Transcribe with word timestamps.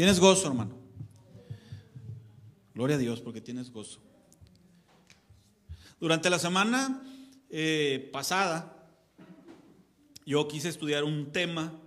Tienes 0.00 0.18
gozo, 0.18 0.48
hermano. 0.48 0.78
Gloria 2.72 2.96
a 2.96 2.98
Dios 2.98 3.20
porque 3.20 3.42
tienes 3.42 3.70
gozo. 3.70 4.00
Durante 6.00 6.30
la 6.30 6.38
semana 6.38 7.02
eh, 7.50 8.08
pasada, 8.10 8.88
yo 10.24 10.48
quise 10.48 10.70
estudiar 10.70 11.04
un 11.04 11.32
tema 11.32 11.78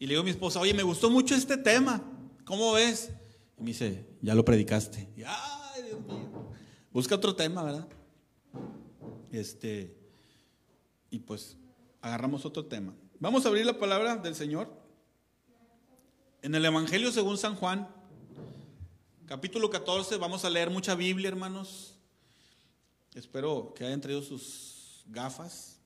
y 0.00 0.06
le 0.06 0.14
digo 0.14 0.22
a 0.22 0.24
mi 0.24 0.30
esposa, 0.30 0.58
oye, 0.58 0.74
me 0.74 0.82
gustó 0.82 1.08
mucho 1.08 1.36
este 1.36 1.56
tema, 1.56 2.02
¿cómo 2.44 2.72
ves? 2.72 3.12
Y 3.58 3.60
me 3.60 3.66
dice, 3.68 4.08
ya 4.20 4.34
lo 4.34 4.44
predicaste. 4.44 5.08
Y, 5.16 5.22
ay, 5.22 5.84
Dios 5.86 6.00
mío. 6.00 6.50
Busca 6.90 7.14
otro 7.14 7.36
tema, 7.36 7.62
¿verdad? 7.62 7.88
Este, 9.30 9.96
y 11.10 11.20
pues 11.20 11.56
agarramos 12.00 12.44
otro 12.44 12.66
tema. 12.66 12.92
Vamos 13.20 13.46
a 13.46 13.50
abrir 13.50 13.66
la 13.66 13.78
palabra 13.78 14.16
del 14.16 14.34
Señor. 14.34 14.79
En 16.42 16.54
el 16.54 16.64
Evangelio 16.64 17.12
según 17.12 17.36
San 17.36 17.54
Juan, 17.54 17.86
capítulo 19.26 19.68
14, 19.68 20.16
vamos 20.16 20.42
a 20.46 20.48
leer 20.48 20.70
mucha 20.70 20.94
Biblia, 20.94 21.28
hermanos. 21.28 21.94
Espero 23.14 23.74
que 23.74 23.84
hayan 23.84 24.00
traído 24.00 24.22
sus 24.22 25.04
gafas 25.08 25.76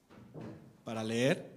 para 0.85 1.03
leer 1.03 1.51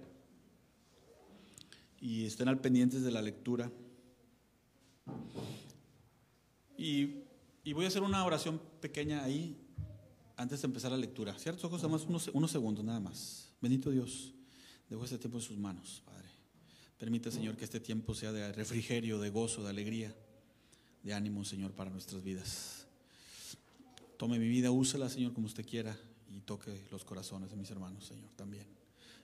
y 2.00 2.26
estén 2.26 2.48
al 2.48 2.58
pendientes 2.58 3.04
de 3.04 3.12
la 3.12 3.22
lectura. 3.22 3.70
Y, 6.76 7.22
voy 7.72 7.84
a 7.84 7.88
hacer 7.88 8.02
una 8.02 8.24
oración 8.24 8.60
pequeña 8.80 9.22
ahí 9.22 9.56
antes 10.36 10.62
de 10.62 10.66
empezar 10.66 10.90
la 10.90 10.96
lectura. 10.96 11.38
¿Cierto? 11.38 11.68
Ojos, 11.68 11.88
más 11.88 12.02
unos, 12.02 12.28
unos 12.32 12.50
segundos 12.50 12.84
nada 12.84 12.98
más. 12.98 13.52
Bendito 13.60 13.90
Dios, 13.90 14.34
dejo 14.90 15.04
este 15.04 15.18
tiempo 15.18 15.38
en 15.38 15.44
sus 15.44 15.56
manos, 15.56 16.02
Padre. 16.04 16.27
Permite, 16.98 17.30
Señor, 17.30 17.56
que 17.56 17.64
este 17.64 17.78
tiempo 17.78 18.12
sea 18.14 18.32
de 18.32 18.52
refrigerio, 18.52 19.20
de 19.20 19.30
gozo, 19.30 19.62
de 19.62 19.70
alegría, 19.70 20.14
de 21.04 21.14
ánimo, 21.14 21.44
Señor, 21.44 21.72
para 21.72 21.90
nuestras 21.90 22.24
vidas. 22.24 22.86
Tome 24.16 24.38
mi 24.40 24.48
vida, 24.48 24.72
úsela, 24.72 25.08
Señor, 25.08 25.32
como 25.32 25.46
usted 25.46 25.64
quiera 25.64 25.96
y 26.28 26.40
toque 26.40 26.86
los 26.90 27.04
corazones 27.04 27.50
de 27.50 27.56
mis 27.56 27.70
hermanos, 27.70 28.04
Señor, 28.04 28.30
también. 28.34 28.66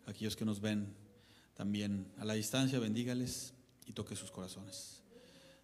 Aquellos 0.07 0.37
que 0.37 0.45
nos 0.45 0.61
ven 0.61 0.95
también 1.55 2.07
a 2.19 2.25
la 2.25 2.35
distancia, 2.35 2.79
bendígales 2.79 3.55
y 3.87 3.93
toque 3.93 4.15
sus 4.15 4.31
corazones. 4.31 5.03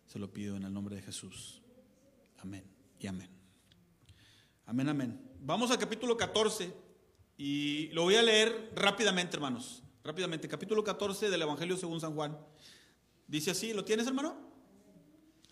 Se 0.07 0.19
lo 0.19 0.33
pido 0.33 0.57
en 0.57 0.65
el 0.65 0.73
nombre 0.73 0.97
de 0.97 1.03
Jesús. 1.03 1.63
Amén 2.39 2.65
y 2.99 3.07
amén. 3.07 3.29
Amén, 4.67 4.89
amén. 4.89 5.21
Vamos 5.41 5.71
al 5.71 5.79
capítulo 5.79 6.17
14 6.17 6.73
y 7.37 7.89
lo 7.93 8.03
voy 8.03 8.17
a 8.17 8.23
leer 8.23 8.73
rápidamente, 8.75 9.37
hermanos. 9.37 9.85
Rápidamente, 10.03 10.49
capítulo 10.49 10.83
14 10.83 11.29
del 11.29 11.43
Evangelio 11.43 11.77
según 11.77 12.01
San 12.01 12.15
Juan. 12.15 12.39
Dice 13.27 13.51
así, 13.51 13.75
¿lo 13.75 13.85
tienes, 13.85 14.07
hermano? 14.07 14.35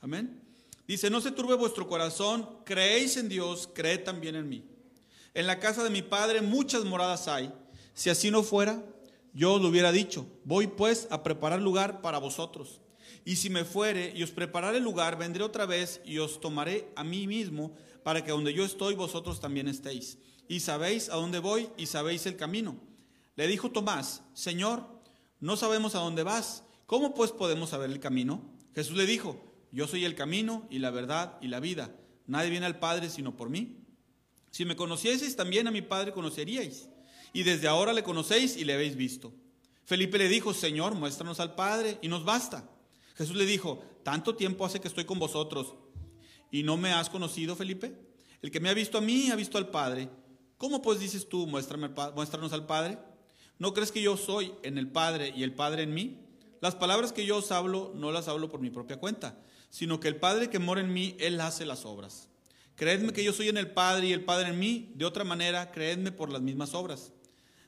Amén. 0.00 0.42
Dice, 0.86 1.10
no 1.10 1.20
se 1.20 1.32
turbe 1.32 1.54
vuestro 1.54 1.86
corazón, 1.86 2.48
creéis 2.64 3.18
en 3.18 3.28
Dios, 3.28 3.68
creed 3.74 4.04
también 4.04 4.36
en 4.36 4.48
mí. 4.48 4.64
En 5.34 5.46
la 5.46 5.60
casa 5.60 5.84
de 5.84 5.90
mi 5.90 6.00
Padre 6.00 6.40
muchas 6.40 6.86
moradas 6.86 7.28
hay. 7.28 7.52
Si 7.92 8.08
así 8.08 8.30
no 8.30 8.42
fuera, 8.42 8.82
yo 9.34 9.52
os 9.52 9.60
lo 9.60 9.68
hubiera 9.68 9.92
dicho, 9.92 10.26
voy 10.44 10.66
pues 10.66 11.08
a 11.10 11.22
preparar 11.22 11.60
lugar 11.60 12.00
para 12.00 12.16
vosotros. 12.16 12.80
Y 13.26 13.36
si 13.36 13.50
me 13.50 13.66
fuere 13.66 14.14
y 14.16 14.22
os 14.22 14.30
prepararé 14.30 14.80
lugar, 14.80 15.18
vendré 15.18 15.44
otra 15.44 15.66
vez 15.66 16.00
y 16.06 16.18
os 16.18 16.40
tomaré 16.40 16.90
a 16.96 17.04
mí 17.04 17.26
mismo, 17.26 17.74
para 18.02 18.24
que 18.24 18.30
donde 18.30 18.54
yo 18.54 18.64
estoy 18.64 18.94
vosotros 18.94 19.40
también 19.40 19.68
estéis. 19.68 20.16
Y 20.48 20.60
sabéis 20.60 21.10
a 21.10 21.16
dónde 21.16 21.38
voy 21.38 21.68
y 21.76 21.84
sabéis 21.84 22.24
el 22.24 22.36
camino. 22.36 22.87
Le 23.38 23.46
dijo 23.46 23.70
Tomás, 23.70 24.24
Señor, 24.34 24.84
no 25.38 25.56
sabemos 25.56 25.94
a 25.94 26.00
dónde 26.00 26.24
vas, 26.24 26.64
¿cómo 26.86 27.14
pues 27.14 27.30
podemos 27.30 27.70
saber 27.70 27.88
el 27.88 28.00
camino? 28.00 28.42
Jesús 28.74 28.96
le 28.96 29.06
dijo, 29.06 29.40
yo 29.70 29.86
soy 29.86 30.04
el 30.04 30.16
camino 30.16 30.66
y 30.70 30.80
la 30.80 30.90
verdad 30.90 31.38
y 31.40 31.46
la 31.46 31.60
vida. 31.60 31.94
Nadie 32.26 32.50
viene 32.50 32.66
al 32.66 32.80
Padre 32.80 33.08
sino 33.08 33.36
por 33.36 33.48
mí. 33.48 33.76
Si 34.50 34.64
me 34.64 34.74
conocieseis, 34.74 35.36
también 35.36 35.68
a 35.68 35.70
mi 35.70 35.82
Padre 35.82 36.10
conoceríais 36.10 36.88
y 37.32 37.44
desde 37.44 37.68
ahora 37.68 37.92
le 37.92 38.02
conocéis 38.02 38.56
y 38.56 38.64
le 38.64 38.72
habéis 38.74 38.96
visto. 38.96 39.32
Felipe 39.84 40.18
le 40.18 40.28
dijo, 40.28 40.52
Señor, 40.52 40.96
muéstranos 40.96 41.38
al 41.38 41.54
Padre 41.54 42.00
y 42.02 42.08
nos 42.08 42.24
basta. 42.24 42.68
Jesús 43.14 43.36
le 43.36 43.46
dijo, 43.46 43.84
tanto 44.02 44.34
tiempo 44.34 44.66
hace 44.66 44.80
que 44.80 44.88
estoy 44.88 45.04
con 45.04 45.20
vosotros 45.20 45.76
y 46.50 46.64
no 46.64 46.76
me 46.76 46.90
has 46.90 47.08
conocido, 47.08 47.54
Felipe. 47.54 47.94
El 48.42 48.50
que 48.50 48.58
me 48.58 48.68
ha 48.68 48.74
visto 48.74 48.98
a 48.98 49.00
mí 49.00 49.30
ha 49.30 49.36
visto 49.36 49.58
al 49.58 49.68
Padre. 49.68 50.10
¿Cómo 50.56 50.82
pues 50.82 50.98
dices 50.98 51.28
tú, 51.28 51.46
muéstrame, 51.46 51.88
muéstranos 52.16 52.52
al 52.52 52.66
Padre? 52.66 52.98
¿No 53.58 53.74
crees 53.74 53.90
que 53.90 54.02
yo 54.02 54.16
soy 54.16 54.52
en 54.62 54.78
el 54.78 54.88
Padre 54.88 55.32
y 55.36 55.42
el 55.42 55.52
Padre 55.52 55.82
en 55.82 55.92
mí? 55.92 56.18
Las 56.60 56.74
palabras 56.74 57.12
que 57.12 57.26
yo 57.26 57.38
os 57.38 57.52
hablo 57.52 57.92
no 57.94 58.12
las 58.12 58.28
hablo 58.28 58.48
por 58.48 58.60
mi 58.60 58.70
propia 58.70 58.98
cuenta, 58.98 59.38
sino 59.70 60.00
que 60.00 60.08
el 60.08 60.16
Padre 60.16 60.50
que 60.50 60.58
mora 60.58 60.80
en 60.80 60.92
mí, 60.92 61.16
Él 61.18 61.40
hace 61.40 61.66
las 61.66 61.84
obras. 61.84 62.28
Creedme 62.76 63.12
que 63.12 63.24
yo 63.24 63.32
soy 63.32 63.48
en 63.48 63.56
el 63.56 63.72
Padre 63.72 64.08
y 64.08 64.12
el 64.12 64.24
Padre 64.24 64.50
en 64.50 64.58
mí, 64.58 64.92
de 64.94 65.04
otra 65.04 65.24
manera, 65.24 65.72
creedme 65.72 66.12
por 66.12 66.30
las 66.30 66.40
mismas 66.40 66.74
obras. 66.74 67.12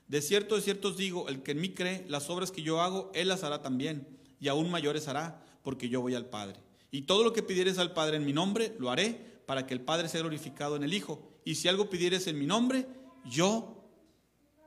De 0.07 0.21
cierto, 0.21 0.55
de 0.55 0.61
cierto 0.61 0.89
os 0.89 0.97
digo, 0.97 1.27
el 1.27 1.43
que 1.43 1.51
en 1.51 1.61
mí 1.61 1.69
cree, 1.73 2.05
las 2.07 2.29
obras 2.29 2.51
que 2.51 2.61
yo 2.61 2.81
hago, 2.81 3.11
él 3.13 3.27
las 3.27 3.43
hará 3.43 3.61
también, 3.61 4.07
y 4.39 4.47
aún 4.47 4.71
mayores 4.71 5.09
hará, 5.09 5.43
porque 5.63 5.89
yo 5.89 6.01
voy 6.01 6.15
al 6.15 6.29
Padre. 6.29 6.57
Y 6.91 7.03
todo 7.03 7.23
lo 7.23 7.33
que 7.33 7.43
pidieres 7.43 7.77
al 7.77 7.93
Padre 7.93 8.17
en 8.17 8.25
mi 8.25 8.33
nombre, 8.33 8.75
lo 8.79 8.89
haré, 8.89 9.41
para 9.45 9.67
que 9.67 9.73
el 9.73 9.81
Padre 9.81 10.07
sea 10.07 10.21
glorificado 10.21 10.77
en 10.77 10.83
el 10.83 10.93
Hijo. 10.93 11.21
Y 11.43 11.55
si 11.55 11.67
algo 11.67 11.89
pidieres 11.89 12.27
en 12.27 12.39
mi 12.39 12.45
nombre, 12.45 12.87
yo 13.25 13.89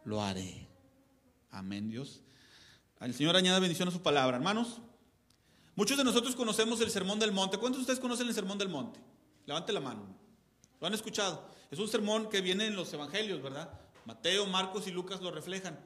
lo 0.04 0.22
haré. 0.22 0.68
Amén, 1.54 1.88
Dios. 1.88 2.20
El 3.00 3.14
Señor 3.14 3.36
añada 3.36 3.60
bendición 3.60 3.86
a 3.86 3.92
su 3.92 4.02
palabra, 4.02 4.36
hermanos. 4.36 4.80
Muchos 5.76 5.96
de 5.96 6.02
nosotros 6.02 6.34
conocemos 6.34 6.80
el 6.80 6.90
Sermón 6.90 7.20
del 7.20 7.30
Monte. 7.30 7.58
¿Cuántos 7.58 7.78
de 7.78 7.82
ustedes 7.82 8.00
conocen 8.00 8.26
el 8.26 8.34
Sermón 8.34 8.58
del 8.58 8.68
Monte? 8.68 8.98
Levante 9.46 9.72
la 9.72 9.78
mano. 9.78 10.04
¿Lo 10.80 10.88
han 10.88 10.94
escuchado? 10.94 11.48
Es 11.70 11.78
un 11.78 11.86
sermón 11.86 12.28
que 12.28 12.40
viene 12.40 12.66
en 12.66 12.74
los 12.74 12.92
evangelios, 12.92 13.40
¿verdad? 13.40 13.70
Mateo, 14.04 14.46
Marcos 14.46 14.88
y 14.88 14.90
Lucas 14.90 15.20
lo 15.20 15.30
reflejan. 15.30 15.78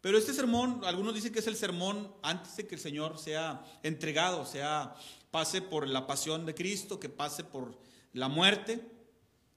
Pero 0.00 0.16
este 0.16 0.32
sermón, 0.32 0.82
algunos 0.84 1.14
dicen 1.14 1.32
que 1.32 1.40
es 1.40 1.46
el 1.48 1.56
sermón 1.56 2.14
antes 2.22 2.56
de 2.56 2.68
que 2.68 2.76
el 2.76 2.80
Señor 2.80 3.18
sea 3.18 3.64
entregado, 3.82 4.46
sea 4.46 4.94
pase 5.32 5.62
por 5.62 5.88
la 5.88 6.06
pasión 6.06 6.46
de 6.46 6.54
Cristo, 6.54 7.00
que 7.00 7.08
pase 7.08 7.42
por 7.42 7.76
la 8.12 8.28
muerte. 8.28 8.88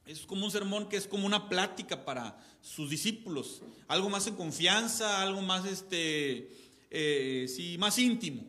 Es 0.05 0.25
como 0.25 0.45
un 0.45 0.51
sermón 0.51 0.88
que 0.88 0.97
es 0.97 1.07
como 1.07 1.25
una 1.25 1.49
plática 1.49 2.05
para 2.05 2.39
sus 2.61 2.89
discípulos, 2.89 3.61
algo 3.88 4.09
más 4.09 4.27
en 4.27 4.35
confianza, 4.35 5.21
algo 5.21 5.41
más 5.41 5.66
este, 5.66 6.51
eh, 6.91 7.47
sí, 7.47 7.77
más 7.77 7.97
íntimo. 7.97 8.44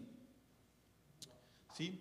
¿Sí? 1.77 2.01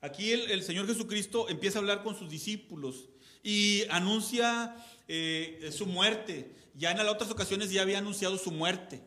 Aquí 0.00 0.30
el, 0.30 0.50
el 0.50 0.62
Señor 0.62 0.86
Jesucristo 0.86 1.48
empieza 1.48 1.78
a 1.78 1.80
hablar 1.80 2.02
con 2.02 2.16
sus 2.16 2.28
discípulos 2.28 3.08
y 3.42 3.84
anuncia 3.90 4.76
eh, 5.08 5.70
su 5.72 5.86
muerte. 5.86 6.52
Ya 6.74 6.90
en 6.90 6.98
las 6.98 7.08
otras 7.08 7.30
ocasiones 7.30 7.70
ya 7.70 7.82
había 7.82 7.98
anunciado 7.98 8.36
su 8.38 8.50
muerte, 8.50 9.00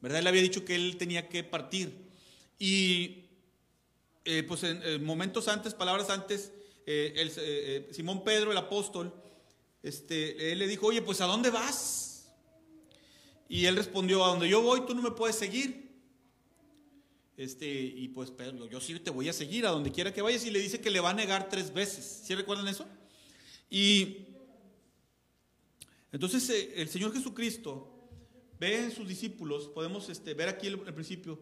¿verdad? 0.00 0.20
Él 0.20 0.26
había 0.26 0.42
dicho 0.42 0.64
que 0.64 0.74
él 0.74 0.96
tenía 0.96 1.28
que 1.28 1.44
partir. 1.44 2.08
Y 2.58 3.26
eh, 4.24 4.42
pues 4.42 4.64
en, 4.64 5.04
momentos 5.04 5.46
antes, 5.48 5.74
palabras 5.74 6.10
antes, 6.10 6.52
eh, 6.86 7.12
el, 7.16 7.94
Simón 7.94 8.22
Pedro, 8.22 8.52
el 8.52 8.56
apóstol, 8.56 9.12
este, 9.82 10.52
él 10.52 10.60
le 10.60 10.68
dijo, 10.68 10.86
oye, 10.86 11.02
pues 11.02 11.20
¿a 11.20 11.26
dónde 11.26 11.50
vas? 11.50 12.32
Y 13.48 13.66
él 13.66 13.76
respondió, 13.76 14.24
a 14.24 14.28
donde 14.28 14.48
yo 14.48 14.62
voy 14.62 14.86
tú 14.86 14.94
no 14.94 15.02
me 15.02 15.10
puedes 15.10 15.36
seguir. 15.36 15.86
Este, 17.36 17.68
y 17.68 18.08
pues 18.08 18.30
Pedro, 18.30 18.66
yo 18.66 18.80
sí 18.80 18.98
te 18.98 19.10
voy 19.10 19.28
a 19.28 19.32
seguir 19.32 19.66
a 19.66 19.70
donde 19.70 19.92
quiera 19.92 20.12
que 20.12 20.22
vayas. 20.22 20.44
Y 20.46 20.50
le 20.50 20.60
dice 20.60 20.80
que 20.80 20.90
le 20.90 21.00
va 21.00 21.10
a 21.10 21.14
negar 21.14 21.48
tres 21.48 21.72
veces. 21.72 22.22
¿Sí 22.24 22.34
recuerdan 22.34 22.66
eso? 22.68 22.86
Y 23.68 24.26
entonces 26.12 26.48
eh, 26.50 26.72
el 26.76 26.88
Señor 26.88 27.12
Jesucristo 27.12 27.92
ve 28.58 28.84
en 28.84 28.92
sus 28.92 29.06
discípulos, 29.06 29.68
podemos 29.68 30.08
este, 30.08 30.34
ver 30.34 30.48
aquí 30.48 30.66
el, 30.66 30.78
principio, 30.78 31.38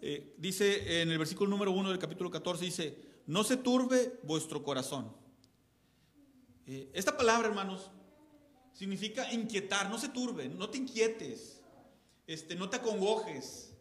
eh, 0.00 0.34
dice 0.38 1.02
en 1.02 1.10
el 1.10 1.18
versículo 1.18 1.50
número 1.50 1.72
1 1.72 1.90
del 1.90 1.98
capítulo 1.98 2.30
14, 2.30 2.64
dice, 2.64 2.96
no 3.26 3.44
se 3.44 3.56
turbe 3.56 4.18
vuestro 4.22 4.62
corazón. 4.62 5.12
Eh, 6.66 6.90
esta 6.94 7.16
palabra, 7.16 7.48
hermanos, 7.48 7.90
significa 8.72 9.32
inquietar, 9.32 9.90
no 9.90 9.98
se 9.98 10.08
turbe, 10.08 10.48
no 10.48 10.70
te 10.70 10.78
inquietes, 10.78 11.60
este, 12.26 12.54
no 12.54 12.68
te 12.68 12.76
acongojes, 12.76 13.72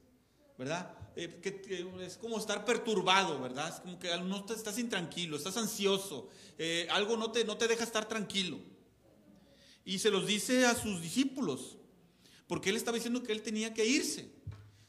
¿verdad? 0.57 0.97
que, 1.15 1.87
es 2.01 2.17
como 2.17 2.37
estar 2.37 2.65
perturbado, 2.65 3.39
¿verdad? 3.39 3.69
Es 3.69 3.79
como 3.79 3.97
que 3.97 4.09
no 4.17 4.45
estás 4.49 4.77
intranquilo, 4.77 5.37
estás 5.37 5.55
ansioso, 5.55 6.29
algo 6.89 7.15
no 7.15 7.31
te, 7.31 7.45
no 7.45 7.57
te 7.57 7.67
deja 7.67 7.83
estar 7.83 8.07
tranquilo. 8.07 8.59
Y 9.85 9.99
se 9.99 10.09
los 10.09 10.25
dice 10.25 10.65
a 10.65 10.75
sus 10.75 11.01
discípulos, 11.01 11.77
porque 12.47 12.71
él 12.71 12.75
estaba 12.75 12.95
diciendo 12.95 13.23
que 13.23 13.31
él 13.31 13.43
tenía 13.43 13.73
que 13.73 13.85
irse. 13.85 14.29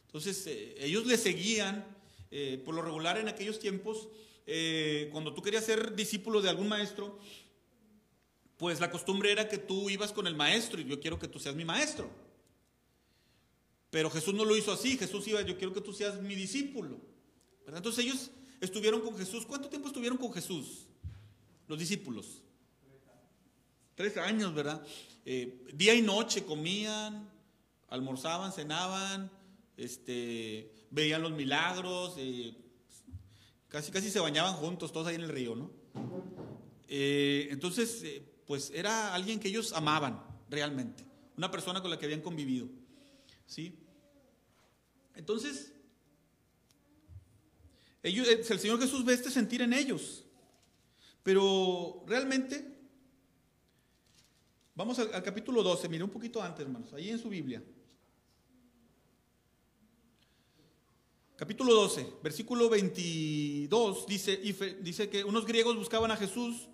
Entonces 0.06 0.46
eh, 0.46 0.74
ellos 0.78 1.06
le 1.06 1.18
seguían, 1.18 1.84
eh, 2.30 2.60
por 2.64 2.74
lo 2.74 2.80
regular 2.80 3.18
en 3.18 3.28
aquellos 3.28 3.58
tiempos, 3.58 4.08
eh, 4.46 5.08
cuando 5.12 5.34
tú 5.34 5.42
querías 5.42 5.64
ser 5.64 5.94
discípulo 5.94 6.40
de 6.40 6.48
algún 6.48 6.68
maestro, 6.68 7.18
pues 8.56 8.80
la 8.80 8.90
costumbre 8.90 9.32
era 9.32 9.48
que 9.48 9.58
tú 9.58 9.90
ibas 9.90 10.12
con 10.12 10.26
el 10.26 10.34
maestro 10.34 10.80
y 10.80 10.84
yo 10.84 11.00
quiero 11.00 11.18
que 11.18 11.28
tú 11.28 11.38
seas 11.38 11.54
mi 11.54 11.64
maestro. 11.64 12.08
Pero 13.90 14.10
Jesús 14.10 14.34
no 14.34 14.44
lo 14.44 14.56
hizo 14.56 14.72
así, 14.72 14.96
Jesús 14.96 15.26
iba, 15.28 15.42
yo 15.42 15.58
quiero 15.58 15.72
que 15.72 15.80
tú 15.80 15.92
seas 15.92 16.20
mi 16.20 16.34
discípulo. 16.34 16.98
Entonces 17.66 18.04
ellos 18.04 18.30
estuvieron 18.60 19.00
con 19.00 19.16
Jesús? 19.16 19.44
¿Cuánto 19.46 19.68
tiempo 19.68 19.88
estuvieron 19.88 20.18
con 20.18 20.32
Jesús? 20.32 20.86
Los 21.66 21.78
discípulos. 21.78 22.42
Tres 23.94 24.16
años, 24.18 24.54
¿verdad? 24.54 24.86
Eh, 25.24 25.64
día 25.72 25.94
y 25.94 26.02
noche 26.02 26.44
comían, 26.44 27.30
almorzaban, 27.88 28.52
cenaban, 28.52 29.30
este, 29.76 30.70
veían 30.90 31.22
los 31.22 31.32
milagros, 31.32 32.14
eh, 32.18 32.54
casi, 33.68 33.90
casi 33.90 34.10
se 34.10 34.20
bañaban 34.20 34.54
juntos, 34.54 34.92
todos 34.92 35.06
ahí 35.06 35.14
en 35.14 35.22
el 35.22 35.28
río, 35.28 35.54
¿no? 35.54 35.70
Eh, 36.88 37.48
entonces, 37.50 38.04
pues 38.46 38.70
era 38.74 39.14
alguien 39.14 39.40
que 39.40 39.48
ellos 39.48 39.72
amaban 39.72 40.22
realmente, 40.48 41.04
una 41.36 41.50
persona 41.50 41.80
con 41.80 41.90
la 41.90 41.98
que 41.98 42.06
habían 42.06 42.20
convivido, 42.20 42.68
¿sí? 43.46 43.78
Entonces, 45.14 45.72
ellos, 48.02 48.28
el 48.28 48.58
Señor 48.58 48.80
Jesús 48.80 49.04
ve 49.04 49.14
este 49.14 49.30
sentir 49.30 49.62
en 49.62 49.72
ellos, 49.72 50.24
pero 51.22 52.04
realmente 52.06 52.76
Vamos 54.76 54.98
al, 54.98 55.22
capítulo 55.22 55.62
12, 55.62 55.88
mire 55.88 56.04
un 56.04 56.10
poquito 56.10 56.42
antes, 56.42 56.60
hermanos, 56.60 56.92
ahí 56.92 57.08
en 57.08 57.18
su 57.18 57.30
Biblia. 57.30 57.64
Capítulo 61.36 61.74
12, 61.74 62.14
versículo 62.22 62.70
22, 62.70 64.06
dice, 64.06 64.38
dice 64.80 65.10
que 65.10 65.22
unos 65.22 65.44
griegos 65.44 65.76
buscaban 65.76 66.10
a 66.10 66.16
Jesús 66.16 66.66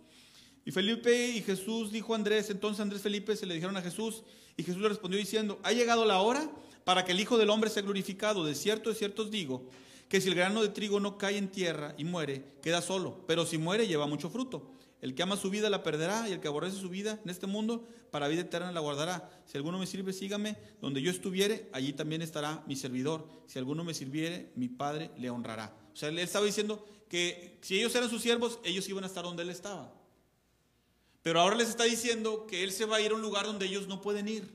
y 0.65 0.71
Felipe 0.71 1.31
y 1.31 1.43
Jesús 1.43 1.91
dijo 1.91 2.13
a 2.13 2.17
Andrés, 2.17 2.49
entonces 2.49 2.79
Andrés 2.79 3.03
Felipe 3.03 3.35
se 3.35 3.45
le 3.45 3.55
dijeron 3.55 3.77
a 3.77 3.83
Jesús 3.83 4.23
y 4.57 4.63
Jesús 4.63 4.81
le 4.81 4.89
respondió 4.89 5.19
diciendo, 5.19 5.59
ha 5.65 5.73
llegado 5.73 6.05
la 6.05 6.21
hora 6.21 6.49
para 6.85 7.05
que 7.05 7.11
el 7.11 7.19
Hijo 7.19 7.39
del 7.39 7.51
Hombre 7.51 7.71
sea 7.71 7.83
glorificado. 7.83 8.45
De 8.45 8.55
cierto, 8.55 8.91
de 8.91 8.95
cierto 8.95 9.23
os 9.23 9.33
digo, 9.33 9.69
que 10.09 10.21
si 10.21 10.29
el 10.29 10.37
grano 10.37 10.63
de 10.63 10.69
trigo 10.69 11.01
no 11.01 11.19
cae 11.19 11.39
en 11.39 11.51
tierra 11.51 11.97
y 11.99 12.05
muere, 12.05 12.45
queda 12.63 12.83
solo, 12.83 13.25
pero 13.27 13.45
si 13.45 13.59
muere 13.59 13.89
lleva 13.89 14.07
mucho 14.07 14.31
fruto. 14.31 14.71
El 15.03 15.17
que 15.17 15.25
ama 15.25 15.37
su 15.37 15.51
vida 15.51 15.69
la 15.69 15.83
perderá 15.83 16.29
y 16.29 16.33
el 16.33 16.41
que 16.41 16.47
aborrece 16.47 16.79
su 16.79 16.89
vida 16.89 17.19
en 17.25 17.29
este 17.29 17.49
mundo, 17.49 17.89
para 18.13 18.29
vida 18.29 18.43
eterna 18.43 18.71
la 18.71 18.79
guardará. 18.79 19.29
Si 19.47 19.57
alguno 19.57 19.77
me 19.79 19.87
sirve, 19.87 20.13
sígame. 20.13 20.57
Donde 20.81 21.03
yo 21.03 21.11
estuviere, 21.11 21.69
allí 21.73 21.93
también 21.93 22.23
estará 22.23 22.63
mi 22.69 22.77
servidor. 22.77 23.29
Si 23.49 23.59
alguno 23.59 23.83
me 23.83 23.95
sirviere, 23.95 24.53
mi 24.55 24.69
Padre 24.69 25.11
le 25.19 25.29
honrará. 25.29 25.77
O 25.93 25.97
sea, 25.97 26.09
él 26.09 26.21
estaba 26.21 26.47
diciendo 26.47 26.87
que 27.09 27.59
si 27.63 27.81
ellos 27.81 27.93
eran 27.97 28.09
sus 28.09 28.23
siervos, 28.23 28.61
ellos 28.63 28.89
iban 28.89 29.03
a 29.03 29.09
estar 29.09 29.25
donde 29.25 29.43
él 29.43 29.51
estaba. 29.51 29.93
Pero 31.21 31.41
ahora 31.41 31.57
les 31.57 31.69
está 31.69 31.83
diciendo 31.83 32.47
que 32.47 32.63
él 32.63 32.71
se 32.71 32.85
va 32.85 32.97
a 32.97 33.01
ir 33.01 33.11
a 33.11 33.15
un 33.17 33.23
lugar 33.23 33.45
donde 33.45 33.67
ellos 33.67 33.89
no 33.89 34.01
pueden 34.01 34.29
ir. 34.29 34.49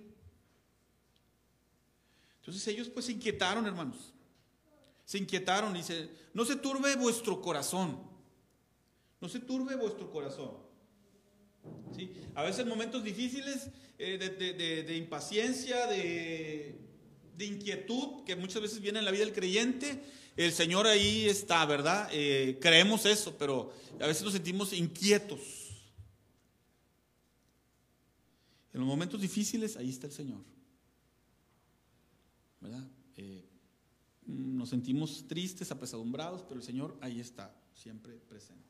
Entonces 2.40 2.66
ellos 2.70 2.88
pues 2.88 3.06
se 3.08 3.12
inquietaron, 3.12 3.66
hermanos. 3.66 4.14
Se 5.04 5.18
inquietaron 5.18 5.76
y 5.76 5.80
dice, 5.80 6.10
no 6.34 6.46
se 6.46 6.56
turbe 6.56 6.96
vuestro 6.96 7.42
corazón. 7.42 8.00
No 9.20 9.30
se 9.30 9.40
turbe 9.40 9.76
vuestro 9.76 10.12
corazón. 10.12 10.52
¿Sí? 11.96 12.14
A 12.36 12.44
veces 12.44 12.66
momentos 12.66 13.04
difíciles 13.04 13.70
eh, 13.98 14.18
de, 14.88 14.96
impaciencia, 14.98 15.88
de, 15.88 16.78
inquietud, 17.40 18.24
que 18.24 18.36
muchas 18.36 18.62
veces 18.62 18.80
viene 18.80 19.00
en 19.00 19.06
la 19.06 19.12
vida 19.12 19.26
del 19.26 19.34
creyente, 19.34 20.04
el 20.36 20.52
Señor 20.52 20.86
ahí 20.86 21.28
está, 21.28 21.66
¿verdad? 21.66 22.10
Eh, 22.12 22.60
creemos 22.62 23.06
eso, 23.06 23.36
pero 23.38 23.74
a 24.00 24.06
veces 24.06 24.24
nos 24.24 24.34
sentimos 24.34 24.72
inquietos. 24.72 25.40
En 28.72 28.82
los 28.82 28.88
momentos 28.88 29.20
difíciles, 29.20 29.76
ahí 29.78 29.90
está 29.90 30.06
el 30.06 30.14
Señor. 30.14 30.44
¿Verdad? 32.62 32.88
Eh, 33.16 33.44
nos 34.28 34.70
sentimos 34.70 35.26
tristes, 35.28 35.72
apesadumbrados, 35.72 36.44
pero 36.44 36.60
el 36.60 36.66
Señor 36.66 36.96
ahí 37.02 37.20
está, 37.20 37.56
siempre 37.74 38.14
presente. 38.30 38.67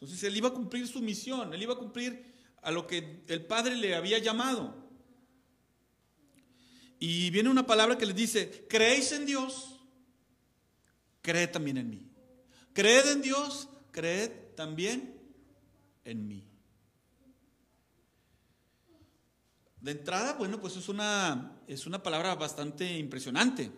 Entonces 0.00 0.22
él 0.24 0.36
iba 0.36 0.48
a 0.48 0.54
cumplir 0.54 0.88
su 0.88 1.00
misión, 1.00 1.52
él 1.52 1.62
iba 1.62 1.74
a 1.74 1.78
cumplir 1.78 2.32
a 2.62 2.70
lo 2.70 2.86
que 2.86 3.22
el 3.28 3.44
Padre 3.44 3.76
le 3.76 3.94
había 3.94 4.18
llamado. 4.18 4.88
Y 6.98 7.30
viene 7.30 7.48
una 7.48 7.66
palabra 7.66 7.98
que 7.98 8.06
les 8.06 8.16
dice, 8.16 8.66
creéis 8.68 9.12
en 9.12 9.26
Dios, 9.26 9.80
creed 11.22 11.50
también 11.50 11.78
en 11.78 11.90
mí. 11.90 12.10
Creed 12.72 13.06
en 13.08 13.22
Dios, 13.22 13.68
creed 13.90 14.30
también 14.54 15.18
en 16.04 16.28
mí. 16.28 16.46
De 19.80 19.92
entrada, 19.92 20.34
bueno, 20.34 20.60
pues 20.60 20.76
es 20.76 20.88
una, 20.88 21.58
es 21.66 21.86
una 21.86 22.02
palabra 22.02 22.34
bastante 22.34 22.98
impresionante. 22.98 23.70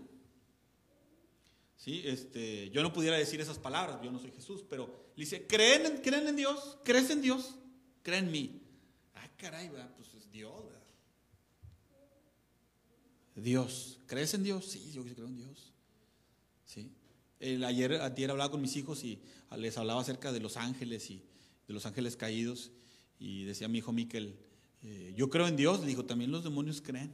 ¿Sí? 1.82 2.00
Este, 2.04 2.70
yo 2.70 2.80
no 2.80 2.92
pudiera 2.92 3.18
decir 3.18 3.40
esas 3.40 3.58
palabras, 3.58 4.00
yo 4.04 4.12
no 4.12 4.20
soy 4.20 4.30
Jesús, 4.30 4.64
pero 4.70 5.10
le 5.16 5.24
dice, 5.24 5.48
¿creen 5.48 5.84
en, 5.84 5.96
¿creen 5.98 6.28
en 6.28 6.36
Dios? 6.36 6.78
¿Crees 6.84 7.10
en 7.10 7.20
Dios? 7.20 7.56
¿Creen 8.04 8.26
en 8.26 8.30
mí? 8.30 8.62
Ah, 9.16 9.28
caray, 9.36 9.68
pues 9.96 10.14
es 10.14 10.30
Dios. 10.30 10.62
Dios, 13.34 13.98
¿crees 14.06 14.32
en 14.34 14.44
Dios? 14.44 14.64
Sí, 14.64 14.92
yo 14.92 15.02
creo 15.02 15.26
en 15.26 15.34
Dios. 15.34 15.72
¿Sí? 16.66 16.92
El, 17.40 17.64
ayer, 17.64 17.94
ayer 17.94 18.30
hablaba 18.30 18.52
con 18.52 18.62
mis 18.62 18.76
hijos 18.76 19.02
y 19.02 19.20
les 19.56 19.76
hablaba 19.76 20.02
acerca 20.02 20.30
de 20.30 20.38
los 20.38 20.56
ángeles 20.56 21.10
y 21.10 21.24
de 21.66 21.74
los 21.74 21.84
ángeles 21.84 22.16
caídos 22.16 22.70
y 23.18 23.42
decía 23.42 23.66
mi 23.66 23.78
hijo 23.78 23.90
Miquel, 23.90 24.38
eh, 24.84 25.14
yo 25.16 25.28
creo 25.30 25.48
en 25.48 25.56
Dios, 25.56 25.80
le 25.80 25.86
dijo, 25.86 26.04
también 26.04 26.30
los 26.30 26.44
demonios 26.44 26.80
creen. 26.80 27.12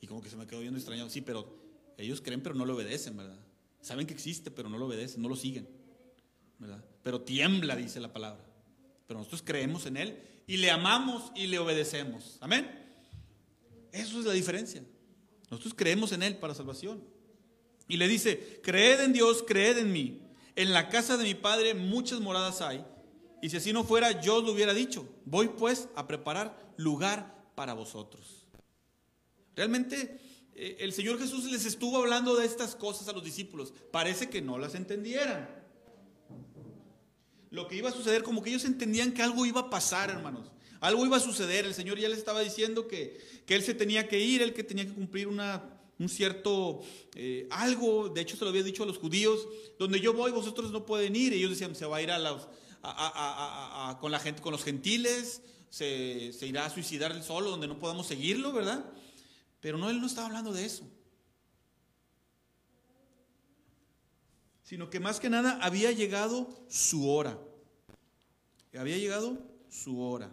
Y 0.00 0.08
como 0.08 0.20
que 0.20 0.30
se 0.30 0.36
me 0.36 0.48
quedó 0.48 0.58
viendo 0.58 0.78
extrañado, 0.78 1.08
sí, 1.10 1.20
pero 1.20 1.65
ellos 1.96 2.20
creen 2.20 2.42
pero 2.42 2.54
no 2.54 2.64
lo 2.64 2.74
obedecen, 2.74 3.16
¿verdad? 3.16 3.38
Saben 3.80 4.06
que 4.06 4.14
existe 4.14 4.50
pero 4.50 4.68
no 4.68 4.78
lo 4.78 4.86
obedecen, 4.86 5.22
no 5.22 5.28
lo 5.28 5.36
siguen, 5.36 5.68
¿verdad? 6.58 6.84
Pero 7.02 7.20
tiembla, 7.20 7.76
dice 7.76 8.00
la 8.00 8.12
palabra. 8.12 8.44
Pero 9.06 9.18
nosotros 9.18 9.42
creemos 9.44 9.86
en 9.86 9.96
Él 9.96 10.20
y 10.46 10.56
le 10.56 10.70
amamos 10.70 11.32
y 11.34 11.46
le 11.46 11.58
obedecemos. 11.58 12.38
Amén. 12.40 12.68
Eso 13.92 14.18
es 14.18 14.26
la 14.26 14.32
diferencia. 14.32 14.82
Nosotros 15.50 15.74
creemos 15.74 16.12
en 16.12 16.22
Él 16.22 16.36
para 16.36 16.54
salvación. 16.54 17.02
Y 17.88 17.96
le 17.96 18.08
dice, 18.08 18.60
creed 18.62 19.00
en 19.00 19.12
Dios, 19.12 19.44
creed 19.46 19.78
en 19.78 19.92
mí. 19.92 20.20
En 20.56 20.72
la 20.72 20.88
casa 20.88 21.16
de 21.16 21.24
mi 21.24 21.34
Padre 21.34 21.74
muchas 21.74 22.20
moradas 22.20 22.60
hay. 22.60 22.84
Y 23.42 23.50
si 23.50 23.58
así 23.58 23.72
no 23.72 23.84
fuera, 23.84 24.20
yo 24.20 24.42
lo 24.42 24.52
hubiera 24.52 24.74
dicho. 24.74 25.08
Voy 25.24 25.48
pues 25.48 25.88
a 25.94 26.08
preparar 26.08 26.72
lugar 26.76 27.52
para 27.54 27.74
vosotros. 27.74 28.46
Realmente 29.54 30.18
el 30.56 30.92
Señor 30.92 31.18
Jesús 31.18 31.44
les 31.50 31.66
estuvo 31.66 31.98
hablando 31.98 32.34
de 32.36 32.46
estas 32.46 32.74
cosas 32.74 33.08
a 33.08 33.12
los 33.12 33.22
discípulos. 33.22 33.74
Parece 33.90 34.30
que 34.30 34.40
no 34.40 34.58
las 34.58 34.74
entendieran. 34.74 35.48
Lo 37.50 37.68
que 37.68 37.76
iba 37.76 37.90
a 37.90 37.92
suceder, 37.92 38.22
como 38.22 38.42
que 38.42 38.50
ellos 38.50 38.64
entendían 38.64 39.12
que 39.12 39.22
algo 39.22 39.46
iba 39.46 39.60
a 39.60 39.70
pasar, 39.70 40.10
hermanos. 40.10 40.50
Algo 40.80 41.04
iba 41.06 41.16
a 41.16 41.20
suceder. 41.20 41.66
El 41.66 41.74
Señor 41.74 41.98
ya 41.98 42.08
les 42.08 42.18
estaba 42.18 42.40
diciendo 42.40 42.88
que, 42.88 43.18
Él 43.46 43.62
se 43.62 43.74
tenía 43.74 44.08
que 44.08 44.18
ir, 44.18 44.42
Él 44.42 44.54
que 44.54 44.64
tenía 44.64 44.86
que 44.86 44.92
cumplir 44.92 45.28
una, 45.28 45.62
un 45.98 46.08
cierto 46.08 46.80
eh, 47.14 47.46
algo. 47.50 48.08
De 48.08 48.20
hecho, 48.20 48.36
se 48.36 48.44
lo 48.44 48.50
había 48.50 48.62
dicho 48.62 48.82
a 48.82 48.86
los 48.86 48.98
judíos: 48.98 49.46
donde 49.78 50.00
yo 50.00 50.12
voy, 50.12 50.32
vosotros 50.32 50.70
no 50.72 50.86
pueden 50.86 51.16
ir. 51.16 51.32
ellos 51.32 51.50
decían: 51.50 51.74
se 51.74 51.86
va 51.86 51.98
a 51.98 52.02
ir 52.02 52.10
a 52.10 52.18
los, 52.18 52.48
con 54.00 54.10
la 54.10 54.18
gente, 54.18 54.42
con 54.42 54.52
los 54.52 54.64
gentiles, 54.64 55.42
se, 55.70 56.32
se 56.32 56.46
irá 56.46 56.66
a 56.66 56.70
suicidar 56.70 57.22
solo, 57.22 57.50
donde 57.50 57.68
no 57.68 57.78
podamos 57.78 58.06
seguirlo, 58.06 58.52
¿verdad? 58.52 58.84
Pero 59.66 59.78
no, 59.78 59.90
él 59.90 60.00
no 60.00 60.06
estaba 60.06 60.28
hablando 60.28 60.52
de 60.52 60.64
eso. 60.64 60.88
Sino 64.62 64.90
que 64.90 65.00
más 65.00 65.18
que 65.18 65.28
nada 65.28 65.58
había 65.60 65.90
llegado 65.90 66.64
su 66.68 67.10
hora. 67.10 67.36
Había 68.78 68.96
llegado 68.96 69.44
su 69.68 70.00
hora. 70.00 70.30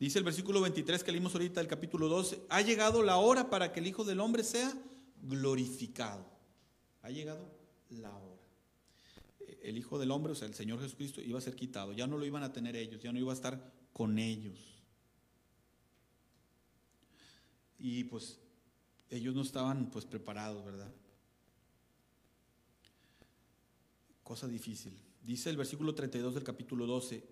Dice 0.00 0.18
el 0.18 0.24
versículo 0.24 0.62
23 0.62 1.04
que 1.04 1.12
leímos 1.12 1.34
ahorita 1.34 1.60
del 1.60 1.68
capítulo 1.68 2.08
12, 2.08 2.46
ha 2.48 2.62
llegado 2.62 3.02
la 3.02 3.18
hora 3.18 3.50
para 3.50 3.70
que 3.70 3.80
el 3.80 3.86
Hijo 3.86 4.02
del 4.02 4.20
Hombre 4.20 4.44
sea 4.44 4.72
glorificado. 5.20 6.24
Ha 7.02 7.10
llegado 7.10 7.54
la 7.90 8.16
hora. 8.16 8.40
El 9.62 9.76
Hijo 9.76 9.98
del 9.98 10.10
Hombre, 10.10 10.32
o 10.32 10.34
sea, 10.34 10.48
el 10.48 10.54
Señor 10.54 10.80
Jesucristo, 10.80 11.20
iba 11.20 11.38
a 11.38 11.42
ser 11.42 11.54
quitado. 11.54 11.92
Ya 11.92 12.06
no 12.06 12.16
lo 12.16 12.24
iban 12.24 12.44
a 12.44 12.50
tener 12.50 12.76
ellos, 12.76 13.02
ya 13.02 13.12
no 13.12 13.18
iba 13.18 13.32
a 13.32 13.34
estar 13.34 13.74
con 13.92 14.18
ellos. 14.18 14.73
Y 17.84 18.02
pues 18.04 18.38
ellos 19.10 19.34
no 19.34 19.42
estaban 19.42 19.90
pues 19.90 20.06
preparados, 20.06 20.64
¿verdad? 20.64 20.90
Cosa 24.22 24.48
difícil. 24.48 24.98
Dice 25.22 25.50
el 25.50 25.58
versículo 25.58 25.94
32 25.94 26.32
del 26.32 26.44
capítulo 26.44 26.86
12, 26.86 27.22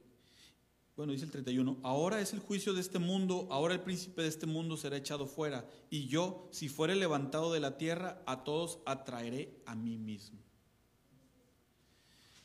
bueno, 0.94 1.14
dice 1.14 1.24
el 1.24 1.30
31, 1.30 1.78
ahora 1.82 2.20
es 2.20 2.34
el 2.34 2.40
juicio 2.40 2.74
de 2.74 2.82
este 2.82 2.98
mundo, 2.98 3.48
ahora 3.50 3.72
el 3.72 3.80
príncipe 3.80 4.20
de 4.20 4.28
este 4.28 4.44
mundo 4.44 4.76
será 4.76 4.98
echado 4.98 5.26
fuera, 5.26 5.66
y 5.88 6.06
yo, 6.06 6.50
si 6.52 6.68
fuere 6.68 6.96
levantado 6.96 7.50
de 7.50 7.60
la 7.60 7.78
tierra, 7.78 8.22
a 8.26 8.44
todos 8.44 8.80
atraeré 8.84 9.62
a 9.64 9.74
mí 9.74 9.96
mismo. 9.96 10.38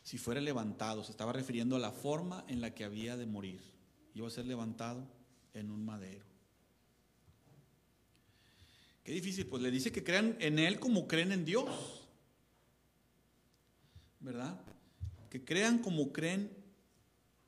Si 0.02 0.18
fuera 0.18 0.40
levantado, 0.40 1.04
se 1.04 1.12
estaba 1.12 1.34
refiriendo 1.34 1.76
a 1.76 1.80
la 1.80 1.92
forma 1.92 2.46
en 2.48 2.62
la 2.62 2.74
que 2.74 2.86
había 2.86 3.18
de 3.18 3.26
morir. 3.26 3.60
Iba 4.14 4.28
a 4.28 4.32
ser 4.32 4.46
levantado 4.46 5.06
en 5.54 5.72
un 5.72 5.84
madero. 5.84 6.27
Qué 9.08 9.14
difícil, 9.14 9.46
pues 9.46 9.64
le 9.64 9.72
dice 9.72 9.90
que 9.90 10.04
crean 10.04 10.36
en 10.42 10.60
Él 10.60 10.82
como 10.82 11.08
creen 11.08 11.32
en 11.32 11.46
Dios. 11.46 11.70
¿Verdad? 14.20 14.60
Que 15.30 15.46
crean 15.46 15.80
como 15.80 16.12
creen 16.12 16.52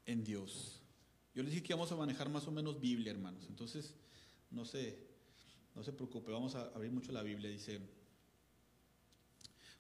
en 0.06 0.24
Dios. 0.24 0.80
Yo 1.36 1.44
les 1.44 1.52
dije 1.52 1.62
que 1.62 1.74
íbamos 1.74 1.92
a 1.92 1.98
manejar 1.98 2.30
más 2.30 2.48
o 2.48 2.52
menos 2.52 2.80
Biblia, 2.80 3.12
hermanos. 3.12 3.44
Entonces, 3.50 3.94
no 4.50 4.64
se, 4.64 5.00
no 5.76 5.84
se 5.84 5.92
preocupe, 5.92 6.32
vamos 6.32 6.56
a 6.56 6.62
abrir 6.68 6.94
mucho 6.94 7.12
la 7.12 7.24
Biblia. 7.24 7.50
Dice 7.50 7.82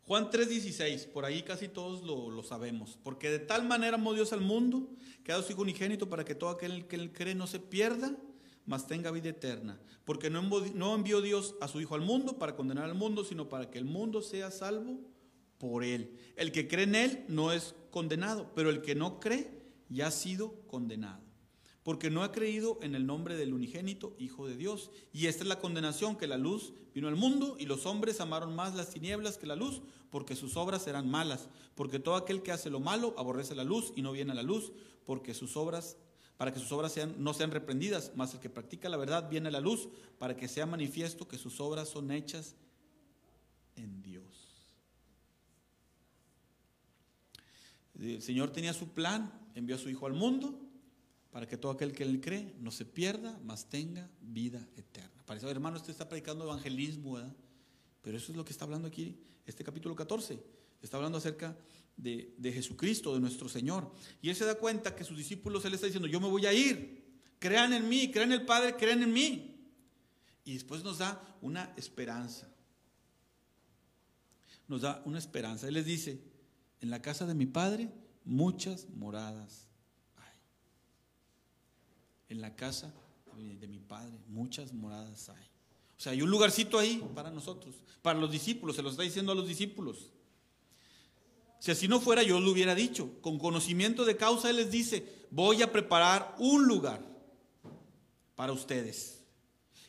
Juan 0.01 0.29
3:16, 0.29 1.07
por 1.13 1.23
ahí 1.23 1.43
casi 1.43 1.69
todos 1.69 2.03
lo, 2.03 2.29
lo, 2.29 2.43
sabemos. 2.43 2.99
Porque 3.01 3.29
de 3.29 3.39
tal 3.39 3.65
manera 3.65 3.95
amó 3.95 4.13
Dios 4.13 4.33
al 4.33 4.41
mundo, 4.41 4.89
que 5.23 5.31
ha 5.31 5.35
dado 5.37 5.47
su 5.47 5.57
unigénito 5.57 6.09
para 6.09 6.25
que 6.25 6.35
todo 6.35 6.49
aquel 6.49 6.87
que 6.87 6.97
él 6.97 7.13
cree 7.13 7.35
no 7.35 7.47
se 7.47 7.61
pierda, 7.61 8.17
mas 8.69 8.85
tenga 8.85 9.09
vida 9.09 9.29
eterna. 9.29 9.79
Porque 10.05 10.29
no 10.29 10.95
envió, 10.95 11.21
Dios 11.21 11.55
a 11.59 11.67
su 11.67 11.81
Hijo 11.81 11.95
al 11.95 12.01
mundo 12.01 12.37
para 12.37 12.55
condenar 12.55 12.85
al 12.85 12.93
mundo, 12.93 13.25
sino 13.25 13.49
para 13.49 13.71
que 13.71 13.79
el 13.79 13.85
mundo 13.85 14.21
sea 14.21 14.51
salvo 14.51 15.01
por 15.57 15.83
él. 15.83 16.15
El 16.35 16.51
que 16.51 16.67
cree 16.67 16.83
en 16.83 16.95
él 16.95 17.25
no 17.27 17.51
es 17.51 17.73
condenado, 17.89 18.51
pero 18.55 18.69
el 18.69 18.81
que 18.81 18.93
no 18.93 19.19
cree 19.19 19.49
ya 19.89 20.07
ha 20.07 20.11
sido 20.11 20.53
condenado 20.67 21.29
porque 21.89 22.11
no 22.11 22.21
ha 22.21 22.31
creído 22.31 22.77
en 22.83 22.93
el 22.93 23.07
nombre 23.07 23.35
del 23.35 23.51
unigénito 23.51 24.15
Hijo 24.19 24.47
de 24.47 24.55
Dios. 24.55 24.91
Y 25.11 25.25
esta 25.25 25.41
es 25.41 25.49
la 25.49 25.59
condenación, 25.59 26.17
que 26.17 26.27
la 26.27 26.37
luz 26.37 26.73
vino 26.93 27.07
al 27.07 27.15
mundo 27.15 27.55
y 27.57 27.65
los 27.65 27.87
hombres 27.87 28.21
amaron 28.21 28.55
más 28.55 28.75
las 28.75 28.91
tinieblas 28.91 29.39
que 29.39 29.47
la 29.47 29.55
luz, 29.55 29.81
porque 30.11 30.35
sus 30.35 30.55
obras 30.55 30.85
eran 30.85 31.09
malas. 31.09 31.49
Porque 31.73 31.97
todo 31.97 32.15
aquel 32.15 32.43
que 32.43 32.51
hace 32.51 32.69
lo 32.69 32.79
malo 32.79 33.15
aborrece 33.17 33.55
la 33.55 33.63
luz 33.63 33.91
y 33.95 34.03
no 34.03 34.11
viene 34.11 34.33
a 34.33 34.35
la 34.35 34.43
luz, 34.43 34.71
porque 35.03 35.33
sus 35.33 35.57
obras, 35.57 35.97
para 36.39 36.53
que 36.53 36.59
sus 36.59 36.71
obras 36.71 36.93
sean, 36.93 37.15
no 37.17 37.33
sean 37.33 37.51
reprendidas, 37.51 38.13
mas 38.15 38.33
el 38.33 38.39
que 38.39 38.49
practica 38.49 38.87
la 38.87 38.95
verdad 38.95 39.29
viene 39.29 39.49
a 39.49 39.51
la 39.51 39.59
luz, 39.59 39.89
para 40.17 40.37
que 40.37 40.47
sea 40.47 40.65
manifiesto 40.65 41.27
que 41.27 41.37
sus 41.37 41.59
obras 41.59 41.89
son 41.89 42.11
hechas 42.11 42.55
en 43.75 44.01
Dios. 44.01 44.23
El 47.99 48.21
Señor 48.21 48.51
tenía 48.51 48.71
su 48.71 48.87
plan, 48.87 49.33
envió 49.53 49.75
a 49.75 49.79
su 49.79 49.89
Hijo 49.89 50.05
al 50.05 50.13
mundo 50.13 50.57
para 51.29 51.45
que 51.45 51.57
todo 51.57 51.73
aquel 51.73 51.91
que 51.91 52.03
él 52.03 52.21
cree 52.21 52.55
no 52.61 52.71
se 52.71 52.85
pierda, 52.85 53.37
mas 53.43 53.65
tenga 53.65 54.09
vida 54.21 54.65
eterna. 54.77 55.21
Parece, 55.25 55.45
hermano, 55.49 55.75
usted 55.75 55.91
está 55.91 56.07
predicando 56.07 56.45
evangelismo, 56.45 57.15
¿verdad? 57.15 57.35
Pero 58.01 58.15
eso 58.15 58.31
es 58.31 58.37
lo 58.37 58.45
que 58.45 58.53
está 58.53 58.63
hablando 58.63 58.87
aquí, 58.87 59.19
este 59.45 59.65
capítulo 59.65 59.93
14. 59.93 60.41
Está 60.81 60.95
hablando 60.95 61.17
acerca 61.17 61.57
de, 62.01 62.33
de, 62.37 62.51
Jesucristo, 62.51 63.13
de 63.13 63.19
nuestro 63.19 63.49
Señor. 63.49 63.91
Y 64.21 64.29
él 64.29 64.35
se 64.35 64.45
da 64.45 64.55
cuenta 64.55 64.95
que 64.95 65.03
sus 65.03 65.17
discípulos, 65.17 65.65
él 65.65 65.73
está 65.73 65.85
diciendo, 65.85 66.07
yo 66.07 66.19
me 66.19 66.27
voy 66.27 66.45
a 66.45 66.53
ir, 66.53 67.03
crean 67.39 67.73
en 67.73 67.87
mí, 67.87 68.11
crean 68.11 68.31
en 68.31 68.39
el 68.39 68.45
Padre, 68.45 68.75
crean 68.75 69.03
en 69.03 69.13
mí. 69.13 69.55
Y 70.45 70.53
después 70.53 70.83
nos 70.83 70.97
da 70.97 71.37
una 71.41 71.73
esperanza. 71.77 72.49
Nos 74.67 74.81
da 74.81 75.01
una 75.05 75.19
esperanza. 75.19 75.67
Él 75.67 75.75
les 75.75 75.85
dice, 75.85 76.21
en 76.81 76.89
la 76.89 77.01
casa 77.01 77.25
de 77.25 77.35
mi 77.35 77.45
Padre 77.45 77.89
muchas 78.23 78.87
moradas 78.89 79.69
en 82.29 82.41
la 82.41 82.55
casa 82.55 82.93
de 83.35 83.67
mi 83.67 83.79
Padre 83.79 84.19
muchas 84.27 84.73
moradas 84.73 85.29
hay. 85.29 85.45
O 85.97 86.01
sea, 86.01 86.11
hay 86.13 86.21
un 86.21 86.29
lugarcito 86.29 86.77
ahí 86.79 87.03
para 87.13 87.31
nosotros, 87.31 87.75
para 88.01 88.17
los 88.17 88.31
discípulos, 88.31 88.75
se 88.75 88.81
lo 88.81 88.89
está 88.89 89.03
diciendo 89.03 89.31
a 89.31 89.35
los 89.35 89.47
discípulos. 89.47 90.11
Si 91.59 91.71
así 91.71 91.87
no 91.87 91.99
fuera, 91.99 92.23
yo 92.23 92.39
lo 92.39 92.51
hubiera 92.51 92.73
dicho. 92.73 93.21
Con 93.21 93.37
conocimiento 93.37 94.05
de 94.05 94.17
causa, 94.17 94.49
Él 94.49 94.55
les 94.57 94.71
dice, 94.71 95.27
voy 95.29 95.61
a 95.61 95.71
preparar 95.71 96.35
un 96.39 96.65
lugar 96.65 97.01
para 98.35 98.53
ustedes. 98.53 99.21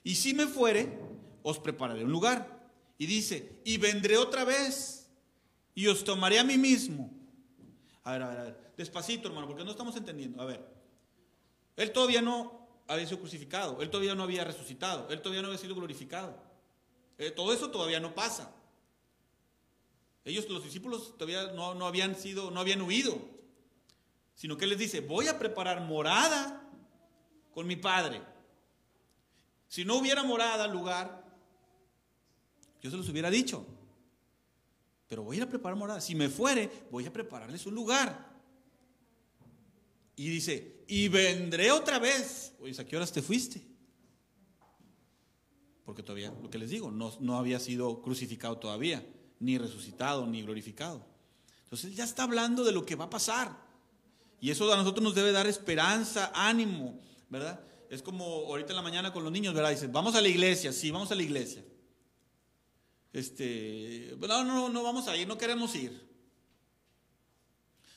Y 0.03 0.17
si 0.17 0.35
me 0.35 0.47
fuere, 0.47 0.99
os 1.43 1.59
prepararé 1.59 2.05
un 2.05 2.13
lugar. 2.13 2.69
Y 2.99 3.07
dice, 3.07 3.61
y 3.65 3.79
vendré 3.79 4.19
otra 4.19 4.45
vez 4.45 5.09
y 5.75 5.87
os 5.87 6.05
tomaré 6.05 6.39
a 6.39 6.45
mí 6.45 6.59
mismo. 6.59 7.11
A 8.03 8.13
ver, 8.13 8.23
a 8.23 8.29
ver, 8.29 8.39
a 8.39 8.43
ver. 8.43 8.73
Despacito, 8.77 9.29
hermano, 9.29 9.47
porque 9.47 9.65
no 9.65 9.71
estamos 9.71 9.97
entendiendo. 9.97 10.43
A 10.43 10.47
ver. 10.47 10.67
Él 11.77 11.93
todavía 11.93 12.21
no 12.21 12.69
había 12.89 13.07
sido 13.07 13.21
crucificado, 13.21 13.81
él 13.81 13.89
todavía 13.89 14.15
no 14.15 14.25
había 14.25 14.45
resucitado, 14.45 15.09
él 15.11 15.23
todavía 15.23 15.43
no 15.43 15.49
había 15.49 15.61
sido 15.61 15.77
glorificado. 15.77 16.37
Eh, 17.19 17.31
todo 17.31 17.53
eso 17.53 17.71
todavía 17.71 18.01
no 18.01 18.15
pasa. 18.15 18.53
Ellos, 20.25 20.49
los 20.49 20.65
discípulos, 20.65 21.15
todavía 21.17 21.53
no, 21.53 21.75
no 21.75 21.87
habían 21.87 22.15
sido, 22.15 22.51
no 22.51 22.61
habían 22.61 22.83
huido, 22.83 23.19
sino 24.35 24.57
que 24.57 24.67
les 24.67 24.79
dice, 24.79 25.01
voy 25.01 25.29
a 25.29 25.39
preparar 25.39 25.83
morada 25.83 26.69
con 27.53 27.67
mi 27.67 27.77
Padre. 27.77 28.23
Si 29.69 29.85
no 29.85 29.97
hubiera 29.97 30.23
morada, 30.23 30.67
lugar, 30.67 31.25
yo 32.83 32.91
se 32.91 32.97
los 32.97 33.09
hubiera 33.09 33.31
dicho. 33.31 33.67
Pero 35.09 35.23
voy 35.23 35.37
a 35.37 35.39
ir 35.39 35.43
a 35.43 35.49
preparar 35.49 35.77
morada. 35.77 36.01
Si 36.01 36.15
me 36.15 36.29
fuere, 36.29 36.71
voy 36.91 37.07
a 37.07 37.13
prepararles 37.13 37.67
un 37.67 37.75
lugar. 37.75 38.31
Y 40.17 40.29
dice, 40.29 40.85
y 40.87 41.09
vendré 41.09 41.71
otra 41.71 41.99
vez. 41.99 42.55
Oye, 42.61 42.81
¿a 42.81 42.85
qué 42.85 42.97
horas 42.97 43.13
te 43.13 43.23
fuiste? 43.23 43.63
Porque 45.85 46.03
todavía, 46.03 46.31
lo 46.31 46.51
que 46.51 46.59
les 46.59 46.71
digo, 46.71 46.91
no, 46.91 47.13
no 47.21 47.39
había 47.39 47.59
sido 47.59 48.03
crucificado 48.03 48.59
todavía, 48.59 49.05
ni 49.41 49.59
resucitado, 49.59 50.27
ni 50.27 50.43
glorificado. 50.43 51.05
Entonces 51.65 51.97
ya 51.97 52.05
está 52.05 52.23
hablando 52.23 52.63
de 52.63 52.73
lo 52.73 52.87
que 52.87 52.95
va 52.95 53.07
a 53.07 53.11
pasar. 53.11 53.57
Y 54.41 54.51
eso 54.51 54.73
a 54.73 54.77
nosotros 54.77 55.03
nos 55.03 55.15
debe 55.15 55.33
dar 55.33 55.47
esperanza, 55.47 56.31
ánimo, 56.35 56.99
¿verdad? 57.29 57.61
Es 57.91 58.03
como 58.03 58.25
ahorita 58.25 58.71
en 58.71 58.77
la 58.77 58.83
mañana 58.83 59.13
con 59.13 59.25
los 59.25 59.33
niños, 59.33 59.53
¿verdad? 59.53 59.71
Dicen, 59.71 59.93
vamos 59.93 60.15
a 60.15 60.21
la 60.21 60.29
iglesia, 60.29 60.73
sí, 60.73 60.91
vamos 60.91 61.11
a 61.11 61.15
la 61.15 61.23
iglesia. 61.23 61.65
Este, 63.13 64.17
no, 64.21 64.45
no, 64.45 64.69
no 64.69 64.83
vamos 64.83 65.09
a 65.09 65.17
ir, 65.17 65.27
no 65.27 65.37
queremos 65.37 65.75
ir. 65.75 66.09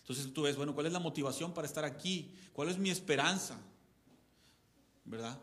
Entonces 0.01 0.33
tú 0.33 0.41
ves, 0.41 0.57
bueno, 0.57 0.73
¿cuál 0.73 0.87
es 0.87 0.93
la 0.93 0.99
motivación 0.99 1.53
para 1.53 1.67
estar 1.67 1.85
aquí? 1.85 2.33
¿Cuál 2.51 2.69
es 2.69 2.77
mi 2.77 2.89
esperanza? 2.89 3.57
¿Verdad? 5.05 5.39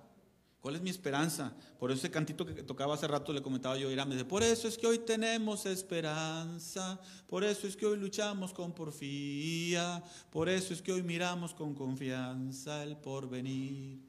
¿Cuál 0.61 0.77
es 0.77 0.83
mi 0.83 0.91
esperanza? 0.91 1.55
Por 1.79 1.91
ese 1.91 2.11
cantito 2.11 2.45
que 2.45 2.63
tocaba 2.63 2.95
hace 2.95 3.09
rato 3.09 3.33
le 3.33 3.41
comentaba 3.41 3.79
yo 3.79 3.89
a 3.89 4.05
dice, 4.05 4.27
por 4.27 4.43
eso 4.43 4.69
es 4.69 4.77
que 4.77 4.87
hoy 4.87 4.99
tenemos 4.99 5.65
esperanza, 5.65 7.01
por 7.27 7.45
eso 7.45 7.67
es 7.67 7.77
que 7.77 7.87
hoy 7.87 7.97
luchamos 7.97 8.53
con 8.53 8.73
porfía, 8.73 10.03
por 10.31 10.51
eso 10.51 10.75
es 10.75 10.83
que 10.83 10.93
hoy 10.93 11.03
miramos 11.03 11.55
con 11.55 11.75
confianza 11.75 12.83
el 12.83 12.99
porvenir. 12.99 14.01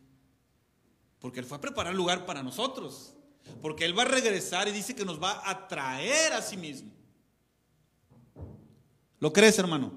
Porque 1.20 1.40
Él 1.40 1.46
fue 1.46 1.58
a 1.58 1.62
preparar 1.62 1.96
lugar 1.96 2.26
para 2.26 2.44
nosotros, 2.44 3.14
porque 3.62 3.86
Él 3.86 3.98
va 3.98 4.02
a 4.02 4.08
regresar 4.08 4.68
y 4.68 4.72
dice 4.72 4.94
que 4.94 5.06
nos 5.06 5.24
va 5.24 5.50
a 5.50 5.70
traer 5.70 6.34
a 6.34 6.42
sí 6.42 6.58
mismo. 6.58 6.92
¿Lo 9.20 9.32
crees, 9.32 9.58
hermano? 9.58 9.94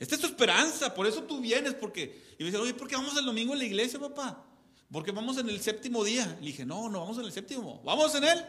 Esta 0.00 0.16
es 0.16 0.20
tu 0.20 0.26
esperanza, 0.26 0.92
por 0.92 1.06
eso 1.06 1.22
tú 1.22 1.40
vienes, 1.40 1.74
porque... 1.74 2.34
Y 2.36 2.42
me 2.42 2.46
dice, 2.46 2.58
oye, 2.60 2.74
¿por 2.74 2.88
qué 2.88 2.96
vamos 2.96 3.16
el 3.16 3.26
domingo 3.26 3.52
en 3.52 3.58
la 3.60 3.66
iglesia, 3.66 4.00
papá? 4.00 4.49
Porque 4.92 5.12
vamos 5.12 5.38
en 5.38 5.48
el 5.48 5.60
séptimo 5.60 6.02
día. 6.02 6.26
Le 6.40 6.48
dije, 6.48 6.66
no, 6.66 6.88
no 6.88 7.00
vamos 7.00 7.18
en 7.18 7.24
el 7.24 7.32
séptimo, 7.32 7.80
vamos 7.84 8.14
en 8.14 8.24
él. 8.24 8.44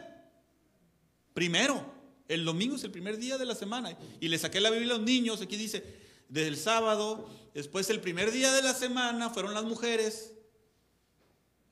Primero, 1.32 1.84
el 2.28 2.44
domingo 2.44 2.76
es 2.76 2.84
el 2.84 2.90
primer 2.90 3.16
día 3.18 3.38
de 3.38 3.46
la 3.46 3.54
semana. 3.54 3.96
Y 4.20 4.28
le 4.28 4.38
saqué 4.38 4.60
la 4.60 4.70
Biblia 4.70 4.94
a 4.94 4.98
los 4.98 5.06
niños, 5.06 5.40
aquí 5.40 5.56
dice, 5.56 5.84
desde 6.28 6.48
el 6.48 6.56
sábado, 6.56 7.28
después 7.54 7.88
el 7.90 8.00
primer 8.00 8.32
día 8.32 8.52
de 8.52 8.62
la 8.62 8.74
semana 8.74 9.30
fueron 9.30 9.54
las 9.54 9.64
mujeres. 9.64 10.32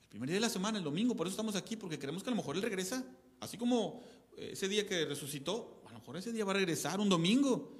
El 0.03 0.09
primer 0.09 0.29
día 0.29 0.37
de 0.37 0.41
la 0.41 0.51
semana, 0.51 0.79
el 0.79 0.85
domingo, 0.85 1.17
por 1.17 1.27
eso 1.27 1.35
estamos 1.35 1.57
aquí, 1.57 1.77
porque 1.77 1.99
creemos 1.99 2.23
que 2.23 2.31
a 2.31 2.33
lo 2.33 2.37
mejor 2.37 2.57
él 2.57 2.63
regresa. 2.63 3.05
Así 3.41 3.57
como 3.57 4.03
eh, 4.37 4.51
ese 4.53 4.69
día 4.69 4.87
que 4.87 5.05
resucitó, 5.05 5.83
a 5.87 5.93
lo 5.93 5.99
mejor 5.99 6.17
ese 6.17 6.33
día 6.33 6.45
va 6.45 6.53
a 6.53 6.57
regresar 6.57 7.01
un 7.01 7.09
domingo, 7.09 7.77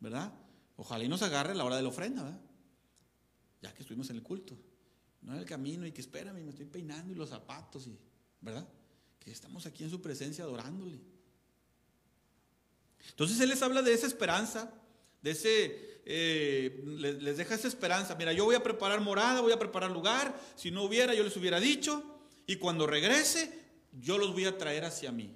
¿verdad? 0.00 0.32
Ojalá 0.76 1.04
y 1.04 1.08
nos 1.08 1.22
agarre 1.22 1.52
a 1.52 1.54
la 1.54 1.64
hora 1.64 1.76
de 1.76 1.82
la 1.82 1.88
ofrenda, 1.88 2.22
¿verdad? 2.22 2.40
Ya 3.60 3.72
que 3.72 3.82
estuvimos 3.82 4.10
en 4.10 4.16
el 4.16 4.22
culto. 4.22 4.56
No 5.22 5.32
en 5.34 5.38
el 5.38 5.44
camino 5.44 5.86
y 5.86 5.92
que 5.92 6.00
espérame, 6.00 6.42
me 6.42 6.50
estoy 6.50 6.66
peinando 6.66 7.12
y 7.12 7.16
los 7.16 7.30
zapatos, 7.30 7.86
y, 7.86 7.96
¿verdad? 8.40 8.68
Que 9.20 9.30
estamos 9.30 9.66
aquí 9.66 9.84
en 9.84 9.90
su 9.90 10.02
presencia 10.02 10.44
adorándole. 10.44 10.98
Entonces 13.10 13.40
Él 13.40 13.48
les 13.48 13.62
habla 13.62 13.82
de 13.82 13.94
esa 13.94 14.06
esperanza, 14.06 14.72
de 15.22 15.30
ese, 15.30 16.00
eh, 16.04 16.82
les, 16.84 17.22
les 17.22 17.36
deja 17.36 17.54
esa 17.54 17.68
esperanza. 17.68 18.14
Mira, 18.16 18.32
yo 18.32 18.44
voy 18.44 18.56
a 18.56 18.62
preparar 18.62 19.00
morada, 19.00 19.40
voy 19.40 19.52
a 19.52 19.58
preparar 19.58 19.90
lugar. 19.90 20.38
Si 20.56 20.70
no 20.70 20.82
hubiera, 20.82 21.14
yo 21.14 21.22
les 21.22 21.36
hubiera 21.36 21.60
dicho. 21.60 22.02
Y 22.46 22.56
cuando 22.56 22.86
regrese, 22.86 23.60
yo 24.00 24.18
los 24.18 24.32
voy 24.32 24.46
a 24.46 24.58
traer 24.58 24.84
hacia 24.84 25.12
mí. 25.12 25.34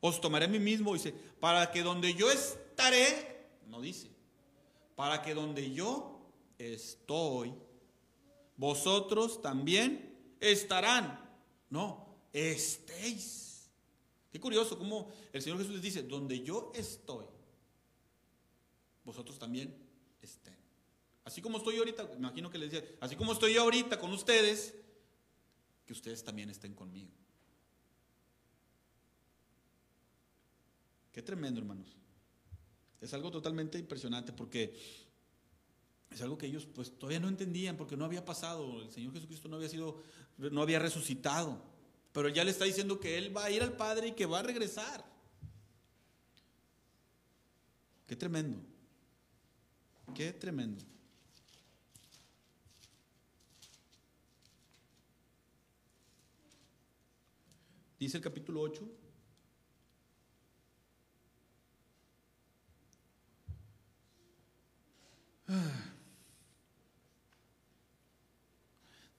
Os 0.00 0.20
tomaré 0.20 0.46
a 0.46 0.48
mí 0.48 0.58
mismo, 0.58 0.94
dice, 0.94 1.14
para 1.38 1.70
que 1.70 1.82
donde 1.82 2.14
yo 2.14 2.28
estaré, 2.30 3.46
no 3.68 3.80
dice. 3.80 4.10
Para 4.96 5.22
que 5.22 5.32
donde 5.32 5.72
yo 5.72 6.20
estoy, 6.58 7.54
vosotros 8.56 9.40
también 9.42 10.36
estarán. 10.40 11.18
No, 11.70 12.06
estéis. 12.32 13.70
Qué 14.30 14.40
curioso 14.40 14.78
cómo 14.78 15.12
el 15.32 15.42
Señor 15.42 15.58
Jesús 15.58 15.74
les 15.74 15.82
dice, 15.82 16.02
donde 16.02 16.40
yo 16.40 16.72
estoy, 16.74 17.26
vosotros 19.04 19.38
también 19.38 19.76
estén. 20.22 20.56
Así 21.24 21.40
como 21.40 21.58
estoy 21.58 21.76
ahorita, 21.76 22.10
imagino 22.16 22.50
que 22.50 22.58
les 22.58 22.70
decía, 22.70 22.88
así 23.00 23.14
como 23.14 23.32
estoy 23.32 23.56
ahorita 23.56 23.98
con 23.98 24.12
ustedes, 24.12 24.74
que 25.86 25.92
ustedes 25.92 26.24
también 26.24 26.50
estén 26.50 26.74
conmigo. 26.74 27.10
Qué 31.12 31.22
tremendo, 31.22 31.60
hermanos. 31.60 31.94
Es 33.00 33.12
algo 33.12 33.30
totalmente 33.30 33.78
impresionante 33.78 34.32
porque 34.32 34.74
es 36.14 36.22
algo 36.22 36.38
que 36.38 36.46
ellos 36.46 36.66
pues 36.66 36.98
todavía 36.98 37.20
no 37.20 37.28
entendían 37.28 37.76
porque 37.76 37.96
no 37.96 38.04
había 38.04 38.24
pasado, 38.24 38.82
el 38.82 38.90
Señor 38.90 39.12
Jesucristo 39.12 39.48
no 39.48 39.56
había 39.56 39.68
sido 39.68 40.02
no 40.38 40.62
había 40.62 40.78
resucitado, 40.78 41.62
pero 42.12 42.28
ya 42.28 42.44
le 42.44 42.50
está 42.50 42.64
diciendo 42.64 42.98
que 43.00 43.18
él 43.18 43.36
va 43.36 43.44
a 43.44 43.50
ir 43.50 43.62
al 43.62 43.76
Padre 43.76 44.08
y 44.08 44.12
que 44.12 44.26
va 44.26 44.40
a 44.40 44.42
regresar. 44.42 45.04
Qué 48.06 48.16
tremendo. 48.16 48.58
Qué 50.14 50.32
tremendo. 50.32 50.84
Dice 57.98 58.16
el 58.16 58.22
capítulo 58.22 58.60
8. 58.60 58.88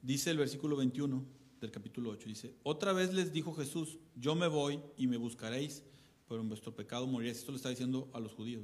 Dice 0.04 0.32
el 0.32 0.38
versículo 0.38 0.76
21 0.76 1.24
del 1.62 1.72
capítulo 1.72 2.10
8, 2.10 2.28
dice, 2.28 2.54
otra 2.64 2.92
vez 2.92 3.14
les 3.14 3.32
dijo 3.32 3.54
Jesús, 3.54 4.00
yo 4.18 4.36
me 4.36 4.48
voy 4.48 4.82
y 4.98 5.08
me 5.08 5.16
buscaréis, 5.16 5.82
pero 6.28 6.42
en 6.42 6.50
vuestro 6.50 6.76
pecado 6.76 7.08
moriréis. 7.08 7.38
Esto 7.38 7.54
le 7.54 7.56
está 7.56 7.70
diciendo 7.70 8.10
a 8.12 8.20
los 8.20 8.34
judíos. 8.34 8.64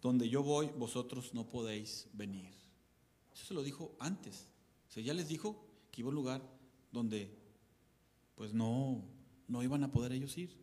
Donde 0.00 0.28
yo 0.28 0.44
voy, 0.44 0.70
vosotros 0.78 1.34
no 1.34 1.48
podéis 1.48 2.06
venir. 2.12 2.54
Eso 3.34 3.44
se 3.44 3.54
lo 3.54 3.64
dijo 3.64 3.96
antes. 3.98 4.46
O 4.88 4.92
sea, 4.92 5.02
ya 5.02 5.14
les 5.14 5.26
dijo 5.26 5.66
que 5.90 6.02
iba 6.02 6.06
a 6.06 6.10
un 6.10 6.14
lugar 6.14 6.48
donde 6.92 7.36
pues 8.36 8.54
no, 8.54 9.02
no 9.48 9.64
iban 9.64 9.82
a 9.82 9.90
poder 9.90 10.12
ellos 10.12 10.38
ir 10.38 10.56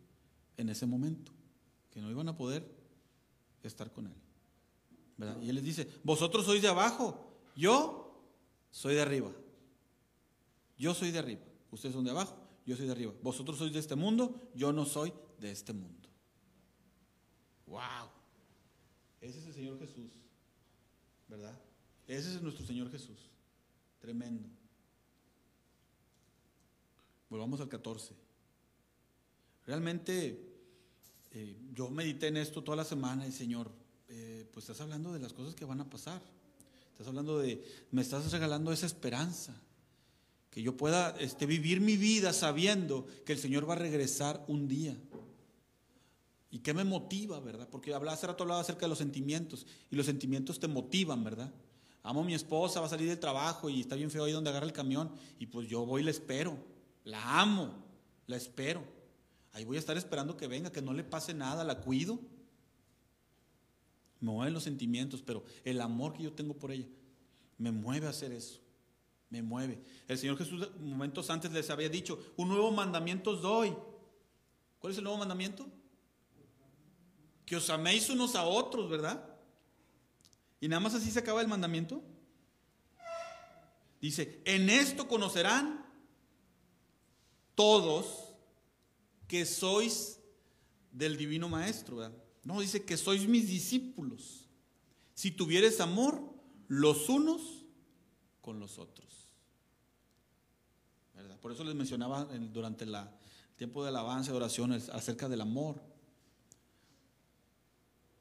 en 0.56 0.70
ese 0.70 0.86
momento, 0.86 1.30
que 1.90 2.00
no 2.00 2.10
iban 2.10 2.30
a 2.30 2.36
poder 2.38 2.66
estar 3.62 3.92
con 3.92 4.06
él. 4.06 5.42
Y 5.42 5.50
él 5.50 5.56
les 5.56 5.64
dice, 5.64 5.86
vosotros 6.04 6.46
sois 6.46 6.62
de 6.62 6.68
abajo, 6.68 7.34
yo 7.54 8.24
soy 8.70 8.94
de 8.94 9.02
arriba. 9.02 9.30
Yo 10.78 10.94
soy 10.94 11.10
de 11.10 11.18
arriba. 11.18 11.42
Ustedes 11.70 11.94
son 11.94 12.04
de 12.04 12.10
abajo, 12.10 12.36
yo 12.64 12.76
soy 12.76 12.86
de 12.86 12.92
arriba. 12.92 13.12
Vosotros 13.22 13.58
sois 13.58 13.72
de 13.72 13.80
este 13.80 13.96
mundo, 13.96 14.50
yo 14.54 14.72
no 14.72 14.86
soy 14.86 15.12
de 15.38 15.50
este 15.50 15.72
mundo. 15.72 16.08
¡Wow! 17.66 18.08
Ese 19.20 19.40
es 19.40 19.46
el 19.46 19.54
Señor 19.54 19.78
Jesús, 19.78 20.12
¿verdad? 21.28 21.58
Ese 22.06 22.34
es 22.34 22.40
nuestro 22.40 22.64
Señor 22.64 22.90
Jesús. 22.90 23.18
Tremendo. 23.98 24.48
Volvamos 27.28 27.60
al 27.60 27.68
14. 27.68 28.14
Realmente 29.66 30.48
eh, 31.32 31.56
yo 31.74 31.90
medité 31.90 32.28
en 32.28 32.38
esto 32.38 32.64
toda 32.64 32.76
la 32.76 32.84
semana 32.84 33.26
y 33.26 33.32
Señor, 33.32 33.70
eh, 34.08 34.48
pues 34.52 34.64
estás 34.64 34.80
hablando 34.80 35.12
de 35.12 35.18
las 35.18 35.34
cosas 35.34 35.54
que 35.54 35.66
van 35.66 35.80
a 35.80 35.90
pasar. 35.90 36.22
Estás 36.92 37.08
hablando 37.08 37.38
de, 37.38 37.62
me 37.90 38.00
estás 38.00 38.32
regalando 38.32 38.72
esa 38.72 38.86
esperanza 38.86 39.54
que 40.50 40.62
yo 40.62 40.76
pueda 40.76 41.14
este, 41.18 41.46
vivir 41.46 41.80
mi 41.80 41.96
vida 41.96 42.32
sabiendo 42.32 43.06
que 43.24 43.32
el 43.32 43.38
Señor 43.38 43.68
va 43.68 43.74
a 43.74 43.78
regresar 43.78 44.44
un 44.48 44.68
día. 44.68 44.96
¿Y 46.50 46.60
qué 46.60 46.72
me 46.72 46.84
motiva, 46.84 47.40
verdad? 47.40 47.68
Porque 47.70 47.92
hablaba 47.92 48.14
hace 48.14 48.26
rato 48.26 48.44
hablaba 48.44 48.60
acerca 48.60 48.82
de 48.82 48.88
los 48.88 48.98
sentimientos 48.98 49.66
y 49.90 49.96
los 49.96 50.06
sentimientos 50.06 50.58
te 50.58 50.66
motivan, 50.66 51.22
¿verdad? 51.22 51.52
Amo 52.02 52.22
a 52.22 52.24
mi 52.24 52.32
esposa, 52.32 52.80
va 52.80 52.86
a 52.86 52.90
salir 52.90 53.08
del 53.08 53.18
trabajo 53.18 53.68
y 53.68 53.80
está 53.80 53.94
bien 53.94 54.10
feo 54.10 54.24
ahí 54.24 54.32
donde 54.32 54.48
agarra 54.48 54.64
el 54.64 54.72
camión 54.72 55.10
y 55.38 55.46
pues 55.46 55.68
yo 55.68 55.84
voy 55.84 56.00
y 56.00 56.04
la 56.04 56.10
espero. 56.10 56.56
La 57.04 57.40
amo, 57.40 57.74
la 58.26 58.36
espero. 58.36 58.82
Ahí 59.52 59.64
voy 59.64 59.76
a 59.76 59.80
estar 59.80 59.96
esperando 59.98 60.36
que 60.36 60.46
venga, 60.46 60.72
que 60.72 60.80
no 60.80 60.94
le 60.94 61.04
pase 61.04 61.34
nada, 61.34 61.64
la 61.64 61.80
cuido. 61.80 62.18
Me 64.20 64.32
mueven 64.32 64.54
los 64.54 64.62
sentimientos, 64.62 65.22
pero 65.22 65.44
el 65.64 65.80
amor 65.82 66.14
que 66.14 66.22
yo 66.22 66.32
tengo 66.32 66.54
por 66.54 66.72
ella 66.72 66.86
me 67.58 67.72
mueve 67.72 68.06
a 68.06 68.10
hacer 68.10 68.32
eso 68.32 68.60
me 69.30 69.42
mueve. 69.42 69.82
El 70.06 70.18
Señor 70.18 70.38
Jesús 70.38 70.68
momentos 70.78 71.28
antes 71.30 71.52
les 71.52 71.70
había 71.70 71.88
dicho, 71.88 72.18
un 72.36 72.48
nuevo 72.48 72.70
mandamiento 72.70 73.30
os 73.30 73.42
doy. 73.42 73.76
¿Cuál 74.78 74.92
es 74.92 74.98
el 74.98 75.04
nuevo 75.04 75.18
mandamiento? 75.18 75.66
Que 77.44 77.56
os 77.56 77.68
améis 77.70 78.08
unos 78.10 78.34
a 78.34 78.44
otros, 78.44 78.88
¿verdad? 78.88 79.24
Y 80.60 80.68
nada 80.68 80.80
más 80.80 80.94
así 80.94 81.10
se 81.10 81.18
acaba 81.18 81.40
el 81.40 81.48
mandamiento. 81.48 82.02
Dice, 84.00 84.40
en 84.44 84.70
esto 84.70 85.08
conocerán 85.08 85.84
todos 87.54 88.34
que 89.26 89.44
sois 89.44 90.20
del 90.92 91.16
divino 91.16 91.48
maestro, 91.48 91.96
¿verdad? 91.96 92.16
No, 92.44 92.60
dice 92.60 92.84
que 92.84 92.96
sois 92.96 93.26
mis 93.28 93.48
discípulos. 93.48 94.48
Si 95.14 95.32
tuvieres 95.32 95.80
amor 95.80 96.22
los 96.68 97.08
unos 97.08 97.57
con 98.48 98.58
los 98.58 98.78
otros. 98.78 99.28
Por 101.42 101.52
eso 101.52 101.64
les 101.64 101.74
mencionaba 101.74 102.24
durante 102.50 102.84
el 102.84 102.96
tiempo 103.58 103.82
de 103.82 103.90
alabanza 103.90 104.32
y 104.32 104.34
oración 104.34 104.72
acerca 104.72 105.28
del 105.28 105.42
amor. 105.42 105.78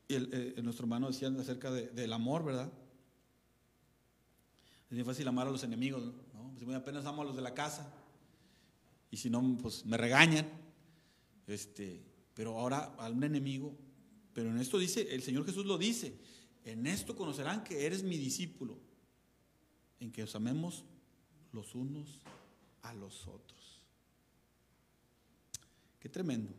Y 0.10 0.16
eh, 0.16 0.60
nuestro 0.62 0.84
hermano 0.84 1.08
decía 1.08 1.30
acerca 1.30 1.72
del 1.72 2.12
amor, 2.12 2.44
¿verdad? 2.44 2.70
Es 4.90 4.98
muy 4.98 5.06
fácil 5.06 5.26
amar 5.30 5.48
a 5.48 5.52
los 5.52 5.63
enemigos, 5.63 6.04
¿no? 6.04 6.52
Pues 6.52 6.66
muy 6.66 6.76
apenas 6.76 7.06
amo 7.06 7.22
a 7.22 7.26
los 7.26 7.36
de 7.38 7.42
la 7.42 7.54
casa. 7.54 7.90
Y 9.10 9.16
si 9.16 9.30
no, 9.30 9.58
pues 9.62 9.86
me 9.86 9.96
regañan. 9.96 10.46
Este, 11.48 12.04
pero 12.34 12.60
ahora 12.60 12.94
a 12.98 13.10
un 13.10 13.24
enemigo. 13.24 13.74
Pero 14.34 14.50
en 14.50 14.60
esto 14.60 14.78
dice, 14.78 15.08
el 15.16 15.24
Señor 15.24 15.46
Jesús 15.46 15.66
lo 15.66 15.78
dice. 15.78 16.20
En 16.66 16.86
esto 16.86 17.16
conocerán 17.16 17.63
que 17.63 17.86
eres 17.86 18.04
mi 18.04 18.18
discípulo. 18.18 18.87
En 20.00 20.12
que 20.12 20.24
os 20.24 20.36
amemos 20.36 20.84
los 21.52 21.76
unos 21.76 22.22
a 22.84 22.94
los 22.94 23.28
otros. 23.28 23.82
Qué 26.00 26.10
tremendo, 26.10 26.54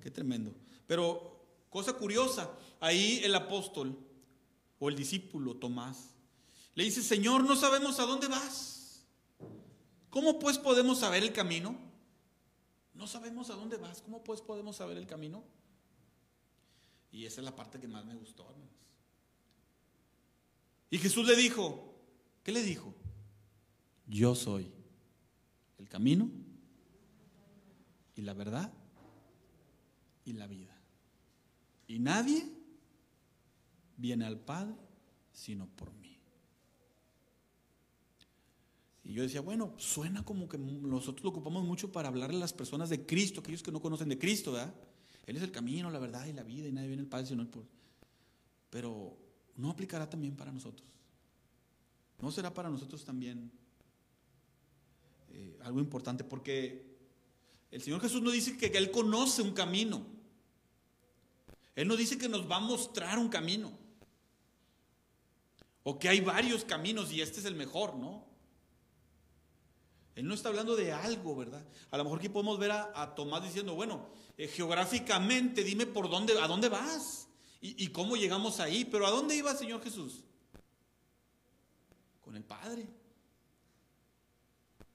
qué 0.00 0.10
tremendo. 0.10 0.54
Pero 0.86 1.66
cosa 1.70 1.94
curiosa, 1.94 2.50
ahí 2.80 3.20
el 3.24 3.34
apóstol 3.34 3.98
o 4.78 4.88
el 4.88 4.96
discípulo 4.96 5.56
Tomás 5.56 6.10
le 6.74 6.84
dice, 6.84 7.02
Señor, 7.02 7.44
no 7.44 7.56
sabemos 7.56 7.98
a 8.00 8.06
dónde 8.06 8.28
vas. 8.28 9.04
¿Cómo 10.10 10.38
pues 10.38 10.58
podemos 10.58 11.00
saber 11.00 11.22
el 11.22 11.32
camino? 11.32 11.76
No 12.94 13.06
sabemos 13.06 13.50
a 13.50 13.54
dónde 13.54 13.76
vas. 13.76 14.02
¿Cómo 14.02 14.22
pues 14.22 14.40
podemos 14.40 14.76
saber 14.76 14.96
el 14.96 15.06
camino? 15.06 15.42
Y 17.10 17.26
esa 17.26 17.40
es 17.40 17.44
la 17.44 17.54
parte 17.54 17.78
que 17.78 17.88
más 17.88 18.04
me 18.04 18.14
gustó, 18.14 18.46
Y 20.90 20.98
Jesús 20.98 21.26
le 21.26 21.36
dijo, 21.36 21.91
¿qué 22.42 22.52
le 22.52 22.62
dijo? 22.62 22.94
Yo 24.06 24.34
soy 24.34 24.70
el 25.78 25.88
camino 25.88 26.30
y 28.14 28.22
la 28.22 28.34
verdad 28.34 28.72
y 30.24 30.32
la 30.32 30.46
vida. 30.46 30.76
Y 31.86 31.98
nadie 31.98 32.46
viene 33.96 34.24
al 34.24 34.38
Padre 34.38 34.76
sino 35.32 35.66
por 35.66 35.92
mí. 35.94 36.02
Y 39.04 39.14
yo 39.14 39.22
decía, 39.22 39.40
bueno, 39.40 39.74
suena 39.78 40.24
como 40.24 40.48
que 40.48 40.58
nosotros 40.58 41.24
lo 41.24 41.30
ocupamos 41.30 41.64
mucho 41.64 41.90
para 41.90 42.08
hablarle 42.08 42.36
a 42.36 42.40
las 42.40 42.52
personas 42.52 42.88
de 42.88 43.04
Cristo, 43.04 43.40
aquellos 43.40 43.62
que 43.62 43.72
no 43.72 43.80
conocen 43.80 44.08
de 44.08 44.18
Cristo, 44.18 44.52
¿verdad? 44.52 44.74
Él 45.26 45.36
es 45.36 45.42
el 45.42 45.50
camino, 45.50 45.90
la 45.90 45.98
verdad 45.98 46.26
y 46.26 46.32
la 46.32 46.42
vida, 46.42 46.68
y 46.68 46.72
nadie 46.72 46.88
viene 46.88 47.02
al 47.02 47.08
Padre 47.08 47.26
sino 47.26 47.50
por. 47.50 47.64
Pero 48.70 49.16
no 49.56 49.70
aplicará 49.70 50.08
también 50.08 50.36
para 50.36 50.52
nosotros. 50.52 50.88
¿No 52.22 52.30
será 52.30 52.54
para 52.54 52.70
nosotros 52.70 53.04
también 53.04 53.50
eh, 55.32 55.58
algo 55.64 55.80
importante, 55.80 56.22
porque 56.22 56.86
el 57.72 57.82
Señor 57.82 58.00
Jesús 58.00 58.22
no 58.22 58.30
dice 58.30 58.56
que, 58.56 58.66
Él 58.66 58.92
conoce 58.92 59.42
un 59.42 59.52
camino. 59.52 60.06
Él 61.74 61.88
no 61.88 61.96
dice 61.96 62.18
que 62.18 62.28
nos 62.28 62.48
va 62.48 62.56
a 62.56 62.60
mostrar 62.60 63.18
un 63.18 63.28
camino. 63.28 63.72
O 65.82 65.98
que 65.98 66.08
hay 66.08 66.20
varios 66.20 66.64
caminos 66.64 67.10
y 67.10 67.20
este 67.20 67.40
es 67.40 67.44
el 67.44 67.56
mejor, 67.56 67.96
¿no? 67.96 68.24
Él 70.14 70.28
no 70.28 70.34
está 70.34 70.48
hablando 70.48 70.76
de 70.76 70.92
algo, 70.92 71.34
¿verdad? 71.34 71.66
A 71.90 71.96
lo 71.96 72.04
mejor 72.04 72.20
aquí 72.20 72.28
podemos 72.28 72.56
ver 72.56 72.70
a, 72.70 73.14
Tomás 73.16 73.42
diciendo, 73.42 73.74
bueno, 73.74 74.10
eh, 74.36 74.46
geográficamente 74.46 75.64
dime 75.64 75.86
por 75.86 76.08
dónde, 76.08 76.38
a 76.38 76.46
dónde 76.46 76.68
vas 76.68 77.26
y, 77.60 77.82
y 77.82 77.88
cómo 77.88 78.14
llegamos 78.16 78.60
ahí. 78.60 78.84
Pero 78.84 79.08
¿a 79.08 79.10
dónde 79.10 79.34
iba 79.34 79.50
el 79.50 79.58
Señor 79.58 79.82
Jesús? 79.82 80.22
Con 82.32 82.38
el 82.38 82.44
Padre. 82.44 82.88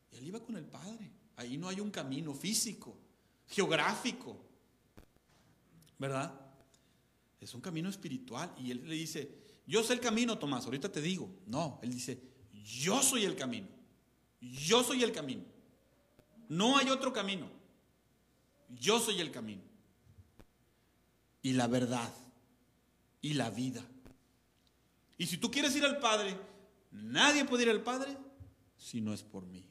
Él 0.09 0.25
iba 0.25 0.39
con 0.39 0.57
el 0.57 0.65
Padre. 0.65 1.11
Ahí 1.35 1.55
no 1.55 1.69
hay 1.69 1.79
un 1.79 1.91
camino 1.91 2.33
físico, 2.33 2.97
geográfico, 3.45 4.43
¿verdad? 5.99 6.33
Es 7.39 7.53
un 7.53 7.61
camino 7.61 7.89
espiritual. 7.89 8.51
Y 8.57 8.71
él 8.71 8.89
le 8.89 8.95
dice, 8.95 9.37
yo 9.67 9.83
sé 9.83 9.93
el 9.93 9.99
camino, 9.99 10.39
Tomás, 10.39 10.65
ahorita 10.65 10.91
te 10.91 10.99
digo. 10.99 11.29
No, 11.45 11.79
él 11.83 11.93
dice, 11.93 12.19
yo 12.51 13.03
soy 13.03 13.23
el 13.25 13.35
camino. 13.35 13.67
Yo 14.41 14.83
soy 14.83 15.03
el 15.03 15.11
camino. 15.11 15.43
No 16.49 16.79
hay 16.79 16.89
otro 16.89 17.13
camino. 17.13 17.51
Yo 18.67 18.99
soy 18.99 19.21
el 19.21 19.29
camino. 19.29 19.61
y 21.43 21.53
la 21.53 21.67
verdad 21.67 22.11
y 23.21 23.35
la 23.35 23.51
vida. 23.51 23.85
Y 25.19 25.27
si 25.27 25.37
tú 25.37 25.51
quieres 25.51 25.75
ir 25.75 25.85
al 25.85 25.99
Padre, 25.99 26.35
nadie 27.03 27.45
puede 27.45 27.63
ir 27.63 27.69
al 27.69 27.83
Padre 27.83 28.17
si 28.77 29.01
no 29.01 29.13
es 29.13 29.23
por 29.23 29.45
mí. 29.45 29.65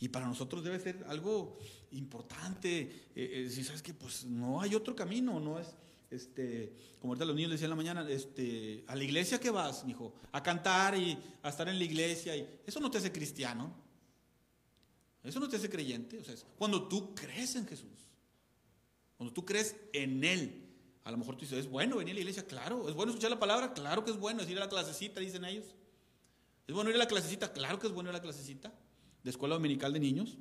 Y 0.00 0.08
para 0.08 0.26
nosotros 0.26 0.64
debe 0.64 0.80
ser 0.80 1.04
algo 1.08 1.58
importante. 1.92 2.80
Eh, 3.14 3.44
eh, 3.46 3.50
si 3.50 3.62
sabes 3.64 3.82
que 3.82 3.94
pues 3.94 4.24
no 4.24 4.60
hay 4.60 4.74
otro 4.74 4.94
camino, 4.94 5.38
no 5.40 5.58
es 5.58 5.68
este, 6.14 6.72
como 7.00 7.12
ahorita 7.12 7.24
los 7.24 7.36
niños 7.36 7.50
decían 7.50 7.66
en 7.66 7.70
la 7.70 7.76
mañana, 7.76 8.08
este, 8.08 8.84
a 8.86 8.94
la 8.94 9.04
iglesia 9.04 9.40
que 9.40 9.50
vas, 9.50 9.84
hijo, 9.86 10.14
a 10.32 10.42
cantar 10.42 10.96
y 10.96 11.18
a 11.42 11.48
estar 11.48 11.68
en 11.68 11.78
la 11.78 11.84
iglesia 11.84 12.34
eso 12.66 12.80
no 12.80 12.90
te 12.90 12.98
hace 12.98 13.12
cristiano. 13.12 13.82
Eso 15.22 15.40
no 15.40 15.48
te 15.48 15.56
hace 15.56 15.70
creyente, 15.70 16.18
o 16.18 16.24
sea, 16.24 16.34
cuando 16.58 16.86
tú 16.86 17.14
crees 17.14 17.56
en 17.56 17.66
Jesús. 17.66 18.10
Cuando 19.16 19.32
tú 19.32 19.44
crees 19.44 19.74
en 19.92 20.22
él. 20.22 20.60
A 21.02 21.10
lo 21.10 21.16
mejor 21.16 21.36
tú 21.36 21.42
dices, 21.42 21.58
¿es 21.58 21.68
bueno 21.68 21.96
venir 21.96 22.12
a 22.12 22.14
la 22.14 22.20
iglesia? 22.20 22.46
Claro. 22.46 22.88
¿Es 22.88 22.94
bueno 22.94 23.10
escuchar 23.10 23.30
la 23.30 23.38
palabra? 23.38 23.72
Claro 23.72 24.04
que 24.04 24.10
es 24.10 24.18
bueno. 24.18 24.42
¿Es 24.42 24.50
ir 24.50 24.58
a 24.58 24.60
la 24.60 24.68
clasecita? 24.68 25.20
Dicen 25.20 25.44
ellos. 25.44 25.66
¿Es 26.66 26.74
bueno 26.74 26.90
ir 26.90 26.96
a 26.96 27.00
la 27.00 27.08
clasecita? 27.08 27.52
Claro 27.52 27.78
que 27.78 27.86
es 27.86 27.92
bueno 27.92 28.10
ir 28.10 28.14
a 28.14 28.18
la 28.18 28.22
clasecita 28.22 28.72
de 29.22 29.30
escuela 29.30 29.54
dominical 29.54 29.92
de 29.92 30.00
niños. 30.00 30.36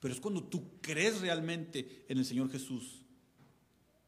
Pero 0.00 0.12
es 0.14 0.20
cuando 0.20 0.42
tú 0.44 0.80
crees 0.80 1.20
realmente 1.20 2.04
en 2.08 2.18
el 2.18 2.24
Señor 2.24 2.50
Jesús, 2.50 3.02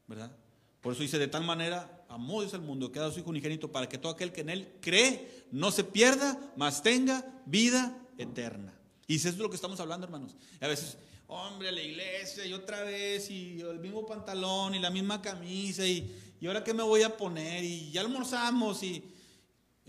¿verdad? 0.07 0.35
Por 0.81 0.93
eso 0.93 1.01
dice, 1.01 1.19
de 1.19 1.27
tal 1.27 1.43
manera 1.43 2.05
amó 2.07 2.41
Dios 2.41 2.53
al 2.53 2.61
mundo 2.61 2.91
que 2.91 2.99
ha 2.99 3.01
dado 3.01 3.13
su 3.13 3.19
Hijo 3.19 3.29
unigénito 3.29 3.71
para 3.71 3.89
que 3.89 3.97
todo 3.97 4.11
aquel 4.11 4.31
que 4.31 4.41
en 4.41 4.49
Él 4.49 4.75
cree 4.81 5.45
no 5.51 5.71
se 5.71 5.83
pierda, 5.83 6.53
mas 6.55 6.83
tenga 6.83 7.43
vida 7.45 7.97
eterna. 8.17 8.73
Y 9.07 9.15
eso 9.15 9.29
es 9.29 9.37
de 9.37 9.43
lo 9.43 9.49
que 9.49 9.55
estamos 9.55 9.79
hablando, 9.79 10.05
hermanos. 10.05 10.35
A 10.61 10.67
veces, 10.67 10.97
hombre, 11.27 11.71
la 11.71 11.81
iglesia 11.81 12.45
y 12.45 12.53
otra 12.53 12.83
vez, 12.83 13.29
y 13.29 13.59
el 13.59 13.79
mismo 13.79 14.05
pantalón 14.05 14.75
y 14.75 14.79
la 14.79 14.89
misma 14.89 15.21
camisa, 15.21 15.85
y, 15.85 16.15
y 16.39 16.47
ahora 16.47 16.63
qué 16.63 16.73
me 16.73 16.83
voy 16.83 17.01
a 17.01 17.17
poner, 17.17 17.63
y 17.63 17.91
ya 17.91 18.01
almorzamos, 18.01 18.83
y 18.83 19.03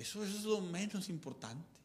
eso, 0.00 0.24
eso 0.24 0.38
es 0.38 0.44
lo 0.44 0.60
menos 0.60 1.08
importante. 1.08 1.80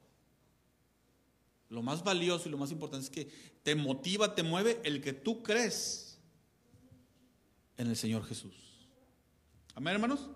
Lo 1.70 1.82
más 1.82 2.04
valioso 2.04 2.48
y 2.48 2.52
lo 2.52 2.58
más 2.58 2.72
importante 2.72 3.06
es 3.06 3.10
que 3.10 3.30
te 3.64 3.76
motiva, 3.76 4.36
te 4.36 4.44
mueve 4.44 4.80
el 4.84 5.02
que 5.02 5.14
tú 5.14 5.44
crees 5.44 6.18
en 7.78 7.88
el 7.88 7.98
Señor 7.98 8.26
Jesús. 8.26 8.54
Amén, 9.74 9.96
hermanos. 9.96 10.30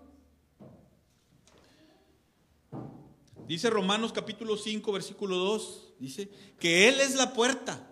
Dice 3.46 3.70
Romanos 3.70 4.12
capítulo 4.12 4.56
5, 4.56 4.92
versículo 4.92 5.36
2, 5.36 5.94
dice 5.98 6.28
que 6.58 6.88
Él 6.88 7.00
es 7.00 7.14
la 7.14 7.32
puerta. 7.32 7.90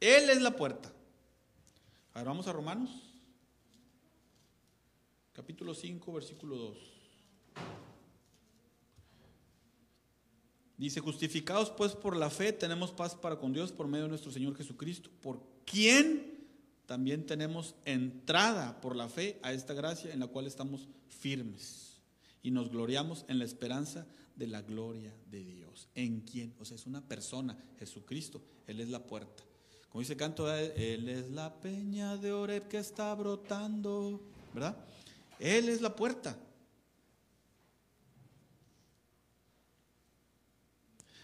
Él 0.00 0.28
es 0.28 0.42
la 0.42 0.56
puerta. 0.56 0.92
A 2.14 2.18
ver, 2.18 2.26
vamos 2.26 2.48
a 2.48 2.52
Romanos. 2.52 2.90
Capítulo 5.32 5.74
5, 5.74 6.12
versículo 6.12 6.56
2. 6.56 6.97
Dice, 10.78 11.00
justificados 11.00 11.70
pues 11.70 11.92
por 11.92 12.16
la 12.16 12.30
fe, 12.30 12.52
tenemos 12.52 12.92
paz 12.92 13.16
para 13.16 13.38
con 13.38 13.52
Dios 13.52 13.72
por 13.72 13.88
medio 13.88 14.04
de 14.04 14.10
nuestro 14.10 14.30
Señor 14.30 14.56
Jesucristo, 14.56 15.10
por 15.20 15.42
quien 15.66 16.38
también 16.86 17.26
tenemos 17.26 17.74
entrada 17.84 18.80
por 18.80 18.94
la 18.94 19.08
fe 19.08 19.40
a 19.42 19.52
esta 19.52 19.74
gracia 19.74 20.12
en 20.12 20.20
la 20.20 20.28
cual 20.28 20.46
estamos 20.46 20.88
firmes 21.08 21.98
y 22.44 22.52
nos 22.52 22.70
gloriamos 22.70 23.24
en 23.28 23.40
la 23.40 23.44
esperanza 23.44 24.06
de 24.36 24.46
la 24.46 24.62
gloria 24.62 25.12
de 25.28 25.44
Dios. 25.44 25.88
¿En 25.96 26.20
quién? 26.20 26.54
O 26.60 26.64
sea, 26.64 26.76
es 26.76 26.86
una 26.86 27.00
persona, 27.06 27.58
Jesucristo, 27.80 28.40
Él 28.68 28.80
es 28.80 28.88
la 28.88 29.04
puerta. 29.04 29.42
Como 29.88 30.00
dice 30.00 30.16
canto, 30.16 30.52
Él 30.54 31.08
es 31.08 31.30
la 31.30 31.60
peña 31.60 32.16
de 32.16 32.32
Oreb 32.32 32.68
que 32.68 32.78
está 32.78 33.12
brotando, 33.16 34.22
¿verdad? 34.54 34.76
Él 35.40 35.68
es 35.68 35.80
la 35.80 35.96
puerta. 35.96 36.38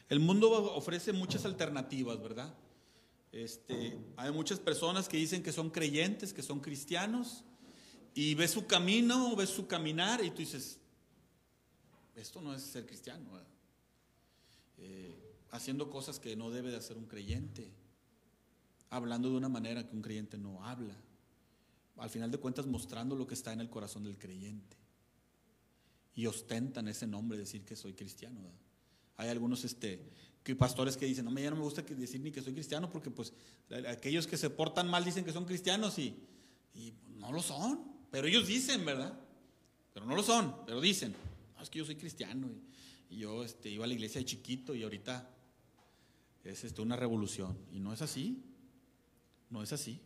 El 0.09 0.21
mundo 0.21 0.51
ofrece 0.75 1.12
muchas 1.12 1.45
alternativas, 1.45 2.21
¿verdad? 2.23 2.55
Este, 3.33 3.99
hay 4.17 4.31
muchas 4.31 4.61
personas 4.61 5.09
que 5.09 5.17
dicen 5.17 5.43
que 5.43 5.53
son 5.53 5.71
creyentes, 5.71 6.33
que 6.33 6.43
son 6.43 6.61
cristianos, 6.61 7.45
y 8.14 8.35
ves 8.35 8.53
su 8.53 8.67
camino, 8.67 9.35
ves 9.35 9.51
su 9.51 9.67
caminar, 9.67 10.25
y 10.25 10.31
tú 10.31 10.37
dices, 10.37 10.79
esto 12.14 12.40
no 12.40 12.55
es 12.55 12.62
ser 12.62 12.87
cristiano, 12.87 13.25
eh, 14.79 15.37
haciendo 15.51 15.90
cosas 15.90 16.21
que 16.21 16.37
no 16.37 16.51
debe 16.51 16.71
de 16.71 16.77
hacer 16.77 16.97
un 16.97 17.07
creyente, 17.07 17.73
hablando 18.90 19.31
de 19.31 19.37
una 19.37 19.49
manera 19.49 19.88
que 19.88 19.97
un 19.97 20.03
creyente 20.03 20.38
no 20.38 20.64
habla, 20.64 20.95
al 21.97 22.11
final 22.11 22.31
de 22.31 22.38
cuentas 22.38 22.67
mostrando 22.67 23.17
lo 23.17 23.27
que 23.27 23.35
está 23.35 23.53
en 23.53 23.61
el 23.61 23.71
corazón 23.71 24.05
del 24.05 24.19
creyente, 24.19 24.77
y 26.14 26.27
ostentan 26.27 26.87
ese 26.87 27.07
nombre, 27.09 27.37
decir 27.37 27.64
que 27.64 27.75
soy 27.75 27.95
cristiano. 27.95 28.43
¿verdad? 28.43 28.63
Hay 29.16 29.29
algunos 29.29 29.64
este, 29.64 30.00
que 30.42 30.55
pastores 30.55 30.96
que 30.96 31.07
dicen, 31.07 31.24
no, 31.24 31.38
ya 31.38 31.50
no 31.50 31.57
me 31.57 31.62
gusta 31.62 31.83
decir 31.83 32.20
ni 32.20 32.31
que 32.31 32.42
soy 32.42 32.53
cristiano 32.53 32.90
porque 32.90 33.11
pues 33.11 33.33
aquellos 33.88 34.27
que 34.27 34.37
se 34.37 34.50
portan 34.50 34.88
mal 34.88 35.05
dicen 35.05 35.24
que 35.24 35.33
son 35.33 35.46
cristianos 35.46 35.98
y, 35.98 36.16
no 37.16 37.33
lo 37.33 37.40
son, 37.40 37.81
pero 38.11 38.27
ellos 38.27 38.46
dicen, 38.46 38.85
¿verdad? 38.85 39.18
Pero 39.94 40.05
no 40.05 40.14
lo 40.14 40.22
son, 40.22 40.55
pero 40.66 40.79
dicen, 40.79 41.14
es 41.62 41.70
que 41.70 41.79
yo 41.79 41.87
soy 41.87 41.96
cristiano 41.96 42.50
y, 43.09 43.16
yo 43.16 43.44
este, 43.44 43.70
iba 43.70 43.85
a 43.85 43.87
la 43.87 43.94
iglesia 43.94 44.20
de 44.20 44.27
chiquito 44.27 44.74
y 44.74 44.83
ahorita 44.83 45.31
es 46.42 46.64
este, 46.64 46.83
una 46.83 46.96
revolución. 46.96 47.57
Y 47.72 47.79
no 47.79 47.94
es 47.94 48.03
así, 48.03 48.42
no 49.48 49.62
es 49.62 49.72
así, 49.72 50.00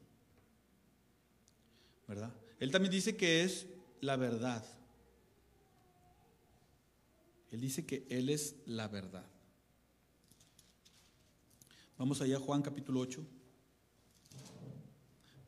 ¿verdad? 2.07 2.33
Él 2.61 2.71
también 2.71 2.93
dice 2.93 3.17
que 3.17 3.43
es 3.43 3.67
la 4.01 4.17
verdad. 4.17 4.65
Él 7.51 7.61
dice 7.61 7.87
que 7.87 8.07
Él 8.11 8.29
es 8.29 8.57
la 8.67 8.89
verdad. 8.89 9.27
Vamos 11.97 12.21
allá 12.21 12.37
a 12.37 12.41
Juan 12.41 12.63
capítulo 12.63 13.01
8, 13.01 13.25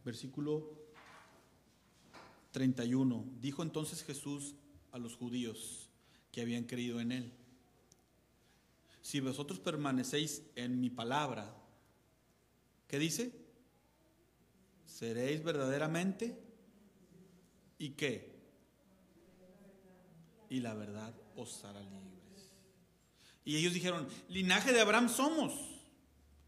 versículo 0.05 0.69
31. 2.51 3.25
Dijo 3.41 3.63
entonces 3.63 4.03
Jesús 4.03 4.55
a 4.93 4.99
los 4.99 5.15
judíos 5.15 5.89
que 6.33 6.41
habían 6.41 6.65
creído 6.65 7.01
en 7.01 7.13
Él, 7.13 7.33
si 9.03 9.21
vosotros 9.21 9.61
permanecéis 9.61 10.43
en 10.57 10.81
mi 10.81 10.91
palabra, 10.91 11.55
¿qué 12.87 12.99
dice? 12.99 13.33
Seréis 14.87 15.43
verdaderamente 15.43 16.39
y 17.79 17.91
qué? 17.91 18.31
Y 20.49 20.61
la 20.61 20.75
verdad 20.75 21.15
os 21.41 21.65
hará 21.65 21.81
libres. 21.81 22.51
Y 23.45 23.57
ellos 23.57 23.73
dijeron, 23.73 24.07
linaje 24.29 24.73
de 24.73 24.81
Abraham 24.81 25.09
somos. 25.09 25.53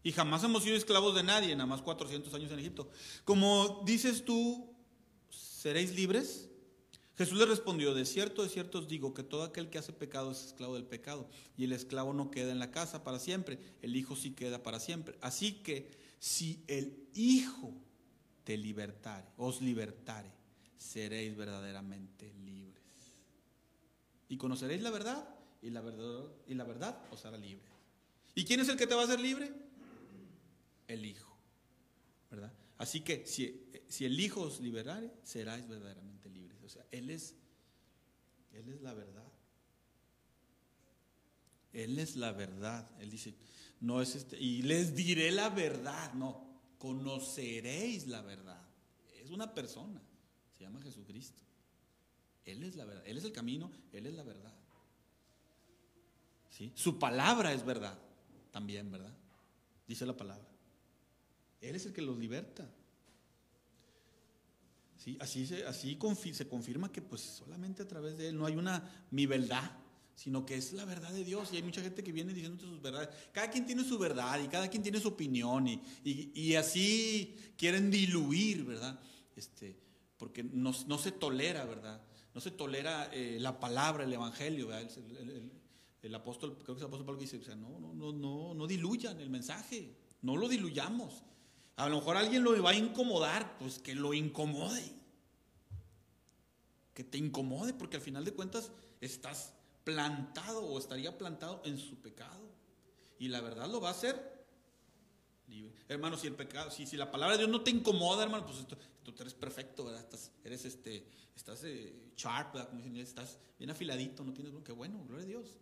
Y 0.03 0.11
jamás 0.11 0.43
hemos 0.43 0.63
sido 0.63 0.75
esclavos 0.75 1.15
de 1.15 1.23
nadie, 1.23 1.55
nada 1.55 1.65
más 1.65 1.81
400 1.81 2.33
años 2.33 2.51
en 2.51 2.59
Egipto. 2.59 2.89
Como 3.23 3.83
dices 3.85 4.25
tú, 4.25 4.73
¿seréis 5.29 5.95
libres? 5.95 6.49
Jesús 7.15 7.37
le 7.37 7.45
respondió, 7.45 7.93
de 7.93 8.05
cierto, 8.05 8.43
de 8.43 8.49
cierto 8.49 8.79
os 8.79 8.87
digo 8.87 9.13
que 9.13 9.23
todo 9.23 9.43
aquel 9.43 9.69
que 9.69 9.77
hace 9.77 9.93
pecado 9.93 10.31
es 10.31 10.45
esclavo 10.45 10.75
del 10.75 10.85
pecado. 10.85 11.29
Y 11.57 11.63
el 11.63 11.71
esclavo 11.71 12.13
no 12.13 12.31
queda 12.31 12.51
en 12.51 12.59
la 12.59 12.71
casa 12.71 13.03
para 13.03 13.19
siempre, 13.19 13.59
el 13.81 13.95
Hijo 13.95 14.15
sí 14.15 14.31
queda 14.31 14.61
para 14.61 14.79
siempre. 14.79 15.17
Así 15.21 15.53
que 15.63 15.91
si 16.19 16.63
el 16.67 17.07
Hijo 17.13 17.73
te 18.43 18.57
libertare, 18.57 19.27
os 19.37 19.61
libertare, 19.61 20.31
seréis 20.77 21.35
verdaderamente 21.37 22.33
libres 22.33 22.72
y 24.33 24.37
conoceréis 24.37 24.81
la 24.81 24.89
verdad 24.89 25.29
y 25.61 25.69
la 25.69 25.81
verdad, 25.81 26.23
y 26.47 26.55
la 26.55 26.63
verdad 26.63 26.99
os 27.11 27.23
hará 27.23 27.37
libre. 27.37 27.67
¿Y 28.33 28.45
quién 28.45 28.61
es 28.61 28.67
el 28.67 28.77
que 28.77 28.87
te 28.87 28.95
va 28.95 29.01
a 29.01 29.03
hacer 29.03 29.19
libre? 29.19 29.53
El 30.87 31.05
Hijo. 31.05 31.37
¿Verdad? 32.31 32.51
Así 32.79 33.01
que 33.01 33.27
si, 33.27 33.69
si 33.87 34.05
el 34.05 34.19
Hijo 34.19 34.41
os 34.41 34.59
liberare, 34.59 35.13
seráis 35.21 35.67
verdaderamente 35.67 36.31
libres. 36.31 36.57
O 36.63 36.67
sea, 36.67 36.83
Él 36.89 37.11
es, 37.11 37.35
Él 38.53 38.69
es 38.69 38.81
la 38.81 38.95
verdad. 38.95 39.31
Él 41.71 41.99
es 41.99 42.15
la 42.15 42.31
verdad. 42.31 42.89
Él 43.01 43.11
dice, 43.11 43.35
no 43.81 44.01
es 44.01 44.15
este, 44.15 44.39
y 44.39 44.63
les 44.63 44.95
diré 44.95 45.29
la 45.29 45.49
verdad. 45.49 46.11
No, 46.13 46.59
conoceréis 46.79 48.07
la 48.07 48.23
verdad. 48.23 48.67
Es 49.21 49.29
una 49.29 49.53
persona, 49.53 50.01
se 50.57 50.63
llama 50.63 50.81
Jesucristo. 50.81 51.43
Él 52.45 52.63
es 52.63 52.75
la 52.75 52.85
verdad, 52.85 53.03
Él 53.05 53.17
es 53.17 53.23
el 53.23 53.31
camino, 53.31 53.71
Él 53.91 54.05
es 54.05 54.13
la 54.13 54.23
verdad. 54.23 54.53
¿Sí? 56.49 56.71
Su 56.75 56.99
palabra 56.99 57.53
es 57.53 57.65
verdad, 57.65 57.97
también, 58.51 58.91
¿verdad? 58.91 59.13
Dice 59.87 60.05
la 60.05 60.15
palabra. 60.15 60.47
Él 61.61 61.75
es 61.75 61.85
el 61.85 61.93
que 61.93 62.01
los 62.01 62.17
liberta. 62.17 62.69
¿Sí? 64.97 65.17
Así, 65.19 65.45
se, 65.47 65.65
así 65.65 65.97
se 66.33 66.47
confirma 66.47 66.91
que 66.91 67.01
pues 67.01 67.21
solamente 67.21 67.83
a 67.83 67.87
través 67.87 68.17
de 68.17 68.29
Él 68.29 68.37
no 68.37 68.45
hay 68.45 68.55
una 68.55 69.07
mi 69.11 69.25
verdad, 69.25 69.77
sino 70.15 70.45
que 70.45 70.55
es 70.55 70.73
la 70.73 70.85
verdad 70.85 71.11
de 71.11 71.23
Dios. 71.23 71.51
Y 71.51 71.57
hay 71.57 71.63
mucha 71.63 71.81
gente 71.81 72.03
que 72.03 72.11
viene 72.11 72.33
diciendo 72.33 72.63
sus 72.63 72.81
verdades. 72.81 73.09
Cada 73.31 73.49
quien 73.49 73.65
tiene 73.65 73.83
su 73.83 73.97
verdad 73.97 74.41
y 74.43 74.47
cada 74.47 74.69
quien 74.69 74.83
tiene 74.83 74.99
su 74.99 75.09
opinión 75.09 75.67
y, 75.67 75.81
y, 76.03 76.31
y 76.33 76.55
así 76.55 77.35
quieren 77.57 77.89
diluir, 77.89 78.63
¿verdad? 78.63 78.99
Este, 79.35 79.75
porque 80.17 80.43
no, 80.43 80.73
se 80.73 81.11
tolera, 81.11 81.65
¿verdad? 81.65 82.01
No 82.33 82.41
se 82.41 82.51
tolera 82.51 83.09
eh, 83.13 83.37
la 83.39 83.59
palabra, 83.59 84.03
el 84.03 84.13
evangelio. 84.13 84.69
El, 86.01 86.15
apóstol, 86.15 86.57
creo 86.63 86.75
que 86.75 86.81
el 86.81 86.87
apóstol 86.87 87.05
Pablo 87.05 87.21
dice, 87.21 87.39
no, 87.55 87.79
no, 87.79 87.93
no, 87.93 88.11
no, 88.11 88.53
no 88.53 88.67
diluyan 88.67 89.19
el 89.19 89.29
mensaje, 89.29 89.95
no 90.21 90.35
lo 90.35 90.49
diluyamos. 90.49 91.23
A 91.75 91.89
lo 91.89 91.97
mejor 91.97 92.17
alguien 92.17 92.43
lo 92.43 92.61
va 92.61 92.71
a 92.71 92.75
incomodar, 92.75 93.57
pues 93.57 93.79
que 93.79 93.95
lo 93.95 94.13
incomode. 94.13 94.83
Que 96.93 97.03
te 97.03 97.17
incomode, 97.17 97.73
porque 97.73 97.97
al 97.97 98.03
final 98.03 98.25
de 98.25 98.33
cuentas 98.33 98.71
estás 99.01 99.53
plantado 99.83 100.65
o 100.65 100.77
estaría 100.77 101.17
plantado 101.17 101.61
en 101.65 101.77
su 101.77 101.97
pecado. 102.01 102.51
Y 103.19 103.27
la 103.29 103.41
verdad 103.41 103.69
lo 103.69 103.79
va 103.79 103.89
a 103.89 103.91
hacer 103.91 104.32
Hermano, 105.87 106.17
si 106.17 106.27
el 106.27 106.33
pecado, 106.33 106.71
si, 106.71 106.85
si 106.85 106.97
la 106.97 107.11
palabra 107.11 107.35
de 107.35 107.43
Dios 107.43 107.51
no 107.51 107.61
te 107.61 107.71
incomoda, 107.71 108.23
hermano, 108.23 108.45
pues 108.45 108.65
tú 109.03 109.13
eres 109.19 109.33
perfecto, 109.33 109.85
¿verdad? 109.85 110.01
Estás, 110.01 110.31
eres 110.43 110.65
este, 110.65 111.05
estás 111.35 111.63
eh, 111.63 112.11
sharp, 112.15 112.53
¿verdad? 112.53 112.69
Como 112.69 112.81
dicen, 112.81 112.97
estás 112.97 113.37
bien 113.59 113.69
afiladito, 113.69 114.23
no 114.23 114.33
tienes, 114.33 114.53
qué 114.63 114.71
bueno, 114.71 115.03
gloria 115.07 115.25
a 115.25 115.27
Dios. 115.27 115.57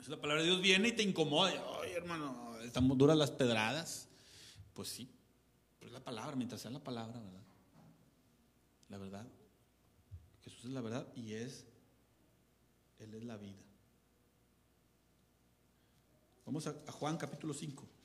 Si 0.00 0.10
la 0.10 0.20
palabra 0.20 0.42
de 0.42 0.48
Dios 0.48 0.62
viene 0.62 0.88
y 0.88 0.92
te 0.92 1.02
incomoda, 1.02 1.52
ay 1.82 1.92
hermano, 1.92 2.58
estamos 2.62 2.96
duras 2.96 3.16
las 3.16 3.30
pedradas. 3.30 4.08
Pues 4.72 4.88
sí, 4.88 5.10
pues 5.78 5.92
la 5.92 6.02
palabra, 6.02 6.34
mientras 6.36 6.62
sea 6.62 6.70
la 6.70 6.82
palabra, 6.82 7.20
¿verdad? 7.20 7.42
La 8.88 8.98
verdad. 8.98 9.26
Jesús 10.42 10.64
es 10.64 10.70
la 10.70 10.80
verdad 10.80 11.06
y 11.14 11.34
es, 11.34 11.66
Él 12.98 13.14
es 13.14 13.24
la 13.24 13.36
vida. 13.36 13.60
Vamos 16.46 16.66
a, 16.66 16.74
a 16.86 16.92
Juan 16.92 17.18
capítulo 17.18 17.52
5. 17.52 17.99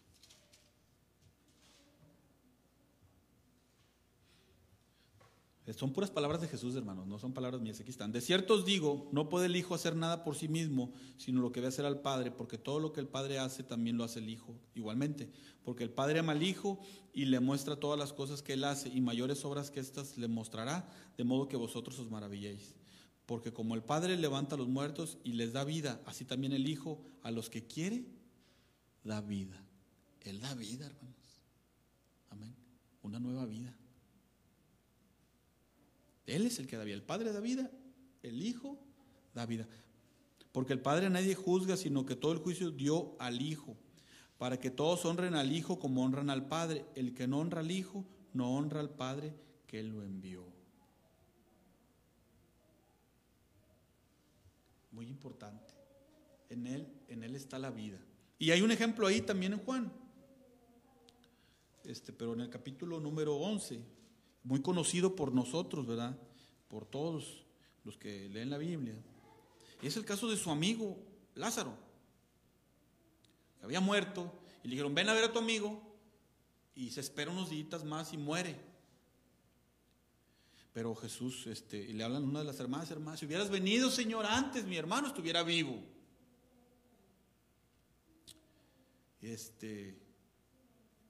Son 5.74 5.94
puras 5.94 6.12
palabras 6.12 6.42
de 6.42 6.48
Jesús, 6.48 6.76
hermanos, 6.76 7.08
no 7.08 7.18
son 7.18 7.34
palabras 7.34 7.60
mías, 7.60 7.80
aquí 7.80 7.90
están. 7.90 8.12
De 8.12 8.22
cierto 8.22 8.54
os 8.54 8.66
digo, 8.66 9.10
no 9.12 9.30
puede 9.30 9.48
el 9.48 9.56
Hijo 9.56 9.74
hacer 9.74 9.96
nada 9.96 10.24
por 10.24 10.36
sí 10.36 10.48
mismo, 10.48 10.94
sino 11.18 11.42
lo 11.42 11.52
que 11.52 11.60
ve 11.60 11.68
hacer 11.68 11.86
al 11.86 12.02
Padre, 12.02 12.30
porque 12.30 12.60
todo 12.60 12.80
lo 12.80 12.94
que 12.94 13.00
el 13.02 13.08
Padre 13.08 13.40
hace 13.40 13.64
también 13.64 13.98
lo 13.98 14.04
hace 14.04 14.20
el 14.20 14.30
Hijo 14.30 14.56
igualmente. 14.76 15.32
Porque 15.64 15.84
el 15.84 15.90
Padre 15.90 16.20
ama 16.20 16.34
al 16.34 16.44
Hijo 16.44 16.80
y 17.14 17.26
le 17.26 17.40
muestra 17.40 17.78
todas 17.78 17.98
las 17.98 18.14
cosas 18.14 18.44
que 18.44 18.54
Él 18.54 18.64
hace, 18.64 18.90
y 18.90 19.02
mayores 19.02 19.44
obras 19.44 19.72
que 19.72 19.80
éstas 19.80 20.20
le 20.20 20.28
mostrará, 20.28 20.88
de 21.18 21.24
modo 21.24 21.48
que 21.48 21.58
vosotros 21.58 21.98
os 21.98 22.12
maravilléis. 22.12 22.76
Porque 23.26 23.52
como 23.52 23.74
el 23.74 23.82
Padre 23.82 24.18
levanta 24.18 24.54
a 24.54 24.60
los 24.60 24.68
muertos 24.68 25.18
y 25.24 25.34
les 25.34 25.52
da 25.52 25.64
vida, 25.64 26.00
así 26.06 26.26
también 26.26 26.54
el 26.54 26.68
Hijo 26.68 27.02
a 27.24 27.32
los 27.32 27.50
que 27.50 27.66
quiere, 27.66 28.06
da 29.04 29.20
vida. 29.20 29.66
Él 30.22 30.40
da 30.42 30.54
vida, 30.54 30.86
hermanos. 30.86 31.42
Amén. 32.30 32.56
Una 33.02 33.20
nueva 33.20 33.46
vida. 33.46 33.76
Él 36.28 36.46
es 36.46 36.60
el 36.60 36.68
que 36.68 36.78
da 36.78 36.84
vida. 36.84 36.96
El 36.96 37.04
Padre 37.04 37.32
da 37.32 37.40
vida, 37.40 37.70
el 38.24 38.42
Hijo 38.42 38.78
da 39.34 39.46
vida. 39.46 39.68
Porque 40.52 40.74
el 40.74 40.80
Padre 40.80 41.08
a 41.08 41.10
nadie 41.10 41.36
juzga, 41.36 41.78
sino 41.78 42.06
que 42.06 42.16
todo 42.16 42.32
el 42.32 42.40
juicio 42.40 42.72
dio 42.72 43.16
al 43.20 43.42
Hijo, 43.42 43.76
para 44.38 44.60
que 44.60 44.72
todos 44.72 45.06
honren 45.06 45.36
al 45.36 45.52
Hijo 45.52 45.80
como 45.80 46.04
honran 46.04 46.30
al 46.30 46.48
Padre. 46.48 46.86
El 46.96 47.14
que 47.14 47.28
no 47.28 47.40
honra 47.40 47.62
al 47.62 47.72
Hijo, 47.72 48.06
no 48.34 48.56
honra 48.56 48.80
al 48.80 48.90
Padre 48.90 49.34
que 49.68 49.84
lo 49.84 50.04
envió. 50.04 50.46
Muy 54.92 55.08
importante. 55.08 55.74
En 56.50 56.68
Él, 56.68 56.88
en 57.10 57.24
Él 57.24 57.36
está 57.36 57.60
la 57.60 57.70
vida. 57.70 58.00
Y 58.40 58.52
hay 58.52 58.62
un 58.62 58.72
ejemplo 58.72 59.08
ahí 59.08 59.22
también 59.22 59.54
en 59.54 59.60
Juan. 59.60 59.92
Este, 61.84 62.12
pero 62.12 62.34
en 62.34 62.42
el 62.42 62.50
capítulo 62.50 63.00
número 63.00 63.36
11, 63.36 63.80
muy 64.46 64.62
conocido 64.62 65.16
por 65.16 65.34
nosotros, 65.34 65.86
¿verdad? 65.86 66.18
Por 66.70 66.86
todos 66.86 67.46
los 67.84 67.98
que 67.98 68.30
leen 68.30 68.52
la 68.52 68.58
Biblia. 68.58 68.96
Es 69.82 69.98
el 69.98 70.06
caso 70.06 70.30
de 70.30 70.38
su 70.38 70.50
amigo 70.50 70.98
Lázaro, 71.34 71.76
que 73.60 73.66
había 73.66 73.82
muerto, 73.82 74.32
y 74.64 74.68
le 74.68 74.76
dijeron, 74.76 74.96
ven 74.96 75.10
a 75.10 75.14
ver 75.14 75.26
a 75.26 75.34
tu 75.34 75.40
amigo, 75.40 75.82
y 76.76 76.92
se 76.92 77.02
espera 77.02 77.32
unos 77.32 77.50
días 77.50 77.84
más 77.84 78.14
y 78.14 78.18
muere. 78.18 78.56
Pero 80.74 80.94
Jesús, 80.96 81.48
este, 81.48 81.78
y 81.78 81.94
le 81.94 82.04
hablan 82.04 82.24
a 82.24 82.28
una 82.28 82.40
de 82.40 82.46
las 82.46 82.60
hermanas, 82.60 82.92
hermanas, 82.92 83.20
si 83.20 83.26
hubieras 83.26 83.50
venido, 83.50 83.90
Señor, 83.90 84.26
antes 84.26 84.66
mi 84.66 84.78
hermano 84.78 85.08
estuviera 85.08 85.42
vivo. 85.42 85.82
Este, 89.22 89.98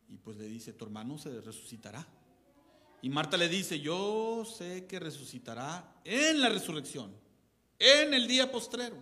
y 0.08 0.18
pues 0.18 0.38
le 0.38 0.48
dice, 0.48 0.72
tu 0.72 0.86
hermano 0.86 1.18
se 1.18 1.42
resucitará. 1.42 2.08
Y 3.06 3.10
Marta 3.10 3.38
le 3.38 3.48
dice, 3.48 3.80
yo 3.80 4.44
sé 4.46 4.88
que 4.88 5.00
resucitará 5.00 6.02
en 6.04 6.42
la 6.42 6.50
resurrección, 6.50 7.16
en 7.78 8.16
el 8.16 8.28
día 8.28 8.52
postrero. 8.52 8.98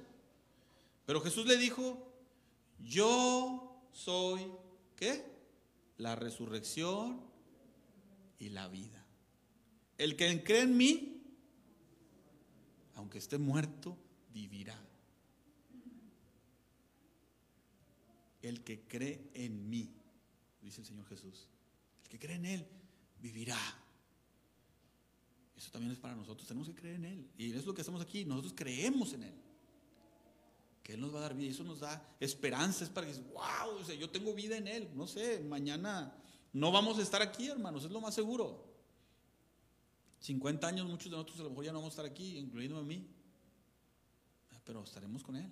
Pero 1.06 1.22
Jesús 1.22 1.46
le 1.46 1.56
dijo, 1.56 2.14
yo 2.80 3.88
soy, 3.94 4.52
¿qué? 4.98 5.24
La 6.00 6.18
resurrección 6.18 7.22
y 8.40 8.50
la 8.50 8.68
vida. 8.68 9.06
El 9.98 10.18
que 10.18 10.44
cree 10.44 10.64
en 10.64 10.76
mí, 10.76 11.24
aunque 12.96 13.20
esté 13.20 13.38
muerto, 13.38 13.98
vivirá. 14.34 14.78
El 18.42 18.66
que 18.66 18.82
cree 18.82 19.30
en 19.34 19.70
mí, 19.70 19.96
dice 20.62 20.82
el 20.82 20.88
Señor 20.88 21.06
Jesús, 21.06 21.48
el 22.04 22.10
que 22.10 22.20
cree 22.20 22.36
en 22.36 22.46
Él, 22.48 22.68
vivirá. 23.22 23.80
Eso 25.64 25.72
también 25.72 25.94
es 25.94 25.98
para 25.98 26.14
nosotros. 26.14 26.46
Tenemos 26.46 26.68
que 26.68 26.76
creer 26.76 26.96
en 26.96 27.06
Él. 27.06 27.32
Y 27.38 27.54
es 27.54 27.66
lo 27.66 27.74
que 27.74 27.80
hacemos 27.80 28.02
aquí. 28.02 28.26
Nosotros 28.26 28.54
creemos 28.54 29.14
en 29.14 29.24
Él. 29.24 29.34
Que 30.84 30.96
Él 30.96 31.00
nos 31.00 31.16
va 31.16 31.20
a 31.20 31.22
dar 31.22 31.36
vida. 31.36 31.48
Y 31.48 31.52
eso 31.52 31.64
nos 31.64 31.80
da 31.80 32.06
esperanza. 32.20 32.84
Es 32.84 32.90
para 32.90 33.08
que, 33.08 33.14
wow, 33.14 33.82
yo 33.98 34.10
tengo 34.10 34.34
vida 34.34 34.58
en 34.58 34.68
Él. 34.68 34.90
No 34.94 35.08
sé, 35.08 35.40
mañana 35.40 36.14
no 36.52 36.70
vamos 36.74 37.00
a 37.00 37.02
estar 37.02 37.22
aquí, 37.22 37.48
hermanos. 37.48 37.86
Es 37.86 37.92
lo 37.92 38.02
más 38.02 38.14
seguro. 38.14 38.74
50 40.20 40.68
años, 40.68 40.86
muchos 40.86 41.10
de 41.10 41.12
nosotros 41.12 41.40
a 41.40 41.44
lo 41.44 41.52
mejor 41.52 41.64
ya 41.64 41.72
no 41.72 41.80
vamos 41.80 41.94
a 41.94 42.02
estar 42.02 42.06
aquí, 42.06 42.38
incluyéndome 42.38 42.82
a 42.82 42.84
mí. 42.84 43.08
Pero 44.66 44.84
estaremos 44.84 45.24
con 45.24 45.38
Él. 45.38 45.50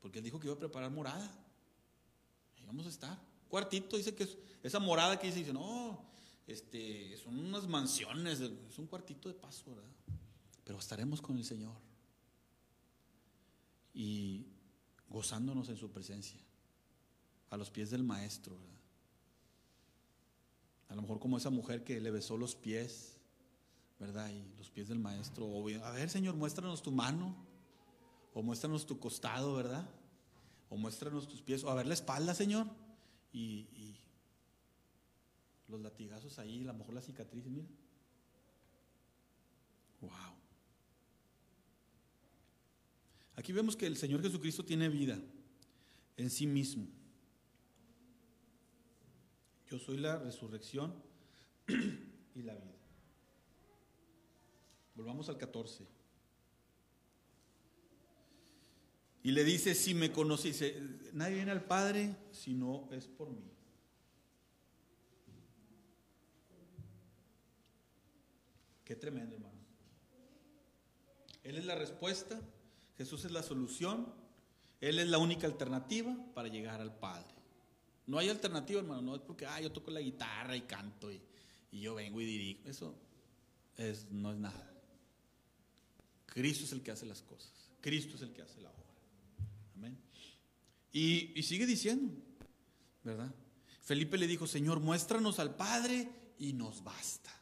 Porque 0.00 0.20
Él 0.20 0.24
dijo 0.24 0.40
que 0.40 0.46
iba 0.46 0.56
a 0.56 0.58
preparar 0.58 0.90
morada. 0.90 1.30
Ahí 2.56 2.64
vamos 2.64 2.86
a 2.86 2.88
estar. 2.88 3.20
Cuartito 3.50 3.98
dice 3.98 4.14
que 4.14 4.22
es 4.22 4.38
esa 4.62 4.78
morada 4.78 5.18
que 5.18 5.26
dice, 5.26 5.40
dice, 5.40 5.52
no, 5.52 6.15
este, 6.46 7.16
son 7.16 7.38
unas 7.38 7.66
mansiones, 7.66 8.40
es 8.40 8.78
un 8.78 8.86
cuartito 8.86 9.28
de 9.28 9.34
paso, 9.34 9.74
¿verdad? 9.74 9.90
Pero 10.64 10.78
estaremos 10.78 11.20
con 11.20 11.36
el 11.36 11.44
Señor 11.44 11.74
y 13.92 14.46
gozándonos 15.08 15.68
en 15.68 15.76
su 15.76 15.90
presencia, 15.90 16.40
a 17.50 17.56
los 17.56 17.70
pies 17.70 17.90
del 17.90 18.02
Maestro, 18.02 18.56
¿verdad? 18.58 18.76
A 20.88 20.94
lo 20.94 21.02
mejor 21.02 21.18
como 21.18 21.36
esa 21.36 21.50
mujer 21.50 21.82
que 21.82 22.00
le 22.00 22.10
besó 22.10 22.36
los 22.36 22.54
pies, 22.54 23.16
¿verdad? 23.98 24.30
Y 24.30 24.56
los 24.56 24.70
pies 24.70 24.88
del 24.88 25.00
Maestro. 25.00 25.46
O, 25.46 25.68
a 25.68 25.90
ver, 25.90 26.10
Señor, 26.10 26.36
muéstranos 26.36 26.82
tu 26.82 26.92
mano, 26.92 27.34
o 28.34 28.42
muéstranos 28.42 28.86
tu 28.86 29.00
costado, 29.00 29.54
¿verdad? 29.56 29.88
O 30.68 30.76
muéstranos 30.76 31.26
tus 31.26 31.42
pies, 31.42 31.64
o 31.64 31.70
a 31.70 31.74
ver 31.74 31.86
la 31.86 31.94
espalda, 31.94 32.34
Señor. 32.34 32.68
y, 33.32 33.66
los 35.76 35.82
latigazos 35.82 36.38
ahí, 36.38 36.62
a 36.62 36.66
lo 36.66 36.74
mejor 36.74 36.94
la 36.94 37.02
cicatriz, 37.02 37.46
mira. 37.46 37.66
Wow. 40.00 40.10
Aquí 43.36 43.52
vemos 43.52 43.76
que 43.76 43.86
el 43.86 43.96
Señor 43.96 44.22
Jesucristo 44.22 44.64
tiene 44.64 44.88
vida 44.88 45.20
en 46.16 46.30
sí 46.30 46.46
mismo. 46.46 46.86
Yo 49.70 49.78
soy 49.78 49.98
la 49.98 50.18
resurrección 50.18 50.94
y 52.34 52.42
la 52.42 52.54
vida. 52.54 52.76
Volvamos 54.94 55.28
al 55.28 55.36
14. 55.36 55.86
Y 59.22 59.32
le 59.32 59.44
dice, 59.44 59.74
si 59.74 59.92
me 59.92 60.12
conoce, 60.12 60.80
nadie 61.12 61.34
viene 61.34 61.50
al 61.50 61.64
Padre 61.64 62.16
si 62.30 62.54
no 62.54 62.88
es 62.92 63.06
por 63.06 63.28
mí. 63.30 63.55
Qué 68.86 68.94
tremendo, 68.94 69.34
hermano. 69.34 69.58
Él 71.42 71.58
es 71.58 71.64
la 71.64 71.74
respuesta, 71.74 72.40
Jesús 72.96 73.24
es 73.24 73.32
la 73.32 73.42
solución, 73.42 74.14
Él 74.80 75.00
es 75.00 75.08
la 75.08 75.18
única 75.18 75.48
alternativa 75.48 76.16
para 76.34 76.48
llegar 76.48 76.80
al 76.80 76.96
Padre. 76.96 77.34
No 78.06 78.18
hay 78.18 78.28
alternativa, 78.28 78.80
hermano, 78.80 79.02
no 79.02 79.16
es 79.16 79.22
porque, 79.22 79.44
ah, 79.44 79.60
yo 79.60 79.72
toco 79.72 79.90
la 79.90 80.00
guitarra 80.00 80.56
y 80.56 80.62
canto 80.62 81.10
y, 81.10 81.20
yo 81.72 81.96
vengo 81.96 82.20
y 82.20 82.26
dirijo. 82.26 82.60
Eso 82.64 82.94
es, 83.76 84.06
no 84.10 84.32
es 84.32 84.38
nada. 84.38 84.72
Cristo 86.26 86.64
es 86.64 86.72
el 86.72 86.82
que 86.82 86.92
hace 86.92 87.06
las 87.06 87.22
cosas. 87.22 87.52
Cristo 87.80 88.14
es 88.14 88.22
el 88.22 88.32
que 88.32 88.42
hace 88.42 88.60
la 88.60 88.70
obra. 88.70 88.94
Amén. 89.74 89.98
Y, 90.92 91.32
y 91.38 91.42
sigue 91.42 91.66
diciendo, 91.66 92.14
¿verdad? 93.02 93.34
Felipe 93.82 94.16
le 94.16 94.28
dijo, 94.28 94.46
Señor, 94.46 94.78
muéstranos 94.78 95.40
al 95.40 95.56
Padre 95.56 96.08
y 96.38 96.52
nos 96.52 96.84
basta. 96.84 97.36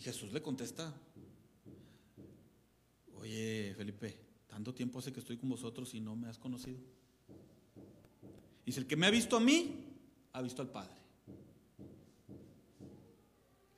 Y 0.00 0.02
Jesús 0.02 0.32
le 0.32 0.40
contesta, 0.40 0.94
oye 3.18 3.74
Felipe, 3.76 4.16
tanto 4.48 4.72
tiempo 4.72 4.98
hace 4.98 5.12
que 5.12 5.20
estoy 5.20 5.36
con 5.36 5.50
vosotros 5.50 5.92
y 5.92 6.00
no 6.00 6.16
me 6.16 6.26
has 6.26 6.38
conocido. 6.38 6.80
Dice, 8.64 8.80
el 8.80 8.86
que 8.86 8.96
me 8.96 9.06
ha 9.06 9.10
visto 9.10 9.36
a 9.36 9.40
mí, 9.40 9.74
ha 10.32 10.40
visto 10.40 10.62
al 10.62 10.70
Padre. 10.70 10.94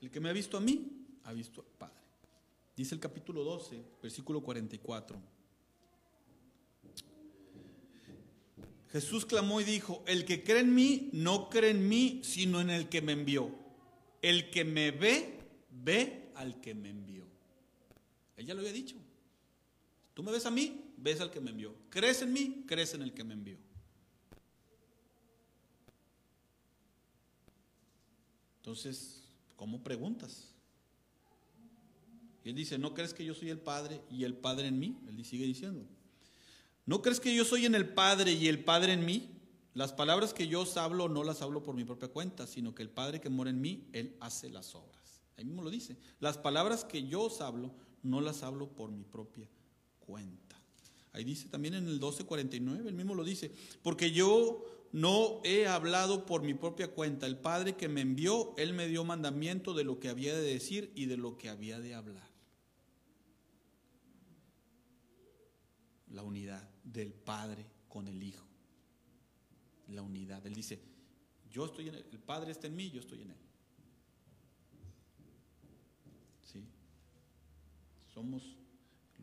El 0.00 0.12
que 0.12 0.20
me 0.20 0.28
ha 0.28 0.32
visto 0.32 0.56
a 0.56 0.61
mí, 0.61 1.06
ha 1.24 1.32
visto 1.32 1.61
al 1.61 1.66
Padre. 1.76 1.98
Dice 2.76 2.94
el 2.94 3.00
capítulo 3.00 3.42
12, 3.42 3.82
versículo 4.00 4.42
44. 4.42 5.20
Jesús 8.92 9.26
clamó 9.26 9.61
y 9.61 9.64
dijo, 9.64 10.04
el 10.06 10.24
que 10.24 10.44
cree 10.44 10.61
en 10.61 10.72
mí, 10.72 11.11
no 11.14 11.50
cree 11.50 11.70
en 11.70 11.88
mí, 11.88 12.20
sino 12.22 12.61
en 12.61 12.70
el 12.70 12.88
que 12.88 13.02
me 13.02 13.11
envió. 13.11 13.50
El 14.20 14.50
que 14.50 14.64
me 14.64 14.92
ve, 14.92 15.41
ve 15.83 16.31
al 16.35 16.61
que 16.61 16.75
me 16.75 16.90
envió. 16.90 17.25
Ella 18.37 18.55
lo 18.55 18.61
había 18.61 18.73
dicho. 18.73 18.97
Tú 20.14 20.23
me 20.23 20.33
ves 20.33 20.47
a 20.47 20.51
mí, 20.51 20.92
ves 20.97 21.21
al 21.21 21.31
que 21.31 21.40
me 21.40 21.51
envió. 21.51 21.75
Crees 21.88 22.23
en 22.23 22.33
mí, 22.33 22.64
crees 22.66 22.95
en 22.95 23.03
el 23.03 23.12
que 23.12 23.25
me 23.25 23.35
envió. 23.35 23.57
Entonces, 28.59 29.25
¿cómo 29.57 29.83
preguntas? 29.83 30.49
Y 32.45 32.51
él 32.51 32.55
dice, 32.55 32.79
¿no 32.79 32.95
crees 32.95 33.14
que 33.14 33.25
yo 33.25 33.35
soy 33.35 33.51
el 33.51 33.59
Padre 33.59 34.01
y 34.11 34.25
el 34.25 34.35
Padre 34.35 34.68
en 34.68 34.79
mí? 34.79 34.99
Él 35.09 35.25
sigue 35.25 35.47
diciendo. 35.47 35.85
¿No 36.87 37.01
crees 37.03 37.21
que 37.21 37.35
yo 37.35 37.45
soy 37.45 37.66
en 37.66 37.75
el 37.75 37.88
Padre 37.88 38.33
y 38.33 38.49
el 38.49 38.62
Padre 38.64 38.92
en 38.92 39.05
mí? 39.05 39.31
Las 39.75 39.92
palabras 39.92 40.35
que 40.35 40.49
yo 40.49 40.62
os 40.62 40.77
hablo 40.77 41.09
no 41.09 41.25
las 41.25 41.40
hablo 41.40 41.62
por 41.62 41.75
mi 41.75 41.85
propia 41.85 42.09
cuenta, 42.09 42.47
sino 42.47 42.75
que 42.75 42.83
el 42.83 42.90
Padre 42.90 43.21
que 43.21 43.31
mora 43.31 43.51
en 43.51 43.61
mí, 43.61 43.88
Él 43.92 44.16
hace 44.21 44.51
las 44.51 44.75
obras. 44.75 45.02
Ahí 45.37 45.45
mismo 45.45 45.62
lo 45.62 45.71
dice. 45.71 45.97
Las 46.21 46.38
palabras 46.38 46.85
que 46.85 47.07
yo 47.07 47.23
os 47.23 47.40
hablo 47.40 47.73
no 48.03 48.21
las 48.21 48.42
hablo 48.42 48.68
por 48.68 48.90
mi 48.90 49.05
propia 49.05 49.49
cuenta. 50.01 50.61
Ahí 51.12 51.25
dice 51.25 51.49
también 51.49 51.75
en 51.75 51.88
el 51.88 52.01
12:49, 52.01 52.88
él 52.88 52.95
mismo 52.95 53.14
lo 53.14 53.25
dice, 53.25 53.53
porque 53.83 54.12
yo 54.12 54.64
no 54.92 55.40
he 55.45 55.66
hablado 55.66 56.27
por 56.27 56.42
mi 56.42 56.55
propia 56.55 56.92
cuenta. 56.92 57.27
El 57.27 57.38
Padre 57.38 57.77
que 57.77 57.88
me 57.88 58.03
envió, 58.03 58.55
Él 58.57 58.75
me 58.75 58.88
dio 58.88 59.05
mandamiento 59.05 59.75
de 59.75 59.85
lo 59.85 59.99
que 59.99 60.09
había 60.09 60.35
de 60.35 60.42
decir 60.42 60.92
y 60.95 61.07
de 61.07 61.16
lo 61.16 61.38
que 61.38 61.49
había 61.49 61.81
de 61.81 61.95
hablar. 61.95 62.31
La 66.11 66.23
unidad 66.23 66.68
del 66.85 67.12
Padre 67.14 67.66
con 67.88 68.07
el 68.07 68.23
Hijo. 68.23 68.47
La 69.88 70.03
unidad. 70.03 70.47
Él 70.47 70.55
dice, 70.55 70.81
yo 71.51 71.66
estoy 71.66 71.88
en 71.88 71.95
él, 71.95 72.07
el 72.11 72.18
Padre 72.18 72.53
está 72.53 72.66
en 72.66 72.77
mí, 72.77 72.90
yo 72.90 73.01
estoy 73.01 73.23
en 73.23 73.31
Él. 73.31 73.37
¿Sí? 76.42 76.64
Somos, 78.12 78.57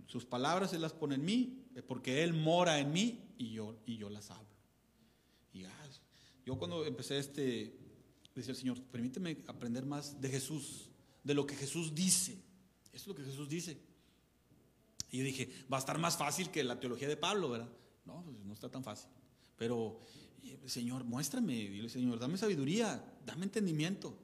sus 0.08 0.26
palabras 0.26 0.74
Él 0.74 0.82
las 0.82 0.94
pone 0.94 1.16
en 1.16 1.26
mí, 1.26 1.66
porque 1.88 2.24
Él 2.24 2.34
mora 2.34 2.80
en 2.80 2.92
mí 2.92 3.20
y 3.38 3.52
yo, 3.52 3.78
y 3.86 3.98
yo 3.98 4.10
las 4.10 4.32
hablo. 4.32 4.50
Y 5.54 5.64
ah, 5.64 5.90
yo 6.46 6.58
cuando 6.58 6.86
empecé 6.86 7.18
este, 7.20 7.78
decía 8.36 8.52
el 8.52 8.58
Señor, 8.58 8.82
permíteme 8.84 9.38
aprender 9.48 9.86
más 9.86 10.20
de 10.20 10.30
Jesús, 10.30 10.90
de 11.24 11.34
lo 11.34 11.46
que 11.46 11.56
Jesús 11.56 11.94
dice. 11.94 12.34
Eso 12.92 13.04
es 13.04 13.08
lo 13.08 13.16
que 13.16 13.24
Jesús 13.24 13.48
dice. 13.48 13.78
Y 15.12 15.20
yo 15.20 15.24
dije, 15.24 15.50
va 15.72 15.78
a 15.78 15.80
estar 15.80 15.98
más 15.98 16.18
fácil 16.18 16.50
que 16.50 16.64
la 16.64 16.80
teología 16.80 17.08
de 17.08 17.18
Pablo, 17.18 17.50
¿verdad? 17.50 17.70
No, 18.06 18.24
pues 18.24 18.38
no 18.46 18.54
está 18.54 18.70
tan 18.70 18.84
fácil. 18.84 19.10
Pero, 19.58 20.00
Señor, 20.66 21.04
muéstrame. 21.04 21.54
Dile, 21.54 21.90
Señor, 21.90 22.20
dame 22.20 22.38
sabiduría, 22.38 23.04
dame 23.26 23.46
entendimiento. 23.46 24.18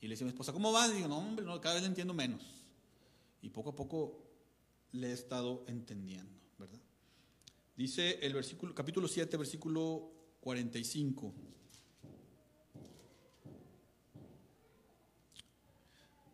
Y 0.00 0.06
le 0.06 0.14
decía 0.14 0.24
a 0.24 0.28
mi 0.28 0.30
esposa, 0.30 0.52
¿cómo 0.52 0.72
va? 0.72 0.86
Y 0.88 0.94
digo, 0.94 1.08
no, 1.08 1.18
hombre, 1.18 1.44
no, 1.44 1.60
cada 1.60 1.74
vez 1.74 1.82
le 1.82 1.88
entiendo 1.88 2.14
menos. 2.14 2.42
Y 3.42 3.50
poco 3.50 3.70
a 3.70 3.76
poco 3.76 4.24
le 4.92 5.08
he 5.08 5.12
estado 5.12 5.64
entendiendo, 5.68 6.40
¿verdad? 6.58 6.80
Dice 7.76 8.18
el 8.22 8.34
versículo, 8.34 8.74
capítulo 8.74 9.06
7, 9.06 9.36
versículo 9.36 10.10
45. 10.40 11.32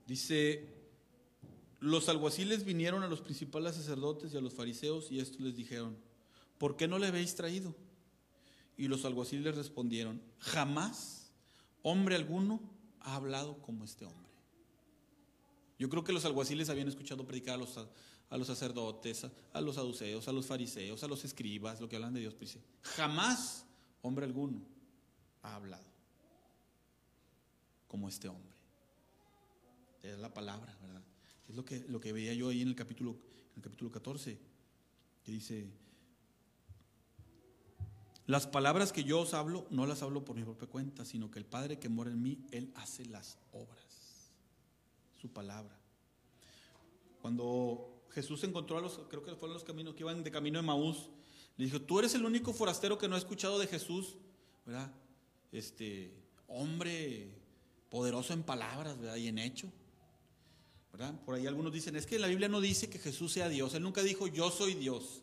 Dice, 0.06 0.68
los 1.80 2.08
alguaciles 2.08 2.64
vinieron 2.64 3.02
a 3.02 3.08
los 3.08 3.20
principales 3.20 3.76
sacerdotes 3.76 4.32
y 4.32 4.36
a 4.36 4.40
los 4.40 4.54
fariseos 4.54 5.10
y 5.10 5.20
estos 5.20 5.40
les 5.40 5.56
dijeron, 5.56 5.96
¿por 6.58 6.76
qué 6.76 6.88
no 6.88 6.98
le 6.98 7.08
habéis 7.08 7.34
traído? 7.34 7.74
Y 8.76 8.88
los 8.88 9.04
alguaciles 9.04 9.56
respondieron, 9.56 10.20
jamás 10.38 11.30
hombre 11.82 12.16
alguno 12.16 12.60
ha 13.00 13.16
hablado 13.16 13.60
como 13.62 13.84
este 13.84 14.04
hombre. 14.04 14.33
Yo 15.78 15.88
creo 15.88 16.04
que 16.04 16.12
los 16.12 16.24
alguaciles 16.24 16.68
habían 16.68 16.88
escuchado 16.88 17.26
predicar 17.26 17.54
a 17.54 17.58
los, 17.58 17.76
a 17.76 18.36
los 18.36 18.46
sacerdotes, 18.46 19.26
a, 19.52 19.60
los 19.60 19.74
saduceos, 19.74 20.28
a 20.28 20.32
los 20.32 20.46
fariseos, 20.46 21.02
a 21.02 21.08
los 21.08 21.24
escribas, 21.24 21.80
lo 21.80 21.88
que 21.88 21.96
hablan 21.96 22.14
de 22.14 22.20
Dios. 22.20 22.38
Dice, 22.38 22.60
jamás 22.82 23.66
hombre 24.02 24.24
alguno 24.24 24.60
ha 25.42 25.56
hablado 25.56 25.84
como 27.88 28.08
este 28.08 28.28
hombre. 28.28 28.54
Es 30.02 30.18
la 30.18 30.32
palabra, 30.32 30.76
¿verdad? 30.82 31.02
Es 31.48 31.54
lo 31.54 31.64
que, 31.64 31.80
lo 31.88 32.00
que 32.00 32.12
veía 32.12 32.34
yo 32.34 32.48
ahí 32.48 32.62
en 32.62 32.68
el 32.68 32.74
capítulo, 32.74 33.16
en 33.52 33.56
el 33.56 33.62
capítulo 33.62 33.90
14, 33.90 34.38
que 35.24 35.32
dice, 35.32 35.66
las 38.26 38.46
palabras 38.46 38.92
que 38.92 39.04
yo 39.04 39.20
os 39.20 39.34
hablo, 39.34 39.66
no 39.70 39.86
las 39.86 40.02
hablo 40.02 40.24
por 40.24 40.34
mi 40.34 40.44
propia 40.44 40.66
cuenta, 40.66 41.04
sino 41.04 41.30
que 41.30 41.38
el 41.38 41.44
Padre 41.44 41.78
que 41.78 41.90
mora 41.90 42.10
en 42.10 42.22
mí, 42.22 42.38
Él 42.52 42.72
hace 42.74 43.04
las 43.04 43.38
obras. 43.52 43.83
Su 45.24 45.32
palabra. 45.32 45.74
Cuando 47.22 48.04
Jesús 48.10 48.44
encontró 48.44 48.76
a 48.76 48.82
los, 48.82 49.00
creo 49.08 49.22
que 49.22 49.34
fueron 49.36 49.54
los 49.54 49.64
caminos 49.64 49.94
que 49.94 50.02
iban 50.02 50.22
de 50.22 50.30
camino 50.30 50.58
de 50.58 50.66
Maús, 50.66 51.08
le 51.56 51.64
dijo, 51.64 51.80
tú 51.80 51.98
eres 51.98 52.14
el 52.14 52.26
único 52.26 52.52
forastero 52.52 52.98
que 52.98 53.08
no 53.08 53.14
ha 53.14 53.18
escuchado 53.18 53.58
de 53.58 53.66
Jesús, 53.66 54.18
¿verdad? 54.66 54.92
Este, 55.50 56.12
hombre 56.46 57.38
poderoso 57.88 58.34
en 58.34 58.42
palabras, 58.42 58.98
¿verdad? 58.98 59.16
Y 59.16 59.28
en 59.28 59.38
hecho. 59.38 59.72
¿verdad? 60.92 61.18
Por 61.24 61.36
ahí 61.36 61.46
algunos 61.46 61.72
dicen, 61.72 61.96
es 61.96 62.04
que 62.04 62.18
la 62.18 62.26
Biblia 62.26 62.50
no 62.50 62.60
dice 62.60 62.90
que 62.90 62.98
Jesús 62.98 63.32
sea 63.32 63.48
Dios. 63.48 63.72
Él 63.72 63.82
nunca 63.82 64.02
dijo, 64.02 64.26
yo 64.26 64.50
soy 64.50 64.74
Dios. 64.74 65.22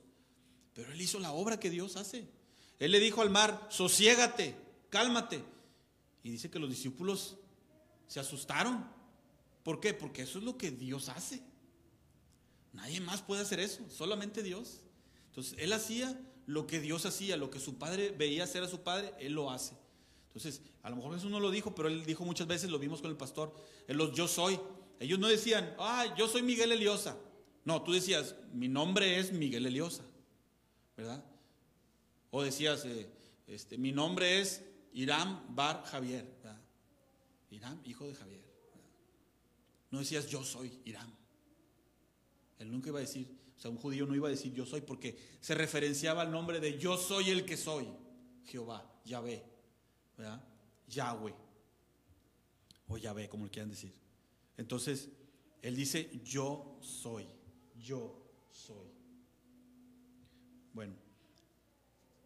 Pero 0.74 0.92
él 0.92 1.00
hizo 1.00 1.20
la 1.20 1.32
obra 1.32 1.60
que 1.60 1.70
Dios 1.70 1.96
hace. 1.96 2.28
Él 2.80 2.90
le 2.90 3.00
dijo 3.00 3.22
al 3.22 3.30
mar, 3.30 3.68
sosiégate, 3.70 4.56
cálmate. 4.90 5.44
Y 6.24 6.32
dice 6.32 6.50
que 6.50 6.58
los 6.58 6.72
discípulos 6.72 7.38
se 8.08 8.20
asustaron. 8.20 9.00
¿Por 9.64 9.80
qué? 9.80 9.94
Porque 9.94 10.24
eso 10.24 10.40
es 10.40 10.44
lo 10.44 10.58
que 10.58 10.72
Dios 10.72 11.10
hace. 11.10 11.42
Nadie 12.74 13.02
más 13.02 13.22
puede 13.22 13.42
hacer 13.42 13.60
eso, 13.60 13.84
solamente 13.90 14.44
Dios. 14.44 14.82
Entonces, 15.28 15.56
él 15.60 15.74
hacía 15.74 16.20
lo 16.46 16.68
que 16.68 16.80
Dios 16.80 17.06
hacía, 17.06 17.38
lo 17.38 17.50
que 17.50 17.60
su 17.60 17.78
padre 17.78 18.12
veía 18.12 18.44
hacer 18.44 18.64
a 18.64 18.68
su 18.68 18.82
padre, 18.82 19.14
él 19.20 19.34
lo 19.34 19.52
hace. 19.52 19.76
Entonces, 20.28 20.62
a 20.82 20.90
lo 20.90 20.96
mejor 20.96 21.14
Jesús 21.14 21.30
no 21.30 21.40
lo 21.40 21.52
dijo, 21.52 21.76
pero 21.76 21.90
él 21.90 22.06
dijo 22.06 22.26
muchas 22.26 22.48
veces, 22.48 22.70
lo 22.70 22.80
vimos 22.80 23.02
con 23.02 23.12
el 23.12 23.18
pastor, 23.18 23.54
él 23.88 23.98
los 23.98 24.14
yo 24.14 24.28
soy. 24.28 24.60
Ellos 25.00 25.20
no 25.20 25.28
decían, 25.28 25.76
ah, 25.80 26.14
yo 26.18 26.28
soy 26.28 26.42
Miguel 26.42 26.72
Eliosa. 26.72 27.18
No, 27.66 27.82
tú 27.84 27.92
decías, 27.92 28.36
mi 28.54 28.68
nombre 28.68 29.20
es 29.20 29.32
Miguel 29.32 29.66
Eliosa, 29.66 30.04
¿verdad? 30.98 31.24
O 32.32 32.42
decías, 32.42 32.86
eh, 32.86 33.10
este, 33.48 33.78
mi 33.78 33.92
nombre 33.92 34.40
es 34.40 34.64
Irán 34.94 35.44
Bar 35.50 35.84
Javier, 35.86 36.26
¿verdad? 36.44 36.62
Irán, 37.50 37.82
hijo 37.86 38.08
de 38.08 38.16
Javier. 38.16 38.51
No 39.92 40.00
decías, 40.00 40.28
yo 40.28 40.44
soy 40.44 40.80
Irán. 40.86 41.14
Él 42.60 42.72
nunca 42.72 42.90
iba 42.90 43.00
a 43.00 43.02
decir, 43.02 43.28
o 43.58 43.60
sea, 43.60 43.70
un 43.70 43.78
judío 43.78 44.06
no 44.06 44.16
iba 44.16 44.28
a 44.28 44.32
decir 44.32 44.54
yo 44.54 44.66
soy 44.66 44.82
porque 44.82 45.18
se 45.42 45.54
referenciaba 45.54 46.22
al 46.22 46.32
nombre 46.32 46.60
de 46.60 46.80
yo 46.80 46.98
soy 46.98 47.30
el 47.30 47.46
que 47.46 47.58
soy, 47.58 47.88
Jehová, 48.46 49.00
Yahvé, 49.06 49.44
¿verdad? 50.18 50.44
Yahweh, 50.88 51.36
o 52.88 52.98
Yahvé, 52.98 53.30
como 53.30 53.46
le 53.46 53.52
quieran 53.52 53.70
decir. 53.70 53.94
Entonces, 54.58 55.10
él 55.62 55.76
dice 55.76 56.22
yo 56.24 56.78
soy, 56.82 57.26
yo 57.80 58.16
soy. 58.52 58.90
Bueno, 60.74 60.94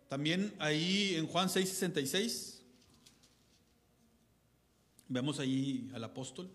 también 0.07 0.53
ahí 0.59 1.15
en 1.15 1.27
Juan 1.27 1.49
6:66, 1.49 2.61
vemos 5.07 5.39
ahí 5.39 5.89
al 5.93 6.03
apóstol. 6.03 6.49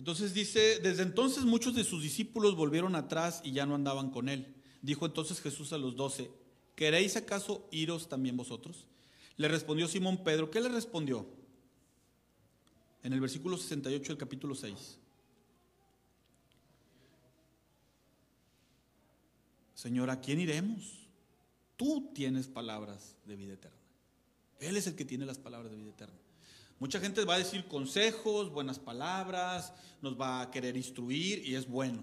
Entonces 0.00 0.32
dice, 0.32 0.78
desde 0.78 1.02
entonces 1.02 1.44
muchos 1.44 1.74
de 1.74 1.84
sus 1.84 2.02
discípulos 2.02 2.56
volvieron 2.56 2.94
atrás 2.94 3.42
y 3.44 3.52
ya 3.52 3.66
no 3.66 3.74
andaban 3.74 4.10
con 4.10 4.30
él. 4.30 4.46
Dijo 4.80 5.04
entonces 5.04 5.42
Jesús 5.42 5.74
a 5.74 5.78
los 5.78 5.94
doce, 5.94 6.30
¿queréis 6.74 7.16
acaso 7.16 7.68
iros 7.70 8.08
también 8.08 8.34
vosotros? 8.34 8.86
Le 9.36 9.46
respondió 9.46 9.86
Simón 9.88 10.24
Pedro, 10.24 10.50
¿qué 10.50 10.62
le 10.62 10.70
respondió? 10.70 11.26
En 13.02 13.12
el 13.12 13.20
versículo 13.20 13.58
68 13.58 14.12
del 14.12 14.16
capítulo 14.16 14.54
6. 14.54 14.96
Señor, 19.74 20.08
¿a 20.08 20.18
quién 20.22 20.40
iremos? 20.40 21.10
Tú 21.76 22.10
tienes 22.14 22.48
palabras 22.48 23.16
de 23.26 23.36
vida 23.36 23.52
eterna. 23.52 23.76
Él 24.60 24.78
es 24.78 24.86
el 24.86 24.94
que 24.94 25.04
tiene 25.04 25.26
las 25.26 25.36
palabras 25.36 25.70
de 25.70 25.76
vida 25.76 25.90
eterna. 25.90 26.16
Mucha 26.80 26.98
gente 26.98 27.26
va 27.26 27.34
a 27.34 27.38
decir 27.38 27.68
consejos, 27.68 28.50
buenas 28.50 28.78
palabras, 28.78 29.74
nos 30.00 30.18
va 30.18 30.40
a 30.40 30.50
querer 30.50 30.78
instruir 30.78 31.46
y 31.46 31.54
es 31.54 31.68
bueno. 31.68 32.02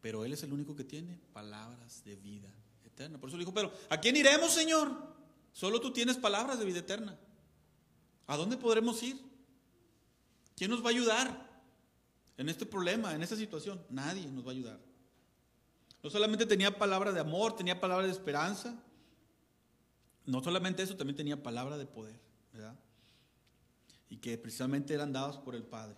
Pero 0.00 0.24
Él 0.24 0.32
es 0.32 0.42
el 0.42 0.54
único 0.54 0.74
que 0.74 0.84
tiene 0.84 1.20
palabras 1.34 2.02
de 2.02 2.16
vida 2.16 2.48
eterna. 2.82 3.20
Por 3.20 3.28
eso 3.28 3.36
dijo, 3.36 3.52
pero 3.52 3.70
¿a 3.90 4.00
quién 4.00 4.16
iremos, 4.16 4.52
Señor? 4.52 4.90
Solo 5.52 5.82
tú 5.82 5.92
tienes 5.92 6.16
palabras 6.16 6.58
de 6.58 6.64
vida 6.64 6.78
eterna. 6.78 7.18
¿A 8.26 8.38
dónde 8.38 8.56
podremos 8.56 9.02
ir? 9.02 9.20
¿Quién 10.56 10.70
nos 10.70 10.82
va 10.82 10.86
a 10.86 10.92
ayudar 10.92 11.62
en 12.38 12.48
este 12.48 12.64
problema, 12.64 13.14
en 13.14 13.22
esta 13.22 13.36
situación? 13.36 13.84
Nadie 13.90 14.26
nos 14.28 14.46
va 14.46 14.48
a 14.48 14.54
ayudar. 14.54 14.80
No 16.02 16.08
solamente 16.08 16.46
tenía 16.46 16.78
palabra 16.78 17.12
de 17.12 17.20
amor, 17.20 17.54
tenía 17.54 17.78
palabra 17.78 18.06
de 18.06 18.12
esperanza. 18.12 18.82
No 20.24 20.42
solamente 20.42 20.82
eso, 20.82 20.96
también 20.96 21.16
tenía 21.16 21.42
palabra 21.42 21.76
de 21.76 21.84
poder, 21.84 22.18
¿verdad? 22.50 22.78
Y 24.10 24.18
que 24.18 24.36
precisamente 24.36 24.92
eran 24.92 25.12
dados 25.12 25.38
por 25.38 25.54
el 25.54 25.62
Padre. 25.62 25.96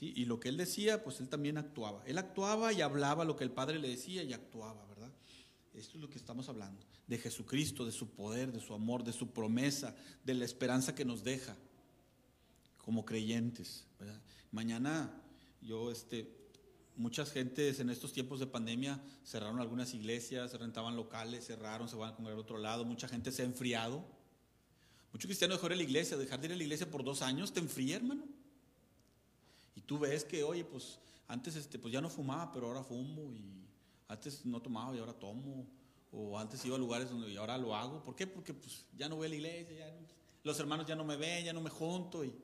Y 0.00 0.24
lo 0.24 0.40
que 0.40 0.48
él 0.48 0.56
decía, 0.56 1.04
pues 1.04 1.20
él 1.20 1.28
también 1.28 1.58
actuaba. 1.58 2.02
Él 2.06 2.18
actuaba 2.18 2.72
y 2.72 2.80
hablaba 2.80 3.24
lo 3.24 3.36
que 3.36 3.44
el 3.44 3.52
Padre 3.52 3.78
le 3.78 3.88
decía 3.88 4.22
y 4.24 4.32
actuaba, 4.32 4.84
¿verdad? 4.86 5.12
Esto 5.74 5.96
es 5.96 6.02
lo 6.02 6.10
que 6.10 6.18
estamos 6.18 6.48
hablando. 6.48 6.82
De 7.06 7.18
Jesucristo, 7.18 7.84
de 7.84 7.92
su 7.92 8.10
poder, 8.10 8.50
de 8.50 8.60
su 8.60 8.74
amor, 8.74 9.04
de 9.04 9.12
su 9.12 9.30
promesa, 9.30 9.94
de 10.24 10.34
la 10.34 10.44
esperanza 10.44 10.94
que 10.94 11.04
nos 11.04 11.22
deja 11.22 11.56
como 12.78 13.04
creyentes. 13.04 13.84
Mañana 14.50 15.22
yo, 15.60 15.92
este, 15.92 16.36
muchas 16.96 17.30
gentes 17.30 17.78
en 17.78 17.90
estos 17.90 18.12
tiempos 18.12 18.40
de 18.40 18.46
pandemia 18.46 19.00
cerraron 19.24 19.60
algunas 19.60 19.94
iglesias, 19.94 20.50
se 20.50 20.58
rentaban 20.58 20.96
locales, 20.96 21.46
cerraron, 21.46 21.88
se 21.88 21.96
van 21.96 22.12
a 22.12 22.16
comer 22.16 22.32
al 22.32 22.38
otro 22.38 22.58
lado. 22.58 22.84
Mucha 22.84 23.06
gente 23.06 23.30
se 23.30 23.42
ha 23.42 23.44
enfriado. 23.44 24.04
Muchos 25.16 25.28
cristianos 25.28 25.56
dejó 25.56 25.68
de 25.70 25.76
ir 25.76 25.80
a 25.80 25.82
la 25.82 25.88
iglesia, 25.88 26.16
dejar 26.18 26.38
de 26.40 26.46
ir 26.48 26.52
a 26.52 26.56
la 26.56 26.62
iglesia 26.62 26.90
por 26.90 27.02
dos 27.02 27.22
años, 27.22 27.50
te 27.50 27.58
enfría, 27.58 27.96
hermano. 27.96 28.22
Y 29.74 29.80
tú 29.80 29.98
ves 29.98 30.24
que, 30.24 30.44
oye, 30.44 30.62
pues 30.62 30.98
antes 31.26 31.56
este, 31.56 31.78
pues 31.78 31.90
ya 31.90 32.02
no 32.02 32.10
fumaba, 32.10 32.52
pero 32.52 32.66
ahora 32.66 32.82
fumo, 32.82 33.32
y 33.32 33.64
antes 34.08 34.44
no 34.44 34.60
tomaba 34.60 34.94
y 34.94 34.98
ahora 34.98 35.14
tomo, 35.14 35.66
o 36.12 36.38
antes 36.38 36.62
iba 36.66 36.76
a 36.76 36.78
lugares 36.78 37.08
donde 37.08 37.32
y 37.32 37.36
ahora 37.38 37.56
lo 37.56 37.74
hago. 37.74 38.02
¿Por 38.02 38.14
qué? 38.14 38.26
Porque 38.26 38.52
pues 38.52 38.84
ya 38.94 39.08
no 39.08 39.16
voy 39.16 39.28
a 39.28 39.30
la 39.30 39.36
iglesia, 39.36 39.90
los 40.44 40.60
hermanos 40.60 40.86
ya 40.86 40.94
no 40.94 41.02
me 41.02 41.16
ven, 41.16 41.46
ya 41.46 41.54
no 41.54 41.62
me 41.62 41.70
junto. 41.70 42.22
Y, 42.22 42.34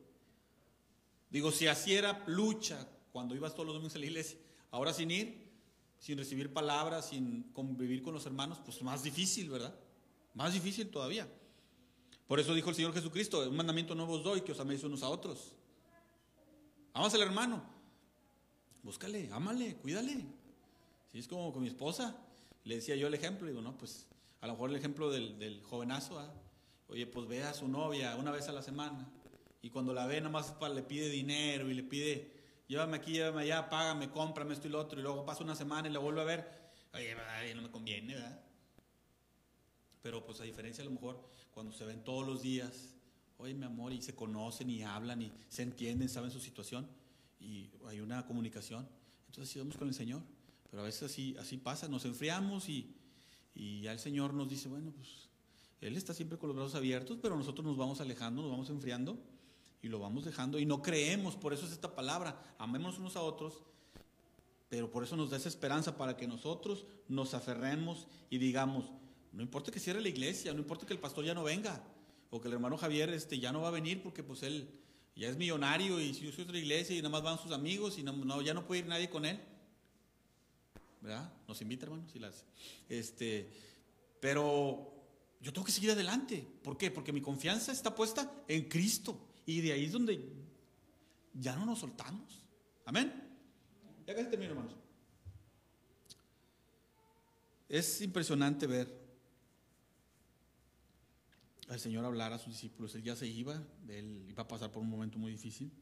digo, 1.29 1.53
si 1.53 1.67
así 1.67 1.93
era 1.93 2.25
lucha 2.27 2.89
cuando 3.13 3.37
ibas 3.37 3.53
todos 3.53 3.67
los 3.67 3.75
domingos 3.75 3.97
a 3.97 3.99
la 3.99 4.07
iglesia, 4.07 4.39
ahora 4.71 4.95
sin 4.95 5.11
ir, 5.11 5.47
sin 5.99 6.17
recibir 6.17 6.51
palabras, 6.51 7.11
sin 7.11 7.43
convivir 7.53 8.03
con 8.03 8.15
los 8.15 8.25
hermanos, 8.25 8.61
pues 8.65 8.81
más 8.81 9.03
difícil, 9.03 9.51
¿verdad? 9.51 9.79
Más 10.33 10.55
difícil 10.55 10.89
todavía. 10.89 11.29
Por 12.33 12.41
eso 12.41 12.55
dijo 12.55 12.71
el 12.71 12.77
Señor 12.77 12.95
Jesucristo, 12.95 13.47
un 13.47 13.55
mandamiento 13.55 13.95
nuevo 13.95 14.15
os 14.15 14.23
doy, 14.23 14.41
que 14.41 14.53
os 14.53 14.59
améis 14.59 14.83
unos 14.85 15.03
a 15.03 15.11
otros. 15.11 15.53
Amas 16.95 17.13
al 17.13 17.21
hermano. 17.21 17.63
Búscale, 18.83 19.29
ámale, 19.31 19.77
cuídale. 19.77 20.25
Si 21.13 21.19
es 21.19 21.29
como 21.29 21.53
con 21.53 21.61
mi 21.61 21.69
esposa, 21.69 22.17
le 22.65 22.77
decía 22.77 22.97
yo 22.97 23.09
el 23.09 23.13
ejemplo, 23.13 23.47
digo, 23.49 23.61
no, 23.61 23.77
pues 23.77 24.07
a 24.41 24.47
lo 24.47 24.55
mejor 24.55 24.71
el 24.71 24.77
ejemplo 24.77 25.11
del, 25.11 25.61
jovenazo, 25.63 26.21
¿ah? 26.21 26.33
oye, 26.89 27.07
pues 27.07 27.29
ve 27.29 27.43
a 27.43 27.53
su 27.53 27.69
novia 27.69 28.17
una 28.17 28.31
vez 28.31 28.49
a 28.49 28.53
la 28.53 28.63
semana 28.63 29.07
y 29.61 29.69
cuando 29.69 29.93
la 29.93 30.07
ve 30.07 30.23
nomás 30.23 30.55
le 30.75 30.83
pide 30.83 31.11
dinero 31.11 31.69
y 31.69 31.75
le 31.75 31.83
pide, 31.83 32.33
llévame 32.67 32.97
aquí, 32.97 33.13
llévame 33.13 33.43
allá, 33.43 33.69
págame, 33.69 34.09
cómprame 34.09 34.55
esto 34.55 34.69
y 34.69 34.71
lo 34.71 34.81
otro 34.81 34.99
y 34.99 35.03
luego 35.03 35.27
pasa 35.27 35.45
una 35.45 35.55
semana 35.55 35.87
y 35.87 35.93
la 35.93 35.99
vuelve 35.99 36.23
a 36.23 36.25
ver, 36.25 36.73
oye, 36.95 37.15
no 37.55 37.61
me 37.61 37.71
conviene, 37.71 38.15
¿verdad? 38.15 38.52
Pero 40.03 40.25
pues 40.27 40.41
a 40.41 40.45
diferencia 40.45 40.83
a 40.83 40.85
lo 40.85 40.91
mejor 40.91 41.21
cuando 41.53 41.73
se 41.73 41.85
ven 41.85 42.03
todos 42.03 42.27
los 42.27 42.43
días, 42.43 42.95
oye 43.39 43.55
mi 43.55 43.65
amor, 43.65 43.93
y 43.93 44.03
se 44.03 44.15
conocen 44.15 44.69
y 44.69 44.83
hablan 44.83 45.23
y 45.23 45.33
se 45.49 45.63
entienden, 45.63 46.09
saben 46.09 46.31
su 46.31 46.41
situación 46.41 46.89
y 47.41 47.71
hay 47.87 48.01
una 48.01 48.27
comunicación. 48.27 48.89
Entonces 49.27 49.51
así 49.51 49.59
vamos 49.59 49.77
con 49.77 49.89
el 49.89 49.95
Señor. 49.95 50.23
Pero 50.71 50.83
a 50.83 50.87
veces 50.87 51.03
así, 51.03 51.37
así 51.39 51.59
pasa, 51.59 51.87
nos 51.87 52.05
enfriamos 52.05 52.69
y, 52.69 52.95
y 53.55 53.83
ya 53.83 53.93
el 53.93 53.99
Señor 53.99 54.33
nos 54.33 54.49
dice, 54.49 54.69
bueno, 54.69 54.91
pues 54.91 55.29
Él 55.81 55.97
está 55.97 56.15
siempre 56.15 56.39
con 56.39 56.49
los 56.49 56.57
brazos 56.57 56.75
abiertos, 56.75 57.19
pero 57.21 57.37
nosotros 57.37 57.67
nos 57.67 57.77
vamos 57.77 58.01
alejando, 58.01 58.41
nos 58.41 58.51
vamos 58.51 58.71
enfriando 58.71 59.19
y 59.83 59.89
lo 59.89 59.99
vamos 59.99 60.25
dejando 60.25 60.59
y 60.59 60.65
no 60.65 60.81
creemos, 60.81 61.37
por 61.37 61.53
eso 61.53 61.67
es 61.67 61.73
esta 61.73 61.95
palabra, 61.95 62.55
amémonos 62.59 62.99
unos 62.99 63.17
a 63.17 63.21
otros, 63.21 63.65
pero 64.69 64.91
por 64.91 65.05
eso 65.05 65.17
nos 65.17 65.29
da 65.29 65.37
esa 65.37 65.49
esperanza 65.51 65.99
para 65.99 66.17
que 66.17 66.27
nosotros 66.27 66.87
nos 67.09 67.35
aferremos 67.35 68.07
y 68.31 68.39
digamos, 68.39 68.87
no 69.33 69.43
importa 69.43 69.71
que 69.71 69.81
cierre 69.81 70.01
la 70.01 70.09
iglesia, 70.09 70.53
no 70.53 70.61
importa 70.61 70.87
que 70.87 70.93
el 70.93 70.99
pastor 70.99 71.25
ya 71.25 71.35
no 71.35 71.43
venga, 71.43 71.83
o 72.31 72.41
que 72.41 72.49
el 72.49 72.55
hermano 72.55 72.77
Javier 72.77 73.11
este, 73.11 73.39
ya 73.39 73.53
no 73.53 73.61
va 73.63 73.69
a 73.69 73.73
venir 73.73 74.03
porque 74.03 74.23
pues 74.23 74.43
él 74.43 74.69
ya 75.15 75.29
es 75.29 75.37
millonario 75.37 76.01
y 76.01 76.15
si 76.15 76.23
yo 76.23 76.33
soy 76.33 76.45
otra 76.45 76.59
iglesia 76.59 76.97
y 76.97 76.99
nada 76.99 77.11
más 77.11 77.23
van 77.23 77.39
sus 77.39 77.53
amigos 77.53 77.99
y 77.99 78.03
no, 78.03 78.41
ya 78.41 78.55
no 78.55 78.67
puede 78.67 78.81
ir 78.81 78.87
nadie 78.87 79.11
con 79.11 79.25
él. 79.25 79.39
¿Verdad? 81.03 81.33
Nos 81.49 81.61
invita, 81.61 81.85
hermano, 81.85 82.09
si 82.09 82.19
las. 82.19 82.45
Este, 82.89 83.51
pero 84.21 84.95
yo 85.41 85.53
tengo 85.53 85.67
que 85.67 85.73
seguir 85.73 85.91
adelante. 85.91 86.47
¿Por 86.63 86.79
qué? 86.79 86.91
Porque 86.91 87.13
mi 87.13 87.21
confianza 87.21 87.73
está 87.73 87.95
puesta 87.95 88.33
en 88.49 88.69
Cristo. 88.69 89.19
Y 89.45 89.61
de 89.61 89.73
ahí 89.73 89.87
es 89.87 89.93
donde 89.93 90.33
ya 91.35 91.57
no 91.57 91.67
nos 91.67 91.81
soltamos. 91.81 92.41
Amén. 92.85 93.13
Ya 94.07 94.15
casi 94.15 94.31
termino, 94.31 94.53
hermanos. 94.53 94.75
Es 97.69 98.01
impresionante 98.01 98.67
ver 98.67 99.02
al 101.73 101.81
Señor 101.81 102.05
hablar 102.05 102.33
a 102.33 102.39
sus 102.39 102.53
discípulos. 102.53 102.95
Él 102.95 103.03
ya 103.03 103.17
se 103.17 103.27
iba, 103.27 103.63
él 103.89 104.27
iba 104.29 104.43
a 104.43 104.49
pasar 104.49 104.71
por 104.71 104.83
un 104.83 104.91
momento 104.91 105.19
muy 105.19 105.33
difícil. 105.33 105.73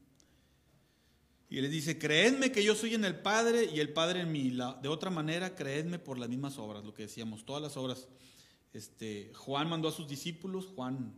Y 1.49 1.59
les 1.59 1.69
dice, 1.69 1.99
creedme 1.99 2.51
que 2.51 2.63
yo 2.63 2.75
soy 2.75 2.93
en 2.93 3.03
el 3.03 3.19
Padre 3.19 3.65
y 3.65 3.81
el 3.81 3.91
Padre 3.91 4.21
en 4.21 4.31
mí. 4.31 4.51
de 4.81 4.87
otra 4.87 5.09
manera, 5.09 5.53
creedme 5.53 5.99
por 5.99 6.17
las 6.17 6.29
mismas 6.29 6.57
obras, 6.57 6.85
lo 6.85 6.93
que 6.93 7.03
decíamos, 7.03 7.45
todas 7.45 7.61
las 7.61 7.75
obras. 7.75 8.07
Este, 8.71 9.33
Juan 9.33 9.67
mandó 9.69 9.89
a 9.89 9.91
sus 9.91 10.07
discípulos, 10.07 10.67
Juan, 10.67 11.13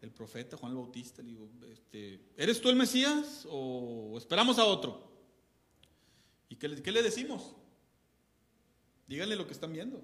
el 0.00 0.12
profeta, 0.12 0.56
Juan 0.56 0.72
el 0.72 0.78
Bautista, 0.78 1.22
le 1.22 1.30
digo, 1.30 1.50
este, 1.72 2.20
¿eres 2.36 2.60
tú 2.60 2.68
el 2.68 2.76
Mesías 2.76 3.46
o 3.50 4.14
esperamos 4.16 4.58
a 4.58 4.64
otro? 4.64 5.10
¿Y 6.48 6.54
qué, 6.54 6.80
qué 6.80 6.92
le 6.92 7.02
decimos? 7.02 7.56
Díganle 9.08 9.34
lo 9.34 9.48
que 9.48 9.54
están 9.54 9.72
viendo. 9.72 10.00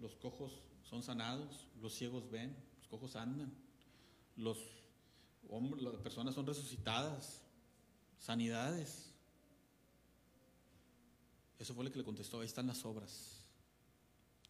Los 0.00 0.16
cojos 0.16 0.67
son 0.88 1.02
sanados, 1.02 1.66
los 1.80 1.94
ciegos 1.94 2.30
ven, 2.30 2.56
los 2.78 2.88
cojos 2.88 3.16
andan, 3.16 3.52
los 4.36 4.58
hombres, 5.48 5.82
las 5.82 5.94
personas 5.96 6.34
son 6.34 6.46
resucitadas, 6.46 7.42
sanidades. 8.18 9.10
Eso 11.58 11.74
fue 11.74 11.84
lo 11.84 11.92
que 11.92 11.98
le 11.98 12.04
contestó, 12.04 12.40
ahí 12.40 12.46
están 12.46 12.66
las 12.66 12.84
obras, 12.84 13.44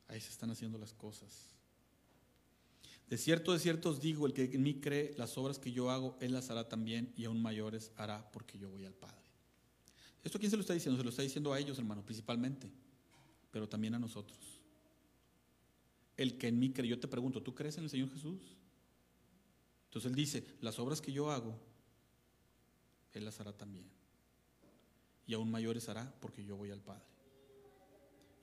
ahí 0.07 0.21
se 0.21 0.31
están 0.31 0.51
haciendo 0.51 0.79
las 0.79 0.93
cosas. 0.93 1.49
De 3.09 3.17
cierto, 3.17 3.53
de 3.53 3.59
cierto 3.59 3.89
os 3.91 4.01
digo, 4.01 4.27
el 4.27 4.35
que 4.35 4.45
en 4.45 4.63
mí 4.63 4.81
cree, 4.81 5.15
las 5.17 5.37
obras 5.39 5.59
que 5.59 5.73
yo 5.73 5.91
hago, 5.91 6.17
él 6.21 6.33
las 6.33 6.51
hará 6.51 6.69
también 6.69 7.13
y 7.17 7.25
aún 7.25 7.41
mayores 7.41 7.91
hará 7.97 8.31
porque 8.31 8.59
yo 8.59 8.69
voy 8.69 8.85
al 8.85 8.95
Padre. 8.95 9.17
¿Esto 10.23 10.39
quién 10.39 10.51
se 10.51 10.57
lo 10.57 10.61
está 10.61 10.75
diciendo? 10.75 10.99
Se 10.99 11.05
lo 11.05 11.11
está 11.11 11.23
diciendo 11.23 11.53
a 11.53 11.59
ellos, 11.59 11.79
hermano, 11.79 12.05
principalmente, 12.05 12.71
pero 13.51 13.67
también 13.67 13.95
a 13.95 13.99
nosotros 13.99 14.58
el 16.19 16.37
que 16.37 16.49
en 16.49 16.59
mí 16.59 16.71
cree. 16.73 16.89
Yo 16.89 17.01
te 17.01 17.09
pregunto, 17.09 17.43
¿tú 17.43 17.55
crees 17.55 17.79
en 17.79 17.85
el 17.85 17.91
Señor 17.91 18.11
Jesús? 18.11 18.57
Entonces 19.85 20.11
Él 20.11 20.17
dice, 20.17 20.45
las 20.61 20.79
obras 20.79 21.01
que 21.01 21.13
yo 21.13 21.31
hago, 21.31 21.59
Él 23.13 23.25
las 23.25 23.41
hará 23.41 23.57
también. 23.57 23.87
Y 25.27 25.33
aún 25.33 25.51
mayores 25.51 25.89
hará 25.89 26.13
porque 26.21 26.45
yo 26.45 26.57
voy 26.57 26.71
al 26.71 26.83
Padre. 26.83 27.07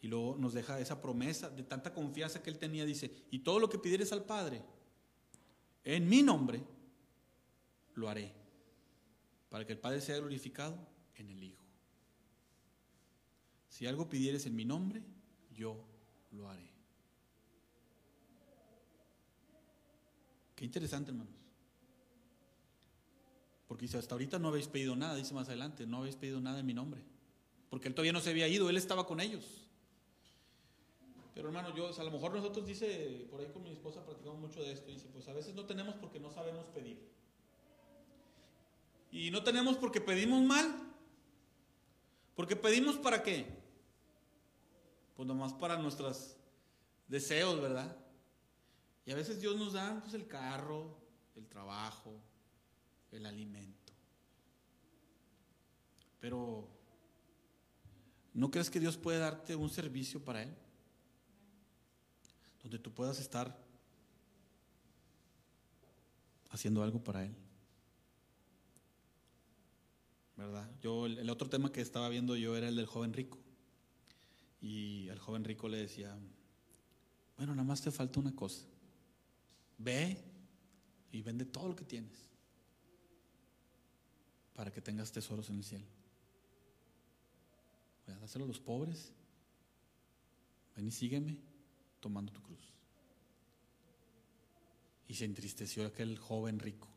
Y 0.01 0.07
luego 0.07 0.37
nos 0.39 0.53
deja 0.53 0.79
esa 0.79 1.01
promesa 1.01 1.49
de 1.49 1.63
tanta 1.63 1.93
confianza 1.93 2.41
que 2.41 2.49
Él 2.49 2.57
tenía. 2.57 2.85
Dice, 2.85 3.11
y 3.29 3.39
todo 3.39 3.59
lo 3.59 3.69
que 3.69 3.77
pidieres 3.77 4.11
al 4.13 4.23
Padre, 4.23 4.63
en 5.83 6.07
mi 6.07 6.23
nombre, 6.23 6.63
lo 7.95 8.07
haré. 8.07 8.31
Para 9.49 9.65
que 9.65 9.73
el 9.73 9.79
Padre 9.79 10.01
sea 10.01 10.17
glorificado 10.17 10.77
en 11.15 11.29
el 11.29 11.43
Hijo. 11.43 11.63
Si 13.67 13.85
algo 13.85 14.07
pidieres 14.07 14.45
en 14.45 14.55
mi 14.55 14.63
nombre, 14.63 15.03
yo 15.51 15.83
lo 16.31 16.49
haré. 16.49 16.74
Qué 20.55 20.65
interesante, 20.65 21.11
hermanos. 21.11 21.33
Porque 23.67 23.83
dice, 23.83 23.97
hasta 23.97 24.15
ahorita 24.15 24.39
no 24.39 24.49
habéis 24.49 24.67
pedido 24.67 24.95
nada, 24.95 25.15
dice 25.15 25.33
más 25.33 25.47
adelante, 25.47 25.85
no 25.85 25.97
habéis 25.97 26.15
pedido 26.15 26.39
nada 26.39 26.59
en 26.59 26.65
mi 26.65 26.73
nombre. 26.73 27.01
Porque 27.69 27.87
él 27.87 27.95
todavía 27.95 28.13
no 28.13 28.21
se 28.21 28.29
había 28.29 28.47
ido, 28.47 28.69
él 28.69 28.77
estaba 28.77 29.05
con 29.05 29.19
ellos. 29.19 29.43
Pero 31.33 31.49
hermano, 31.49 31.75
yo, 31.75 31.89
a 31.89 32.03
lo 32.03 32.11
mejor 32.11 32.33
nosotros, 32.33 32.65
dice, 32.65 33.27
por 33.29 33.41
ahí 33.41 33.47
con 33.47 33.63
mi 33.63 33.71
esposa 33.71 34.05
practicamos 34.05 34.39
mucho 34.39 34.61
de 34.61 34.71
esto, 34.71 34.89
dice, 34.89 35.07
pues 35.11 35.27
a 35.27 35.33
veces 35.33 35.53
no 35.55 35.65
tenemos 35.65 35.95
porque 35.95 36.19
no 36.19 36.31
sabemos 36.31 36.65
pedir. 36.67 36.97
Y 39.11 39.31
no 39.31 39.43
tenemos 39.43 39.77
porque 39.77 39.99
pedimos 39.99 40.41
mal. 40.43 40.73
Porque 42.35 42.55
pedimos 42.55 42.97
para 42.97 43.23
qué? 43.23 43.45
Pues 45.15 45.27
nomás 45.27 45.53
para 45.53 45.77
nuestros 45.77 46.35
deseos, 47.07 47.59
¿verdad? 47.59 47.95
Y 49.05 49.11
a 49.11 49.15
veces 49.15 49.39
Dios 49.39 49.55
nos 49.55 49.73
da 49.73 49.99
pues, 50.01 50.13
el 50.13 50.27
carro, 50.27 50.97
el 51.35 51.47
trabajo, 51.47 52.19
el 53.11 53.25
alimento. 53.25 53.93
Pero, 56.19 56.67
¿no 58.33 58.49
crees 58.49 58.69
que 58.69 58.79
Dios 58.79 58.97
puede 58.97 59.19
darte 59.19 59.55
un 59.55 59.69
servicio 59.69 60.23
para 60.23 60.41
Él? 60.41 60.55
Donde 62.63 62.79
tú 62.79 62.91
puedas 62.91 63.19
estar 63.19 63.55
haciendo 66.49 66.81
algo 66.81 67.03
para 67.03 67.25
Él. 67.25 67.35
¿Verdad? 70.35 70.69
Yo, 70.81 71.05
el, 71.05 71.29
otro 71.29 71.47
tema 71.47 71.71
que 71.71 71.81
estaba 71.81 72.09
viendo 72.09 72.35
yo 72.35 72.57
era 72.57 72.67
el 72.67 72.75
del 72.75 72.87
joven 72.87 73.13
rico. 73.13 73.37
Y 74.61 75.09
al 75.09 75.19
joven 75.19 75.43
rico 75.43 75.69
le 75.69 75.77
decía, 75.77 76.17
bueno, 77.37 77.53
nada 77.53 77.67
más 77.67 77.81
te 77.81 77.91
falta 77.91 78.19
una 78.19 78.35
cosa. 78.35 78.65
Ve 79.77 80.17
y 81.11 81.21
vende 81.21 81.45
todo 81.45 81.69
lo 81.69 81.75
que 81.75 81.85
tienes 81.85 82.29
para 84.55 84.71
que 84.71 84.81
tengas 84.81 85.11
tesoros 85.11 85.49
en 85.49 85.57
el 85.57 85.63
cielo. 85.63 85.85
Voy 88.05 88.15
a 88.15 88.19
dárselo 88.19 88.45
a 88.45 88.47
los 88.47 88.59
pobres. 88.59 89.11
Ven 90.75 90.87
y 90.87 90.91
sígueme 90.91 91.37
tomando 91.99 92.31
tu 92.31 92.41
cruz. 92.41 92.59
Y 95.07 95.13
se 95.13 95.25
entristeció 95.25 95.85
aquel 95.85 96.17
joven 96.17 96.59
rico, 96.59 96.87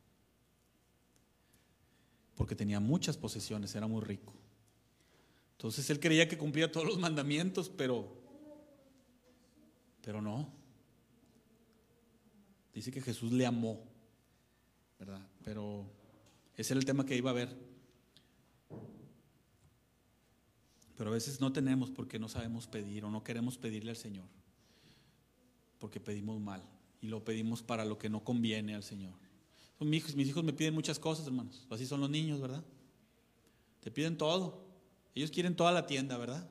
porque 2.34 2.56
tenía 2.56 2.80
muchas 2.80 3.16
posesiones, 3.16 3.74
era 3.74 3.86
muy 3.86 4.02
rico. 4.02 4.32
Entonces 5.52 5.90
él 5.90 6.00
creía 6.00 6.28
que 6.28 6.38
cumplía 6.38 6.72
todos 6.72 6.86
los 6.86 6.98
mandamientos, 6.98 7.68
pero, 7.68 8.08
pero 10.02 10.22
no. 10.22 10.57
Dice 12.78 12.92
que 12.92 13.00
Jesús 13.00 13.32
le 13.32 13.44
amó, 13.44 13.82
¿verdad? 15.00 15.20
Pero 15.42 15.84
ese 16.56 16.74
era 16.74 16.78
el 16.78 16.86
tema 16.86 17.04
que 17.04 17.16
iba 17.16 17.30
a 17.30 17.32
ver. 17.32 17.58
Pero 20.96 21.10
a 21.10 21.12
veces 21.12 21.40
no 21.40 21.52
tenemos 21.52 21.90
porque 21.90 22.20
no 22.20 22.28
sabemos 22.28 22.68
pedir 22.68 23.04
o 23.04 23.10
no 23.10 23.24
queremos 23.24 23.58
pedirle 23.58 23.90
al 23.90 23.96
Señor, 23.96 24.26
porque 25.80 25.98
pedimos 25.98 26.38
mal 26.40 26.62
y 27.00 27.08
lo 27.08 27.24
pedimos 27.24 27.64
para 27.64 27.84
lo 27.84 27.98
que 27.98 28.08
no 28.08 28.22
conviene 28.22 28.76
al 28.76 28.84
Señor. 28.84 29.14
Mis 29.80 29.98
hijos, 29.98 30.14
mis 30.14 30.28
hijos 30.28 30.44
me 30.44 30.52
piden 30.52 30.74
muchas 30.74 31.00
cosas, 31.00 31.26
hermanos. 31.26 31.66
Así 31.70 31.84
son 31.84 32.00
los 32.00 32.10
niños, 32.10 32.40
¿verdad? 32.40 32.62
Te 33.80 33.90
piden 33.90 34.16
todo. 34.16 34.64
Ellos 35.16 35.32
quieren 35.32 35.56
toda 35.56 35.72
la 35.72 35.84
tienda, 35.84 36.16
¿verdad? 36.16 36.48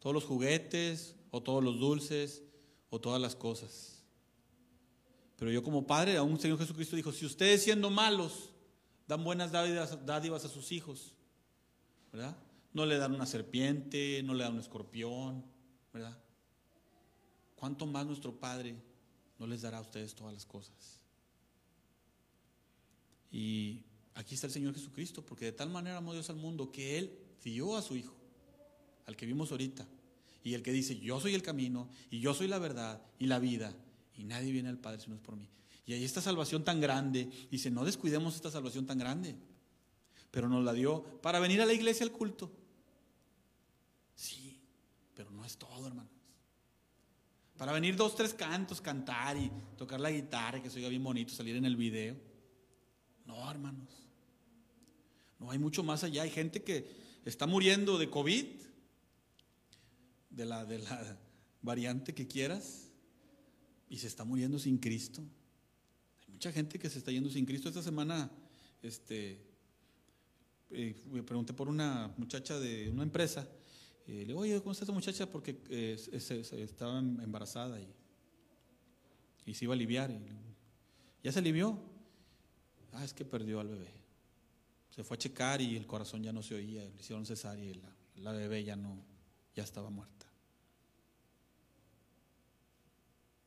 Todos 0.00 0.12
los 0.12 0.24
juguetes, 0.24 1.16
o 1.30 1.42
todos 1.42 1.64
los 1.64 1.80
dulces, 1.80 2.42
o 2.90 3.00
todas 3.00 3.22
las 3.22 3.34
cosas. 3.34 3.91
Pero 5.42 5.50
yo 5.50 5.64
como 5.64 5.88
padre, 5.88 6.16
aún 6.18 6.38
Señor 6.38 6.56
Jesucristo 6.56 6.94
dijo, 6.94 7.10
si 7.10 7.26
ustedes 7.26 7.64
siendo 7.64 7.90
malos 7.90 8.52
dan 9.08 9.24
buenas 9.24 9.50
dádivas, 9.50 10.44
a 10.44 10.48
sus 10.48 10.70
hijos, 10.70 11.16
¿verdad? 12.12 12.36
No 12.72 12.86
le 12.86 12.96
dan 12.96 13.12
una 13.12 13.26
serpiente, 13.26 14.22
no 14.22 14.34
le 14.34 14.44
dan 14.44 14.52
un 14.52 14.60
escorpión, 14.60 15.44
¿verdad? 15.92 16.16
¿Cuánto 17.56 17.86
más 17.86 18.06
nuestro 18.06 18.38
Padre 18.38 18.76
no 19.40 19.48
les 19.48 19.62
dará 19.62 19.78
a 19.78 19.80
ustedes 19.80 20.14
todas 20.14 20.32
las 20.32 20.46
cosas. 20.46 21.00
Y 23.32 23.82
aquí 24.14 24.36
está 24.36 24.46
el 24.46 24.52
Señor 24.52 24.74
Jesucristo, 24.74 25.26
porque 25.26 25.46
de 25.46 25.52
tal 25.52 25.70
manera 25.70 25.96
amó 25.96 26.12
Dios 26.12 26.30
al 26.30 26.36
mundo 26.36 26.70
que 26.70 26.98
Él 26.98 27.18
dio 27.42 27.76
a 27.76 27.82
su 27.82 27.96
Hijo, 27.96 28.14
al 29.06 29.16
que 29.16 29.26
vimos 29.26 29.50
ahorita, 29.50 29.88
y 30.44 30.54
el 30.54 30.62
que 30.62 30.70
dice, 30.70 31.00
yo 31.00 31.18
soy 31.18 31.34
el 31.34 31.42
camino, 31.42 31.88
y 32.12 32.20
yo 32.20 32.32
soy 32.32 32.46
la 32.46 32.60
verdad 32.60 33.02
y 33.18 33.26
la 33.26 33.40
vida, 33.40 33.74
y 34.16 34.24
nadie 34.24 34.52
viene 34.52 34.68
al 34.68 34.78
Padre 34.78 35.00
si 35.00 35.08
no 35.08 35.16
es 35.16 35.20
por 35.20 35.36
mí. 35.36 35.48
Y 35.84 35.94
ahí 35.94 36.04
esta 36.04 36.20
salvación 36.20 36.64
tan 36.64 36.80
grande, 36.80 37.28
dice, 37.50 37.70
no 37.70 37.84
descuidemos 37.84 38.36
esta 38.36 38.50
salvación 38.50 38.86
tan 38.86 38.98
grande, 38.98 39.34
pero 40.30 40.48
nos 40.48 40.64
la 40.64 40.72
dio 40.72 41.02
para 41.20 41.40
venir 41.40 41.60
a 41.60 41.66
la 41.66 41.72
iglesia 41.72 42.04
al 42.04 42.12
culto. 42.12 42.50
Sí, 44.14 44.60
pero 45.14 45.30
no 45.30 45.44
es 45.44 45.56
todo, 45.56 45.86
hermano. 45.86 46.08
Para 47.56 47.72
venir 47.72 47.96
dos, 47.96 48.14
tres 48.14 48.34
cantos, 48.34 48.80
cantar 48.80 49.36
y 49.36 49.50
tocar 49.76 50.00
la 50.00 50.10
guitarra, 50.10 50.62
que 50.62 50.70
se 50.70 50.78
oiga 50.78 50.88
bien 50.88 51.02
bonito, 51.02 51.32
salir 51.32 51.56
en 51.56 51.64
el 51.64 51.76
video. 51.76 52.16
No, 53.24 53.50
hermanos. 53.50 53.88
No, 55.38 55.50
hay 55.50 55.58
mucho 55.58 55.82
más 55.82 56.04
allá. 56.04 56.22
Hay 56.22 56.30
gente 56.30 56.62
que 56.62 56.90
está 57.24 57.46
muriendo 57.46 57.98
de 57.98 58.10
COVID, 58.10 58.46
de 60.30 60.46
la, 60.46 60.64
de 60.64 60.78
la 60.78 61.18
variante 61.62 62.14
que 62.14 62.26
quieras, 62.26 62.91
y 63.92 63.98
se 63.98 64.06
está 64.06 64.24
muriendo 64.24 64.58
sin 64.58 64.78
Cristo. 64.78 65.22
Hay 66.26 66.32
mucha 66.32 66.50
gente 66.50 66.78
que 66.78 66.88
se 66.88 66.98
está 66.98 67.12
yendo 67.12 67.28
sin 67.28 67.44
Cristo. 67.44 67.68
Esta 67.68 67.82
semana, 67.82 68.30
este, 68.80 69.38
eh, 70.70 70.96
me 71.12 71.22
pregunté 71.22 71.52
por 71.52 71.68
una 71.68 72.10
muchacha 72.16 72.58
de 72.58 72.88
una 72.88 73.02
empresa 73.02 73.46
eh, 74.06 74.12
le 74.12 74.24
digo, 74.24 74.40
oye, 74.40 74.58
¿cómo 74.60 74.72
está 74.72 74.84
esta 74.84 74.94
muchacha? 74.94 75.30
Porque 75.30 75.60
eh, 75.68 75.96
estaba 76.10 76.98
em, 76.98 77.20
embarazada 77.20 77.78
y, 77.80 79.54
se 79.54 79.64
iba 79.64 79.74
a 79.74 79.76
aliviar. 79.76 80.10
¿Ya 81.22 81.30
se 81.30 81.38
alivió? 81.38 81.78
Ah, 82.92 83.04
es 83.04 83.12
que 83.12 83.26
perdió 83.26 83.60
al 83.60 83.68
bebé. 83.68 83.92
Se 84.90 85.04
fue 85.04 85.16
a 85.16 85.18
checar 85.18 85.60
y 85.60 85.76
el 85.76 85.86
corazón 85.86 86.22
ya 86.22 86.32
no 86.32 86.42
se 86.42 86.54
oía. 86.54 86.82
Le 86.82 86.96
hicieron 86.98 87.26
cesárea 87.26 87.64
y 87.64 87.74
la, 87.74 87.94
la 88.16 88.32
bebé 88.32 88.64
ya 88.64 88.74
no, 88.74 89.04
ya 89.54 89.62
estaba 89.62 89.90
muerta. 89.90 90.26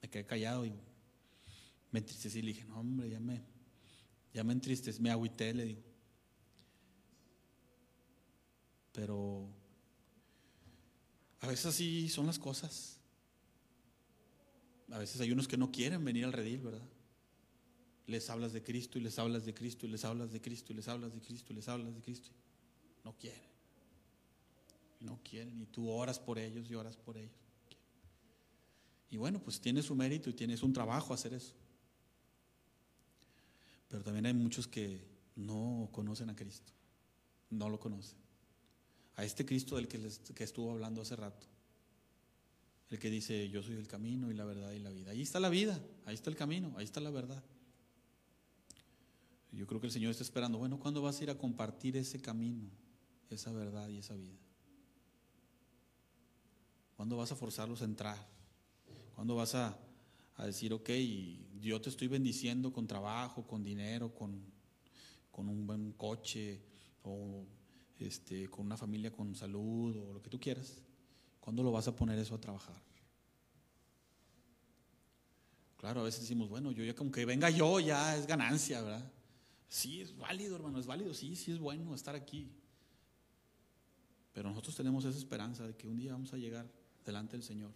Me 0.05 0.11
quedé 0.11 0.23
callado 0.23 0.63
y 0.67 0.71
me 1.89 1.97
entristecí 1.97 2.43
le 2.43 2.49
dije, 2.49 2.63
no 2.65 2.79
hombre, 2.79 3.09
ya 3.09 3.19
me, 3.19 3.41
ya 4.35 4.43
me 4.43 4.53
entristecí, 4.53 5.01
me 5.01 5.09
agüité, 5.09 5.51
le 5.51 5.65
digo. 5.65 5.81
Pero 8.91 9.49
a 11.39 11.47
veces 11.47 11.65
así 11.65 12.07
son 12.07 12.27
las 12.27 12.37
cosas. 12.37 12.99
A 14.91 14.99
veces 14.99 15.19
hay 15.21 15.31
unos 15.31 15.47
que 15.47 15.57
no 15.57 15.71
quieren 15.71 16.05
venir 16.05 16.25
al 16.25 16.33
redil, 16.33 16.61
¿verdad? 16.61 16.87
Les 18.05 18.29
hablas 18.29 18.53
de 18.53 18.61
Cristo 18.61 18.99
y 18.99 19.01
les 19.01 19.17
hablas 19.17 19.43
de 19.43 19.55
Cristo 19.55 19.87
y 19.87 19.89
les 19.89 20.05
hablas 20.05 20.31
de 20.31 20.39
Cristo 20.39 20.71
y 20.71 20.75
les 20.75 20.87
hablas 20.87 21.15
de 21.15 21.19
Cristo 21.19 21.51
y 21.51 21.55
les 21.55 21.67
hablas 21.67 21.95
de 21.95 22.01
Cristo. 22.03 22.29
No 23.03 23.17
quieren. 23.17 23.41
No 24.99 25.19
quieren. 25.23 25.59
Y 25.59 25.65
tú 25.65 25.89
oras 25.89 26.19
por 26.19 26.37
ellos 26.37 26.69
y 26.69 26.75
oras 26.75 26.95
por 26.95 27.17
ellos. 27.17 27.44
Y 29.09 29.17
bueno, 29.17 29.41
pues 29.41 29.61
tiene 29.61 29.81
su 29.81 29.95
mérito 29.95 30.29
y 30.29 30.33
tienes 30.33 30.63
un 30.63 30.73
trabajo 30.73 31.13
hacer 31.13 31.33
eso. 31.33 31.53
Pero 33.87 34.03
también 34.03 34.25
hay 34.25 34.33
muchos 34.33 34.67
que 34.67 35.05
no 35.35 35.89
conocen 35.91 36.29
a 36.29 36.35
Cristo. 36.35 36.73
No 37.49 37.69
lo 37.69 37.79
conocen 37.79 38.25
a 39.15 39.23
este 39.23 39.45
Cristo 39.45 39.75
del 39.75 39.87
que, 39.87 39.99
que 40.33 40.43
estuvo 40.43 40.71
hablando 40.71 41.01
hace 41.01 41.15
rato. 41.15 41.47
El 42.89 42.99
que 42.99 43.09
dice, 43.09 43.49
yo 43.49 43.63
soy 43.63 43.75
el 43.75 43.87
camino 43.87 44.31
y 44.31 44.35
la 44.35 44.45
verdad 44.45 44.71
y 44.71 44.79
la 44.79 44.89
vida. 44.89 45.11
Ahí 45.11 45.21
está 45.21 45.39
la 45.39 45.49
vida, 45.49 45.79
ahí 46.05 46.15
está 46.15 46.29
el 46.29 46.35
camino, 46.35 46.73
ahí 46.77 46.85
está 46.85 46.99
la 46.99 47.09
verdad. 47.09 47.43
Yo 49.51 49.65
creo 49.65 49.79
que 49.79 49.87
el 49.87 49.93
Señor 49.93 50.11
está 50.11 50.23
esperando, 50.23 50.57
bueno, 50.57 50.79
¿cuándo 50.79 51.01
vas 51.01 51.19
a 51.19 51.23
ir 51.23 51.29
a 51.29 51.37
compartir 51.37 51.95
ese 51.95 52.19
camino, 52.19 52.69
esa 53.29 53.51
verdad 53.53 53.87
y 53.87 53.99
esa 53.99 54.13
vida? 54.13 54.37
¿Cuándo 56.95 57.17
vas 57.17 57.31
a 57.31 57.35
forzarlos 57.35 57.81
a 57.81 57.85
entrar? 57.85 58.34
¿Cuándo 59.15 59.35
vas 59.35 59.55
a, 59.55 59.77
a 60.35 60.45
decir, 60.45 60.73
ok, 60.73 60.89
yo 61.61 61.81
te 61.81 61.89
estoy 61.89 62.07
bendiciendo 62.07 62.71
con 62.71 62.85
trabajo, 62.85 63.47
con 63.47 63.63
dinero, 63.63 64.13
con, 64.13 64.39
con 65.31 65.49
un 65.49 65.65
buen 65.65 65.93
coche 65.93 66.61
o 67.03 67.45
este, 67.99 68.49
con 68.49 68.65
una 68.65 68.77
familia 68.77 69.11
con 69.11 69.35
salud 69.35 69.95
o 69.95 70.13
lo 70.13 70.21
que 70.21 70.29
tú 70.29 70.39
quieras, 70.39 70.81
¿cuándo 71.39 71.63
lo 71.63 71.71
vas 71.71 71.87
a 71.87 71.95
poner 71.95 72.19
eso 72.19 72.35
a 72.35 72.41
trabajar? 72.41 72.75
Claro, 75.77 76.01
a 76.01 76.03
veces 76.03 76.21
decimos, 76.21 76.49
bueno, 76.49 76.71
yo 76.71 76.83
ya 76.83 76.95
como 76.95 77.11
que 77.11 77.25
venga 77.25 77.49
yo 77.49 77.79
ya 77.79 78.17
es 78.17 78.25
ganancia, 78.27 78.81
¿verdad? 78.81 79.11
Sí, 79.67 80.01
es 80.01 80.17
válido, 80.17 80.55
hermano, 80.55 80.79
es 80.79 80.85
válido, 80.85 81.13
sí, 81.13 81.35
sí 81.35 81.51
es 81.51 81.59
bueno 81.59 81.93
estar 81.93 82.15
aquí. 82.15 82.51
Pero 84.33 84.49
nosotros 84.49 84.75
tenemos 84.75 85.05
esa 85.05 85.17
esperanza 85.17 85.65
de 85.65 85.75
que 85.75 85.87
un 85.87 85.97
día 85.97 86.11
vamos 86.11 86.33
a 86.33 86.37
llegar 86.37 86.69
delante 87.05 87.33
del 87.33 87.43
Señor. 87.43 87.71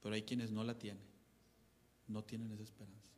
Pero 0.00 0.14
hay 0.14 0.22
quienes 0.22 0.50
no 0.50 0.64
la 0.64 0.78
tienen, 0.78 1.04
no 2.06 2.24
tienen 2.24 2.52
esa 2.52 2.62
esperanza. 2.62 3.12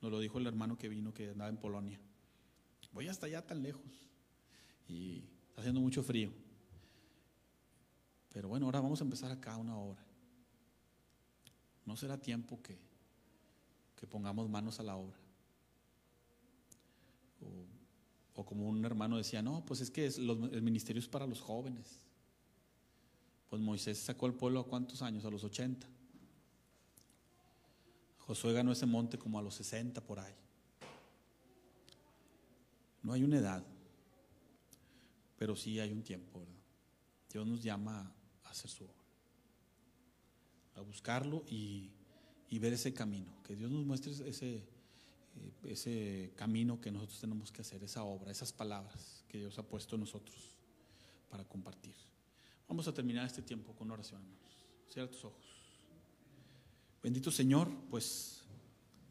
Nos 0.00 0.10
lo 0.10 0.20
dijo 0.20 0.38
el 0.38 0.46
hermano 0.46 0.76
que 0.76 0.88
vino, 0.88 1.14
que 1.14 1.30
andaba 1.30 1.50
en 1.50 1.56
Polonia. 1.56 2.00
Voy 2.92 3.08
hasta 3.08 3.26
allá 3.26 3.46
tan 3.46 3.62
lejos. 3.62 4.08
Y 4.88 5.24
Está 5.54 5.60
haciendo 5.60 5.80
mucho 5.80 6.02
frío. 6.02 6.32
Pero 8.32 8.48
bueno, 8.48 8.66
ahora 8.66 8.80
vamos 8.80 9.00
a 9.00 9.04
empezar 9.04 9.30
acá 9.30 9.56
una 9.56 9.78
hora. 9.78 10.04
No 11.86 11.96
será 11.96 12.20
tiempo 12.20 12.60
que, 12.60 12.76
que 13.94 14.04
pongamos 14.08 14.48
manos 14.48 14.80
a 14.80 14.82
la 14.82 14.96
obra. 14.96 15.16
O, 18.34 18.44
como 18.44 18.68
un 18.68 18.84
hermano 18.84 19.16
decía, 19.16 19.42
no, 19.42 19.64
pues 19.64 19.80
es 19.80 19.92
que 19.92 20.06
el 20.06 20.60
ministerio 20.60 20.98
es 20.98 21.06
para 21.06 21.24
los 21.24 21.40
jóvenes. 21.40 22.00
Pues 23.48 23.62
Moisés 23.62 23.98
sacó 23.98 24.26
al 24.26 24.34
pueblo 24.34 24.58
a 24.58 24.66
cuántos 24.66 25.02
años, 25.02 25.24
a 25.24 25.30
los 25.30 25.44
80. 25.44 25.86
Josué 28.26 28.52
ganó 28.52 28.72
ese 28.72 28.86
monte 28.86 29.18
como 29.18 29.38
a 29.38 29.42
los 29.42 29.54
60 29.54 30.00
por 30.00 30.18
ahí. 30.18 30.34
No 33.02 33.12
hay 33.12 33.22
una 33.22 33.38
edad, 33.38 33.62
pero 35.36 35.54
sí 35.54 35.78
hay 35.78 35.92
un 35.92 36.02
tiempo, 36.02 36.40
¿verdad? 36.40 36.54
Dios 37.30 37.46
nos 37.46 37.62
llama 37.62 38.14
a 38.44 38.50
hacer 38.50 38.70
su 38.70 38.84
obra, 38.84 38.94
a 40.76 40.80
buscarlo 40.80 41.44
y, 41.48 41.90
y 42.48 42.58
ver 42.58 42.72
ese 42.72 42.94
camino, 42.94 43.30
que 43.42 43.56
Dios 43.56 43.70
nos 43.70 43.84
muestre 43.84 44.12
ese, 44.12 44.54
eh, 44.56 45.52
ese 45.64 46.32
camino 46.36 46.80
que 46.80 46.90
nosotros 46.90 47.20
tenemos 47.20 47.50
que 47.50 47.62
hacer, 47.62 47.82
esa 47.82 48.04
obra, 48.04 48.30
esas 48.30 48.52
palabras 48.52 49.24
que 49.28 49.38
Dios 49.38 49.58
ha 49.58 49.64
puesto 49.64 49.96
en 49.96 50.00
nosotros 50.02 50.54
para 51.28 51.44
compartir. 51.44 51.94
Vamos 52.68 52.86
a 52.88 52.94
terminar 52.94 53.26
este 53.26 53.42
tiempo 53.42 53.74
con 53.74 53.90
oración, 53.90 54.22
hermanos. 54.22 54.56
Cierra 54.88 55.10
tus 55.10 55.24
ojos. 55.24 55.43
Bendito 57.04 57.30
Señor, 57.30 57.70
pues 57.90 58.40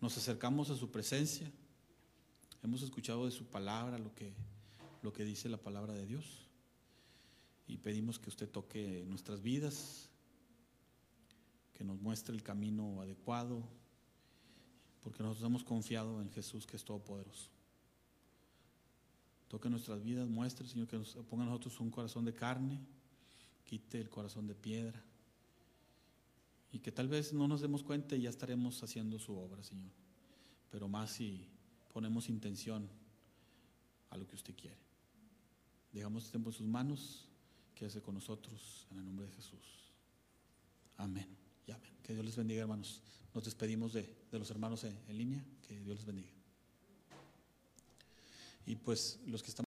nos 0.02 0.18
acercamos 0.18 0.72
a 0.72 0.76
su 0.76 0.90
presencia. 0.90 1.52
Hemos 2.64 2.82
escuchado 2.82 3.26
de 3.26 3.32
su 3.32 3.46
palabra 3.46 4.00
lo 4.00 4.16
que, 4.16 4.34
lo 5.04 5.14
que 5.14 5.24
dice 5.24 5.48
la 5.48 5.62
palabra 5.62 5.94
de 5.94 6.08
Dios. 6.08 6.48
Y 7.68 7.78
pedimos 7.78 8.18
que 8.18 8.32
usted 8.32 8.50
toque 8.50 9.06
nuestras 9.08 9.44
vidas, 9.44 10.10
que 11.72 11.84
nos 11.84 12.02
muestre 12.02 12.34
el 12.34 12.42
camino 12.42 13.00
adecuado, 13.00 13.62
porque 15.04 15.22
nosotros 15.22 15.48
hemos 15.48 15.64
confiado 15.64 16.20
en 16.20 16.32
Jesús 16.32 16.66
que 16.66 16.78
es 16.78 16.84
todopoderoso. 16.84 17.52
Toque 19.50 19.70
nuestras 19.70 20.02
vidas, 20.02 20.28
muestre, 20.28 20.68
Señor, 20.68 20.88
que 20.88 20.98
nos 20.98 21.14
ponga 21.30 21.44
a 21.44 21.46
nosotros 21.46 21.80
un 21.80 21.92
corazón 21.92 22.26
de 22.26 22.34
carne, 22.34 22.80
quite 23.64 24.02
el 24.02 24.10
corazón 24.10 24.48
de 24.48 24.56
piedra. 24.56 25.00
Y 26.74 26.80
que 26.80 26.92
tal 26.92 27.08
vez 27.08 27.32
no 27.32 27.48
nos 27.48 27.62
demos 27.62 27.84
cuenta 27.84 28.18
y 28.18 28.24
ya 28.24 28.30
estaremos 28.30 28.84
haciendo 28.84 29.18
su 29.18 29.38
obra, 29.38 29.64
Señor. 29.64 29.92
Pero 30.70 30.90
más 30.90 31.12
si 31.12 31.48
ponemos 31.94 32.28
intención 32.28 32.90
a 34.10 34.18
lo 34.18 34.28
que 34.28 34.36
usted 34.36 34.54
quiere. 34.56 34.78
Dejamos 35.94 36.24
este 36.24 36.32
tiempo 36.34 36.50
en 36.50 36.56
sus 36.56 36.68
manos, 36.68 37.30
quédese 37.76 38.02
con 38.02 38.16
nosotros 38.16 38.88
en 38.92 38.98
el 38.98 39.06
nombre 39.06 39.28
de 39.28 39.32
Jesús. 39.32 39.94
Amén 40.98 41.44
y. 41.68 41.90
Que 42.04 42.14
Dios 42.14 42.26
les 42.26 42.36
bendiga, 42.36 42.62
hermanos. 42.62 43.02
Nos 43.34 43.46
despedimos 43.46 43.94
de, 43.94 44.14
de 44.32 44.40
los 44.40 44.50
hermanos 44.52 44.84
en, 44.84 44.98
en 45.08 45.18
línea. 45.18 45.46
Que 45.68 45.80
Dios 45.80 45.98
les 45.98 46.06
bendiga. 46.06 46.30
Y 48.66 48.76
pues 48.76 49.20
los 49.26 49.42
que 49.42 49.50
están 49.50 49.66